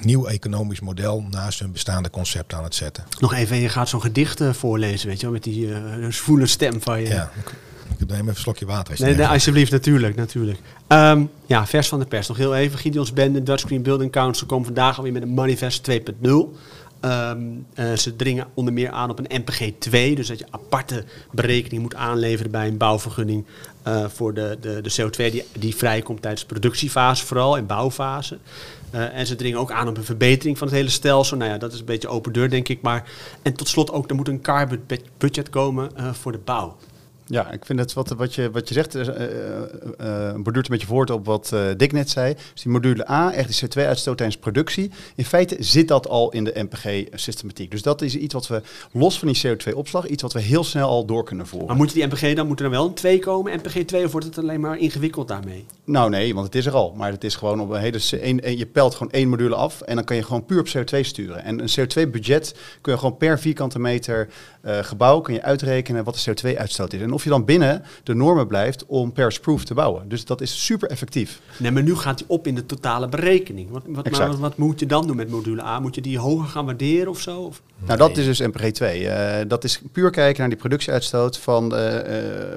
nieuw 0.00 0.26
economisch 0.26 0.80
model 0.80 1.24
naast 1.30 1.58
hun 1.58 1.72
bestaande 1.72 2.10
concept 2.10 2.54
aan 2.54 2.64
het 2.64 2.74
zetten. 2.74 3.04
nog 3.20 3.32
even, 3.34 3.56
je 3.56 3.68
gaat 3.68 3.88
zo'n 3.88 4.00
gedicht 4.00 4.40
eh, 4.40 4.52
voorlezen, 4.52 5.08
weet 5.08 5.16
je 5.20 5.22
wel. 5.26 5.32
Met 5.34 5.42
die 5.42 5.74
eh 5.74 5.80
zwoele 6.10 6.46
stem 6.46 6.82
van 6.82 7.00
je. 7.00 7.08
Ja, 7.08 7.30
ik- 7.38 7.54
Neem 7.98 8.10
even 8.12 8.28
een 8.28 8.36
slokje 8.36 8.66
water. 8.66 8.94
Nee, 9.00 9.14
nee, 9.14 9.26
alsjeblieft, 9.26 9.70
natuurlijk, 9.72 10.16
natuurlijk. 10.16 10.58
Ehm, 10.86 11.24
ja, 11.46 11.66
vers 11.66 11.88
van 11.88 11.98
de 11.98 12.04
pers. 12.06 12.28
Nog 12.28 12.36
heel 12.36 12.54
even. 12.56 12.78
Gideon's 12.78 13.12
Bende, 13.12 13.42
Dutch 13.42 13.64
Green 13.64 13.82
Building 13.82 14.12
Council, 14.12 14.46
komt 14.46 14.64
vandaag 14.64 14.96
alweer 14.96 15.12
met 15.12 15.22
een 15.22 15.34
manifest 15.34 15.82
2.0. 15.90 16.56
Ehm, 17.04 17.38
eh, 17.74 17.92
ze 17.92 18.16
dringen 18.16 18.46
onder 18.54 18.74
meer 18.74 18.90
aan 18.90 19.10
op 19.10 19.18
een 19.18 19.40
MPG 19.40 19.72
2, 19.78 20.14
dus 20.14 20.26
dat 20.26 20.38
je 20.38 20.46
aparte 20.50 21.04
berekening 21.30 21.82
moet 21.82 21.94
aanleveren 21.94 22.50
bij 22.50 22.66
een 22.66 22.76
bouwvergunning 22.76 23.44
eh, 23.82 24.04
voor 24.08 24.34
de, 24.34 24.58
de, 24.60 24.80
de 24.80 25.02
CO2 25.02 25.30
die, 25.32 25.44
die 25.58 25.76
vrijkomt 25.76 26.22
tijdens 26.22 26.42
de 26.42 26.48
productiefase, 26.48 27.26
vooral 27.26 27.56
en 27.56 27.66
bouwfase. 27.66 28.38
Eh, 28.90 29.18
en 29.18 29.26
ze 29.26 29.36
dringen 29.36 29.58
ook 29.58 29.70
aan 29.70 29.88
op 29.88 29.96
een 29.96 30.04
verbetering 30.04 30.58
van 30.58 30.66
het 30.66 30.76
hele 30.76 30.88
stelsel. 30.88 31.36
Nou 31.36 31.50
ja, 31.50 31.58
dat 31.58 31.72
is 31.72 31.78
een 31.78 31.84
beetje 31.84 32.08
open 32.08 32.32
deur, 32.32 32.50
denk 32.50 32.68
ik. 32.68 32.82
Maar, 32.82 33.10
en 33.42 33.54
tot 33.54 33.68
slot 33.68 33.92
ook, 33.92 34.10
er 34.10 34.16
moet 34.16 34.28
een 34.28 34.40
carbon 34.40 34.80
bud- 34.86 35.10
budget 35.18 35.50
komen 35.50 35.90
voor 36.14 36.32
de 36.32 36.40
bouw. 36.44 36.76
Ja, 37.26 37.50
ik 37.50 37.64
vind 37.64 37.78
het 37.78 37.92
wat, 37.92 38.08
wat, 38.08 38.34
je, 38.34 38.50
wat 38.50 38.68
je 38.68 38.74
zegt, 38.74 38.94
eh, 38.94 39.08
eh, 39.08 40.34
borduurt 40.36 40.66
een 40.66 40.72
beetje 40.72 40.86
voort 40.86 41.10
op 41.10 41.26
wat 41.26 41.50
eh, 41.52 41.60
Dick 41.76 41.92
net 41.92 42.10
zei. 42.10 42.34
Dus 42.52 42.62
die 42.62 42.72
module 42.72 43.10
A, 43.10 43.32
echt 43.32 43.60
die 43.60 43.68
CO2-uitstoot 43.68 44.16
tijdens 44.16 44.38
productie. 44.38 44.90
In 45.14 45.24
feite 45.24 45.56
zit 45.58 45.88
dat 45.88 46.08
al 46.08 46.30
in 46.30 46.44
de 46.44 46.66
MPG-systematiek. 46.70 47.70
Dus 47.70 47.82
dat 47.82 48.02
is 48.02 48.16
iets 48.16 48.34
wat 48.34 48.46
we, 48.46 48.62
los 48.92 49.18
van 49.18 49.28
die 49.28 49.42
CO2-opslag, 49.46 50.06
iets 50.06 50.22
wat 50.22 50.32
we 50.32 50.40
heel 50.40 50.64
snel 50.64 50.88
al 50.88 51.04
door 51.04 51.24
kunnen 51.24 51.46
voeren. 51.46 51.68
Maar 51.68 51.76
moet 51.76 51.92
die 51.92 52.06
MPG 52.06 52.34
dan, 52.34 52.46
moet 52.46 52.58
er 52.58 52.64
dan 52.64 52.72
wel 52.74 52.86
een 52.86 52.94
2 52.94 53.18
komen, 53.18 53.56
MPG 53.56 53.84
2, 53.84 54.04
of 54.04 54.12
wordt 54.12 54.26
het 54.26 54.38
alleen 54.38 54.60
maar 54.60 54.78
ingewikkeld 54.78 55.28
daarmee? 55.28 55.64
Nou 55.84 56.10
nee, 56.10 56.34
want 56.34 56.46
het 56.46 56.54
is 56.54 56.66
er 56.66 56.72
al. 56.72 56.94
Maar 56.96 57.10
het 57.10 57.24
is 57.24 57.36
gewoon 57.36 57.60
op 57.60 57.70
een 57.70 57.80
hele... 57.80 58.00
één- 58.20 58.58
je 58.58 58.66
pelt 58.66 58.94
gewoon 58.94 59.12
één 59.12 59.28
module 59.28 59.54
af 59.54 59.80
en 59.80 59.94
dan 59.94 60.04
kan 60.04 60.16
je 60.16 60.22
gewoon 60.22 60.44
puur 60.44 60.60
op 60.60 60.68
CO2 60.68 61.00
sturen. 61.00 61.44
En 61.44 61.60
een 61.60 61.70
CO2-budget 61.80 62.54
kun 62.80 62.92
je 62.92 62.98
gewoon 62.98 63.16
per 63.16 63.38
vierkante 63.38 63.78
meter 63.78 64.28
gebouw 64.62 65.20
kun 65.20 65.34
je 65.34 65.42
uitrekenen 65.42 66.04
wat 66.04 66.14
de 66.24 66.34
CO2-uitstoot 66.34 66.92
is. 66.92 67.00
En 67.00 67.12
of 67.14 67.24
je 67.24 67.30
dan 67.30 67.44
binnen 67.44 67.82
de 68.02 68.14
normen 68.14 68.46
blijft 68.46 68.86
om 68.86 69.12
Paris-proof 69.12 69.64
te 69.64 69.74
bouwen. 69.74 70.08
Dus 70.08 70.24
dat 70.24 70.40
is 70.40 70.64
super 70.64 70.88
effectief. 70.90 71.40
Nee, 71.56 71.70
maar 71.70 71.82
nu 71.82 71.94
gaat 71.96 72.18
die 72.18 72.26
op 72.28 72.46
in 72.46 72.54
de 72.54 72.66
totale 72.66 73.08
berekening. 73.08 73.70
Wat, 73.70 73.82
wat, 73.88 74.10
maar 74.10 74.36
wat 74.36 74.56
moet 74.56 74.80
je 74.80 74.86
dan 74.86 75.06
doen 75.06 75.16
met 75.16 75.30
module 75.30 75.62
A? 75.62 75.80
Moet 75.80 75.94
je 75.94 76.00
die 76.00 76.18
hoger 76.18 76.48
gaan 76.48 76.64
waarderen 76.64 77.08
of 77.10 77.20
zo? 77.20 77.40
Of? 77.40 77.62
Nou, 77.86 77.98
dat 77.98 78.16
is 78.16 78.24
dus 78.24 78.40
MPG 78.40 78.70
2. 78.70 79.08
Eh, 79.08 79.44
dat 79.48 79.64
is 79.64 79.80
puur 79.92 80.10
kijken 80.10 80.40
naar 80.40 80.48
die 80.48 80.58
productieuitstoot 80.58 81.38
van, 81.38 81.74
eh, 81.76 81.98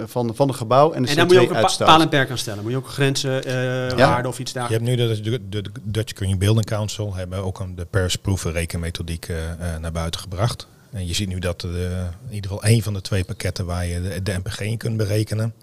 eh, 0.02 0.08
van, 0.08 0.36
van 0.36 0.48
het 0.48 0.58
gebouw 0.58 0.92
en 0.92 1.02
de 1.04 1.10
En 1.10 1.16
daar 1.16 1.26
moet 1.26 1.34
je 1.36 1.40
ook 1.42 1.46
een 1.46 1.50
pa- 1.50 1.56
CO2-uitstoot. 1.60 1.88
paal 1.88 2.02
en 2.02 2.10
perk 2.10 2.30
aan 2.30 2.38
stellen. 2.38 2.64
Moet 2.64 2.72
je 2.72 2.78
ook 2.78 2.88
grenzen, 2.88 3.44
eh 3.44 3.54
Ja. 3.90 3.96
waarden 3.96 4.32
of 4.32 4.40
iets 4.40 4.54
daar. 4.54 4.68
Je 4.68 4.74
hebt 4.74 4.86
nu 4.86 4.96
de, 4.96 5.22
de, 5.22 5.50
de 5.50 5.64
Dutch 5.84 6.14
Green 6.16 6.38
Building 6.38 6.66
Council 6.66 7.16
hebben 7.16 7.44
ook 7.44 7.60
een, 7.60 7.76
de 7.76 7.86
Paris-proof 7.86 8.44
rekenmethodiek 8.44 9.26
eh, 9.28 9.36
naar 9.82 9.92
buiten 9.92 10.20
gebracht. 10.20 10.68
En 10.92 11.08
je 11.08 11.14
ziet 11.14 11.28
nu 11.28 11.40
dat 11.40 11.62
de, 11.62 12.08
in 12.28 12.34
ieder 12.34 12.52
geval 12.52 12.66
één 12.66 12.82
van 12.82 12.94
de 12.94 13.02
twee 13.02 13.24
pakketten 13.24 13.66
waar 13.66 13.86
je 13.86 14.02
de, 14.02 14.24
de 14.24 14.38
MPG 14.38 14.60
in 14.60 14.78
kunt 14.78 14.98
berekenen, 14.98 15.54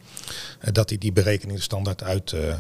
eh, 0.61 0.73
dat 0.73 0.89
hij 0.89 0.99
die 0.99 1.13
berekening 1.13 1.63
standaard 1.63 2.03
uit 2.03 2.33
eh, 2.33 2.51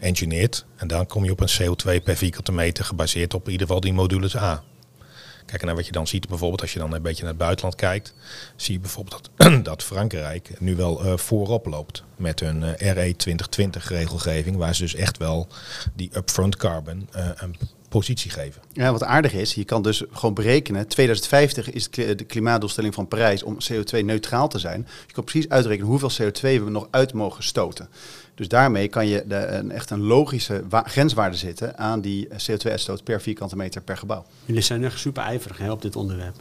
eh. 0.00 0.62
En 0.76 0.88
dan 0.88 1.06
kom 1.06 1.24
je 1.24 1.30
op 1.30 1.40
een 1.40 1.60
CO2 1.60 2.02
per 2.02 2.16
vierkante 2.16 2.52
meter 2.52 2.84
gebaseerd 2.84 3.34
op 3.34 3.44
in 3.44 3.52
ieder 3.52 3.66
geval 3.66 3.82
die 3.82 3.92
modules 3.92 4.36
A. 4.36 4.62
Kijk, 5.46 5.64
naar 5.64 5.74
wat 5.74 5.86
je 5.86 5.92
dan 5.92 6.06
ziet, 6.06 6.28
bijvoorbeeld 6.28 6.60
als 6.60 6.72
je 6.72 6.78
dan 6.78 6.92
een 6.92 7.02
beetje 7.02 7.22
naar 7.22 7.30
het 7.30 7.40
buitenland 7.40 7.74
kijkt, 7.74 8.14
zie 8.56 8.74
je 8.74 8.80
bijvoorbeeld 8.80 9.30
dat, 9.36 9.64
dat 9.64 9.82
Frankrijk 9.82 10.60
nu 10.60 10.76
wel 10.76 11.04
eh, 11.04 11.16
voorop 11.16 11.66
loopt 11.66 12.04
met 12.16 12.40
hun 12.40 12.62
eh, 12.62 12.92
RE 12.92 13.16
2020 13.16 13.88
regelgeving, 13.88 14.56
waar 14.56 14.74
ze 14.74 14.82
dus 14.82 14.94
echt 14.94 15.18
wel 15.18 15.48
die 15.94 16.10
upfront 16.16 16.56
carbon 16.56 17.08
eh, 17.12 17.28
een 17.34 17.56
positie 17.92 18.30
geven. 18.30 18.62
Ja, 18.72 18.92
wat 18.92 19.02
aardig 19.04 19.32
is, 19.32 19.54
je 19.54 19.64
kan 19.64 19.82
dus 19.82 20.02
gewoon 20.12 20.34
berekenen, 20.34 20.86
2050 20.88 21.70
is 21.72 21.90
de 21.90 22.14
klimaatdoelstelling 22.26 22.94
van 22.94 23.08
Parijs 23.08 23.42
om 23.42 23.56
CO2-neutraal 23.72 24.48
te 24.48 24.58
zijn. 24.58 24.86
Je 25.06 25.12
kan 25.12 25.24
precies 25.24 25.48
uitrekenen 25.48 25.88
hoeveel 25.88 26.10
CO2 26.22 26.40
we 26.64 26.70
nog 26.70 26.88
uit 26.90 27.12
mogen 27.12 27.42
stoten. 27.44 27.88
Dus 28.34 28.48
daarmee 28.48 28.88
kan 28.88 29.06
je 29.06 29.24
de, 29.26 29.46
een, 29.46 29.70
echt 29.70 29.90
een 29.90 30.02
logische 30.02 30.62
wa- 30.68 30.84
grenswaarde 30.86 31.36
zetten 31.36 31.78
aan 31.78 32.00
die 32.00 32.28
CO2-uitstoot 32.28 33.04
per 33.04 33.20
vierkante 33.20 33.56
meter 33.56 33.82
per 33.82 33.96
gebouw. 33.96 34.24
Jullie 34.44 34.62
zijn 34.62 34.84
echt 34.84 34.98
super 34.98 35.22
ijverig 35.22 35.58
hè, 35.58 35.70
op 35.70 35.82
dit 35.82 35.96
onderwerp. 35.96 36.36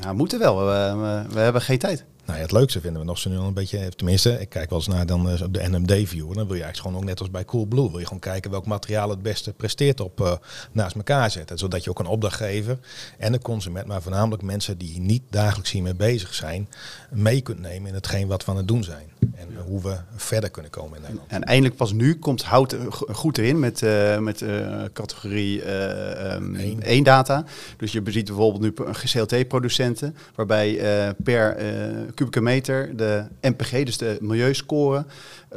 Ja, 0.00 0.08
we 0.10 0.14
moeten 0.16 0.38
wel. 0.38 0.58
We, 0.58 0.94
we, 0.96 1.34
we 1.34 1.40
hebben 1.40 1.62
geen 1.62 1.78
tijd. 1.78 2.04
Nou 2.30 2.42
ja, 2.42 2.48
het 2.48 2.58
leukste 2.58 2.80
vinden 2.80 3.00
we 3.00 3.06
nog 3.06 3.18
zo 3.18 3.30
nu 3.30 3.36
een 3.36 3.54
beetje, 3.54 3.88
tenminste, 3.88 4.40
ik 4.40 4.48
kijk 4.48 4.70
wel 4.70 4.78
eens 4.78 4.88
naar 4.88 5.06
dan 5.06 5.30
eh, 5.30 5.42
op 5.42 5.54
de 5.54 5.68
NMD-view. 5.68 6.34
Dan 6.34 6.46
wil 6.46 6.56
je 6.56 6.62
eigenlijk 6.62 6.76
gewoon 6.76 6.96
ook 6.96 7.04
net 7.04 7.20
als 7.20 7.30
bij 7.30 7.44
Coolblue, 7.44 7.90
wil 7.90 7.98
je 7.98 8.04
gewoon 8.04 8.20
kijken 8.20 8.50
welk 8.50 8.66
materiaal 8.66 9.10
het 9.10 9.22
beste 9.22 9.52
presteert 9.52 10.00
op 10.00 10.20
eh, 10.20 10.32
naast 10.72 10.96
elkaar 10.96 11.30
zetten. 11.30 11.58
Zodat 11.58 11.84
je 11.84 11.90
ook 11.90 11.98
een 11.98 12.06
opdrachtgever 12.06 12.78
en 13.18 13.32
een 13.32 13.42
consument, 13.42 13.86
maar 13.86 14.02
voornamelijk 14.02 14.42
mensen 14.42 14.78
die 14.78 15.00
niet 15.00 15.22
dagelijks 15.30 15.70
hiermee 15.70 15.94
bezig 15.94 16.34
zijn, 16.34 16.68
mee 17.10 17.40
kunt 17.40 17.60
nemen 17.60 17.88
in 17.88 17.94
hetgeen 17.94 18.28
wat 18.28 18.44
we 18.44 18.50
aan 18.50 18.56
het 18.56 18.68
doen 18.68 18.84
zijn. 18.84 19.19
En 19.34 19.48
hoe 19.66 19.82
we 19.82 19.96
verder 20.16 20.50
kunnen 20.50 20.70
komen 20.70 20.96
in 20.96 21.02
Nederland. 21.02 21.30
En 21.30 21.42
eindelijk 21.44 21.76
pas 21.76 21.92
nu 21.92 22.18
komt 22.18 22.42
hout 22.42 22.76
go- 22.88 23.12
goed 23.12 23.38
erin 23.38 23.58
met, 23.58 23.82
eh, 23.82 24.18
met 24.18 24.42
eh, 24.42 24.84
categorie 24.92 25.62
eh 25.62 26.34
ehm. 26.34 26.54
1 26.80 27.04
data. 27.04 27.44
Dus 27.76 27.92
je 27.92 28.02
ziet 28.04 28.24
bijvoorbeeld 28.24 28.62
nu 28.62 28.94
CLT-producenten, 29.04 30.16
waarbij 30.34 30.78
eh, 30.78 31.10
per 31.24 31.56
eh, 31.56 31.66
kubieke 32.14 32.40
meter 32.40 32.96
de 32.96 33.24
MPG, 33.40 33.82
dus 33.84 33.96
de 33.96 34.18
milieuscore, 34.20 35.04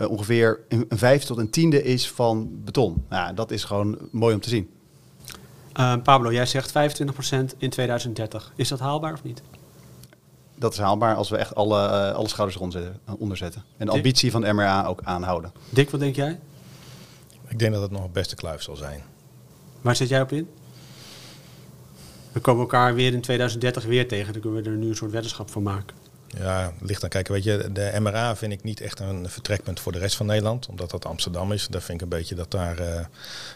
ongeveer 0.07 0.59
een, 0.67 0.85
een 0.89 0.97
vijfde 0.97 1.27
tot 1.27 1.37
een 1.37 1.49
tiende 1.49 1.83
is 1.83 2.09
van 2.09 2.49
beton. 2.63 3.05
Nou, 3.09 3.33
dat 3.33 3.51
is 3.51 3.63
gewoon 3.63 3.97
mooi 4.11 4.33
om 4.35 4.41
te 4.41 4.49
zien. 4.49 4.69
Eh, 5.73 5.93
Pablo, 6.03 6.31
jij 6.31 6.45
zegt 6.45 6.71
25% 6.71 7.55
in 7.57 7.69
2030. 7.69 8.53
Is 8.55 8.67
dat 8.67 8.79
haalbaar 8.79 9.13
of 9.13 9.23
niet? 9.23 9.41
Dat 10.63 10.73
is 10.73 10.79
haalbaar 10.79 11.15
als 11.15 11.29
we 11.29 11.37
echt 11.37 11.55
alle, 11.55 11.87
eh, 11.87 12.15
alle 12.15 12.27
schouders 12.27 12.57
eronder 12.57 12.81
zetten- 12.81 13.17
onderzetten. 13.19 13.61
En 13.61 13.73
de 13.77 13.85
Dick? 13.85 13.93
ambitie 13.93 14.31
van 14.31 14.41
de 14.41 14.53
MRA 14.53 14.85
ook 14.85 15.01
aanhouden. 15.03 15.51
Dick, 15.69 15.89
wat 15.89 15.99
denk 15.99 16.15
jij? 16.15 16.39
Ik 17.47 17.59
denk 17.59 17.73
dat 17.73 17.81
het 17.81 17.91
nog 17.91 18.03
een 18.03 18.11
beste 18.11 18.35
kluif 18.35 18.61
zal 18.61 18.75
zijn. 18.75 19.03
Waar 19.81 19.95
zit 19.95 20.09
jij 20.09 20.21
op 20.21 20.31
in? 20.31 20.49
We 22.31 22.39
komen 22.39 22.61
elkaar 22.61 22.93
weer 22.95 23.13
in 23.13 23.21
2030 23.21 23.85
weer 23.85 24.07
tegen. 24.07 24.33
Dan 24.33 24.41
kunnen 24.41 24.63
we 24.63 24.69
er 24.69 24.75
nu 24.75 24.87
een 24.89 24.95
soort 24.95 25.11
weddenschap 25.11 25.49
van 25.49 25.63
maken. 25.63 25.95
Ja, 26.37 26.73
ligt 26.79 27.03
aan 27.03 27.09
kijken. 27.09 27.33
Weet 27.33 27.43
je, 27.43 27.69
de 27.71 27.93
MRA 27.99 28.35
vind 28.35 28.51
ik 28.53 28.63
niet 28.63 28.81
echt 28.81 28.99
een 28.99 29.29
vertrekpunt 29.29 29.79
voor 29.79 29.91
de 29.91 29.99
rest 29.99 30.15
van 30.15 30.25
Nederland. 30.25 30.67
Omdat 30.67 30.91
dat 30.91 31.05
Amsterdam 31.05 31.51
is. 31.51 31.67
Daar 31.67 31.81
vind 31.81 31.97
ik 31.97 32.03
een 32.03 32.17
beetje 32.17 32.35
dat 32.35 32.51
daar 32.51 32.77
eh, 32.79 33.05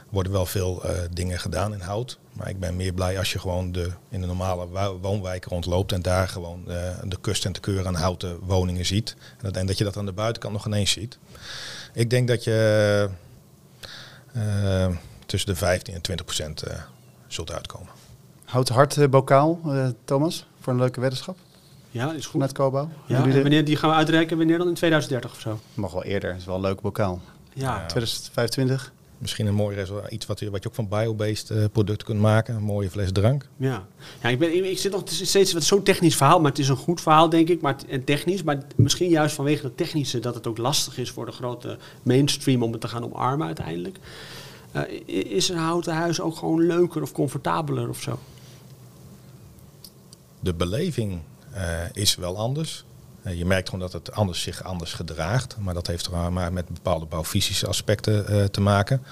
worden 0.10 0.32
wel 0.32 0.46
veel 0.46 0.84
eh, 0.84 1.00
dingen 1.12 1.40
gedaan 1.40 1.74
in 1.74 1.80
hout. 1.80 2.18
Maar 2.34 2.50
ik 2.50 2.60
ben 2.60 2.76
meer 2.76 2.94
blij 2.94 3.18
als 3.18 3.32
je 3.34 3.40
gewoon 3.40 3.72
de, 3.72 3.92
in 4.10 4.22
de 4.22 4.28
normale 4.28 4.68
wo- 4.68 5.00
woonwijken 5.02 5.52
rondloopt. 5.52 5.92
En 5.92 6.02
daar 6.02 6.28
gewoon 6.28 6.72
eh, 6.72 6.96
de 7.04 7.18
kust 7.22 7.46
en 7.46 7.52
te 7.52 7.60
keur 7.60 7.88
aan 7.88 7.96
houten 7.96 8.40
woningen 8.40 8.86
ziet. 8.86 9.16
En 9.20 9.38
dat, 9.44 9.58
en 9.58 9.66
dat 9.66 9.78
je 9.78 9.84
dat 9.84 9.98
aan 9.98 10.06
de 10.06 10.12
buitenkant 10.14 10.54
nog 10.54 10.66
ineens 10.66 10.92
ziet. 10.92 11.18
Ik 11.94 12.10
denk 12.10 12.28
dat 12.28 12.44
je 12.44 13.10
tussen 15.26 15.50
de 15.50 15.56
15 15.56 15.94
en 15.94 16.02
20 16.02 16.26
procent 16.26 16.64
zult 17.28 17.52
uitkomen. 17.52 17.90
Houd 18.46 18.70
hard 18.70 19.10
bokaal, 19.10 19.60
Thomas, 20.06 20.46
voor 20.60 20.74
een 20.74 20.80
leuke 20.80 21.00
weddenschap 21.00 21.38
Ja, 21.98 22.12
is 22.12 22.24
goed. 22.24 22.32
vanuit 22.32 22.52
Cobouw. 22.52 22.90
Ja, 23.06 23.24
en 23.24 23.42
wanneer, 23.42 23.66
die 23.66 23.76
gaan 23.76 23.90
we 23.90 23.96
uitreiken 23.96 24.38
wanneer 24.38 24.58
dan? 24.58 24.68
In 24.68 24.74
2030 24.74 25.32
of 25.32 25.40
zo? 25.40 25.60
Mag 25.74 25.92
wel 25.92 26.04
eerder, 26.04 26.36
is 26.36 26.46
wel 26.46 26.56
een 26.56 26.62
leuk 26.62 26.82
bokaal. 26.82 27.22
Ja. 27.54 27.86
2025. 27.86 28.94
Misschien 29.18 29.48
een 29.48 29.54
mooi 29.54 29.76
resultaat. 29.76 30.12
Iets 30.12 30.26
wat 30.26 30.40
je, 30.40 30.50
wat 30.50 30.64
je 30.64 30.70
ook 30.70 30.76
van 30.76 30.88
biobased 30.88 31.50
eh, 31.50 31.64
producten 31.72 32.08
kunt 32.08 32.20
maken. 32.20 32.56
Een 32.56 32.64
mooie 32.64 32.90
fles 32.90 33.12
drank. 33.12 33.48
Ja, 33.58 33.88
ja 34.22 34.30
ik, 34.30 34.40
ben, 34.40 34.56
ik, 34.56 34.66
ik 34.66 34.78
zit 34.78 34.92
nog 34.92 35.02
het 35.02 35.10
is 35.10 35.30
steeds 35.30 35.54
wat 35.54 35.64
zo'n 35.64 35.84
technisch 35.84 36.16
verhaal, 36.16 36.40
maar 36.40 36.52
het 36.52 36.60
is 36.60 36.70
een 36.70 36.76
goed 36.76 37.02
verhaal, 37.02 37.30
denk 37.30 37.50
ik. 37.50 37.62
Maar 37.62 37.76
en 37.90 38.04
technisch, 38.04 38.44
maar 38.44 38.58
misschien 38.76 39.10
juist 39.10 39.36
vanwege 39.36 39.62
dat 39.62 39.78
technische 39.78 40.20
dat 40.20 40.36
het 40.36 40.48
ook 40.48 40.58
lastig 40.58 40.98
is 40.98 41.12
voor 41.12 41.26
de 41.26 41.32
grote 41.32 41.78
mainstream 42.04 42.64
om 42.64 42.72
het 42.72 42.82
te 42.82 42.88
gaan 42.88 43.04
omarmen 43.04 43.48
uiteindelijk. 43.48 43.98
Eh, 44.72 44.82
is 45.34 45.50
een 45.50 45.58
houten 45.58 45.94
huis 45.94 46.22
ook 46.22 46.36
gewoon 46.36 46.66
leuker 46.66 47.02
of 47.02 47.12
comfortabeler 47.12 47.90
of 47.90 48.02
zo? 48.02 48.20
De 50.40 50.54
beleving 50.54 51.20
is 51.94 52.16
wel 52.16 52.38
anders. 52.38 52.86
Eh, 53.28 53.38
je 53.38 53.46
merkt 53.46 53.70
gewoon 53.70 53.90
dat 53.90 53.94
het 53.94 54.12
anders 54.12 54.42
zich 54.42 54.64
anders 54.64 54.94
gedraagt. 54.94 55.56
Maar 55.60 55.74
dat 55.74 55.88
heeft 55.88 56.06
er 56.06 56.32
maar 56.32 56.54
met 56.54 56.68
bepaalde 56.68 57.06
bouwfysische 57.06 57.68
aspecten 57.68 58.28
eh, 58.28 58.44
te 58.44 58.62
maken. 58.62 59.04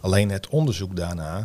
Alleen 0.00 0.30
het 0.30 0.48
onderzoek 0.48 0.96
daarna 0.96 1.38
eh, 1.38 1.44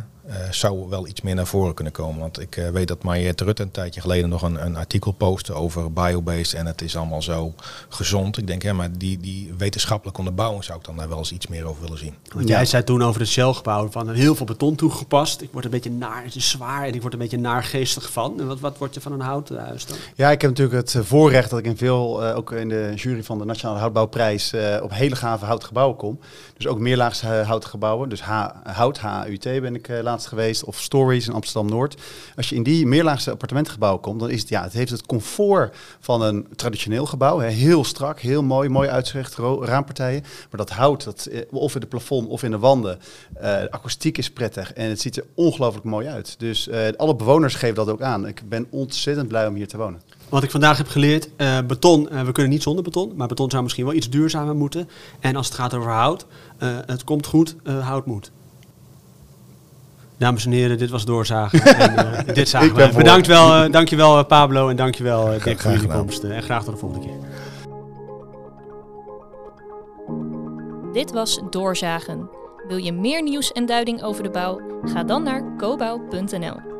zou 0.50 0.88
wel 0.88 1.06
iets 1.06 1.20
meer 1.20 1.34
naar 1.34 1.46
voren 1.46 1.74
kunnen 1.74 1.92
komen. 1.92 2.20
Want 2.20 2.40
ik 2.40 2.56
eh, 2.56 2.68
weet 2.68 2.88
dat 2.88 3.02
Mariette 3.02 3.44
Rutte 3.44 3.62
een 3.62 3.70
tijdje 3.70 4.00
geleden 4.00 4.28
nog 4.28 4.42
een, 4.42 4.64
een 4.64 4.76
artikel 4.76 5.12
postte 5.12 5.52
over 5.52 5.92
biobased. 5.92 6.54
En 6.54 6.66
het 6.66 6.82
is 6.82 6.96
allemaal 6.96 7.22
zo 7.22 7.54
gezond. 7.88 8.38
Ik 8.38 8.46
denk, 8.46 8.62
ja, 8.62 8.72
maar 8.72 8.98
die, 8.98 9.18
die 9.18 9.54
wetenschappelijke 9.58 10.18
onderbouwing 10.20 10.64
zou 10.64 10.78
ik 10.78 10.84
dan 10.84 10.96
daar 10.96 11.08
wel 11.08 11.18
eens 11.18 11.32
iets 11.32 11.46
meer 11.46 11.64
over 11.64 11.82
willen 11.82 11.98
zien. 11.98 12.14
Want 12.34 12.48
jij 12.48 12.64
zei 12.64 12.84
toen 12.84 13.02
over 13.02 13.20
het 13.20 13.30
Shell-gebouw 13.30 13.90
van 13.90 14.10
heel 14.10 14.34
veel 14.34 14.46
beton 14.46 14.74
toegepast. 14.74 15.40
Ik 15.40 15.48
word 15.52 15.64
een 15.64 15.70
beetje 15.70 15.90
naar, 15.90 16.24
het 16.24 16.34
is 16.34 16.50
zwaar 16.50 16.86
en 16.86 16.94
ik 16.94 17.00
word 17.00 17.12
een 17.12 17.18
beetje 17.18 17.38
naargeestig 17.38 18.12
van. 18.12 18.40
En 18.40 18.46
wat, 18.46 18.60
wat 18.60 18.78
word 18.78 18.94
je 18.94 19.00
van 19.00 19.12
een 19.12 19.20
houten 19.20 19.58
huis 19.58 19.86
dan? 19.86 19.96
Ja, 20.14 20.30
ik 20.30 20.40
heb 20.40 20.50
natuurlijk 20.50 20.76
het 20.76 20.94
eh, 20.94 21.02
voorrecht 21.02 21.50
dat 21.50 21.58
ik 21.58 21.64
in 21.64 21.76
veel, 21.76 22.24
eh, 22.24 22.36
ook 22.36 22.52
in 22.52 22.68
de 22.68 22.92
jury 22.94 23.24
van 23.24 23.38
de 23.38 23.44
Nationale 23.44 23.78
Houtbouwprijs, 23.78 24.52
eh, 24.52 24.82
op 24.82 24.92
hele 24.92 25.16
gave 25.16 25.44
houten 25.44 25.68
gebouwen 25.68 25.96
kom. 25.96 26.18
Dus 26.58 26.66
ook 26.66 26.78
meerlaags 26.78 27.22
eh, 27.22 27.46
houten 27.46 27.68
gebouwen. 27.68 28.08
Dus 28.08 28.20
H, 28.20 28.46
hout, 28.62 29.00
HUT 29.00 29.42
ben 29.42 29.74
ik 29.74 29.88
eh, 29.88 30.02
laatst 30.02 30.17
geweest, 30.26 30.64
of 30.64 30.80
Stories 30.80 31.26
in 31.26 31.32
Amsterdam-Noord. 31.32 32.00
Als 32.36 32.48
je 32.48 32.54
in 32.54 32.62
die 32.62 32.86
meerlaagse 32.86 33.30
appartementengebouwen 33.30 34.00
komt, 34.00 34.20
dan 34.20 34.30
is 34.30 34.40
het, 34.40 34.48
ja, 34.48 34.62
het 34.62 34.72
heeft 34.72 34.90
het 34.90 35.06
comfort 35.06 35.76
van 36.00 36.22
een 36.22 36.46
traditioneel 36.56 37.06
gebouw. 37.06 37.38
Hè. 37.38 37.48
Heel 37.48 37.84
strak, 37.84 38.20
heel 38.20 38.42
mooi, 38.42 38.68
mooi 38.68 38.88
uitzicht, 38.88 39.36
raampartijen. 39.60 40.22
Maar 40.22 40.66
dat 40.66 40.70
hout, 40.70 41.04
dat, 41.04 41.26
eh, 41.26 41.42
of 41.50 41.74
in 41.74 41.80
de 41.80 41.86
plafond 41.86 42.28
of 42.28 42.42
in 42.42 42.50
de 42.50 42.58
wanden, 42.58 42.98
eh, 43.34 43.60
de 43.60 43.70
akoestiek 43.70 44.18
is 44.18 44.30
prettig 44.30 44.72
en 44.72 44.88
het 44.88 45.00
ziet 45.00 45.16
er 45.16 45.24
ongelooflijk 45.34 45.84
mooi 45.84 46.06
uit. 46.06 46.34
Dus 46.38 46.68
eh, 46.68 46.88
alle 46.96 47.16
bewoners 47.16 47.54
geven 47.54 47.74
dat 47.74 47.88
ook 47.88 48.02
aan. 48.02 48.26
Ik 48.26 48.42
ben 48.48 48.66
ontzettend 48.70 49.28
blij 49.28 49.46
om 49.46 49.54
hier 49.54 49.68
te 49.68 49.76
wonen. 49.76 50.00
Wat 50.28 50.42
ik 50.42 50.50
vandaag 50.50 50.76
heb 50.76 50.88
geleerd, 50.88 51.28
beton, 51.66 52.08
we 52.24 52.32
kunnen 52.32 52.52
niet 52.52 52.62
zonder 52.62 52.84
beton, 52.84 53.12
maar 53.16 53.28
beton 53.28 53.50
zou 53.50 53.62
misschien 53.62 53.84
wel 53.84 53.94
iets 53.94 54.10
duurzamer 54.10 54.54
moeten. 54.54 54.88
En 55.20 55.36
als 55.36 55.46
het 55.46 55.54
gaat 55.54 55.74
over 55.74 55.90
hout, 55.90 56.26
het 56.86 57.04
komt 57.04 57.26
goed, 57.26 57.56
hout 57.64 58.06
moet. 58.06 58.30
Dames 60.18 60.44
en 60.44 60.52
heren, 60.52 60.78
dit 60.78 60.90
was 60.90 61.04
Doorzagen. 61.04 61.62
en, 61.64 61.96
eh, 61.96 62.34
dit 62.34 62.48
zagen 62.48 62.68
Ik 62.68 62.74
ben 62.74 62.88
we. 62.90 62.96
Bedankt 62.96 63.26
wel, 63.26 63.54
eh, 63.54 63.70
dankjewel 63.72 64.18
eh, 64.18 64.24
Pablo 64.24 64.68
en 64.68 64.76
dankjewel 64.76 65.34
uh, 65.34 65.42
Dick 65.44 65.60
voor 65.60 65.72
jullie 65.72 65.88
komst. 65.88 66.24
en 66.24 66.42
graag 66.42 66.64
tot 66.64 66.72
de 66.72 66.80
volgende 66.80 67.06
keer. 67.06 67.16
Dit 70.92 71.12
was 71.12 71.40
Doorzagen. 71.50 72.30
Wil 72.68 72.76
je 72.76 72.92
meer 72.92 73.22
nieuws 73.22 73.52
en 73.52 73.66
duiding 73.66 74.02
over 74.02 74.22
de 74.22 74.30
bouw? 74.30 74.60
Ga 74.82 75.04
dan 75.04 75.22
naar 75.22 75.42
cobouw.nl. 75.56 76.77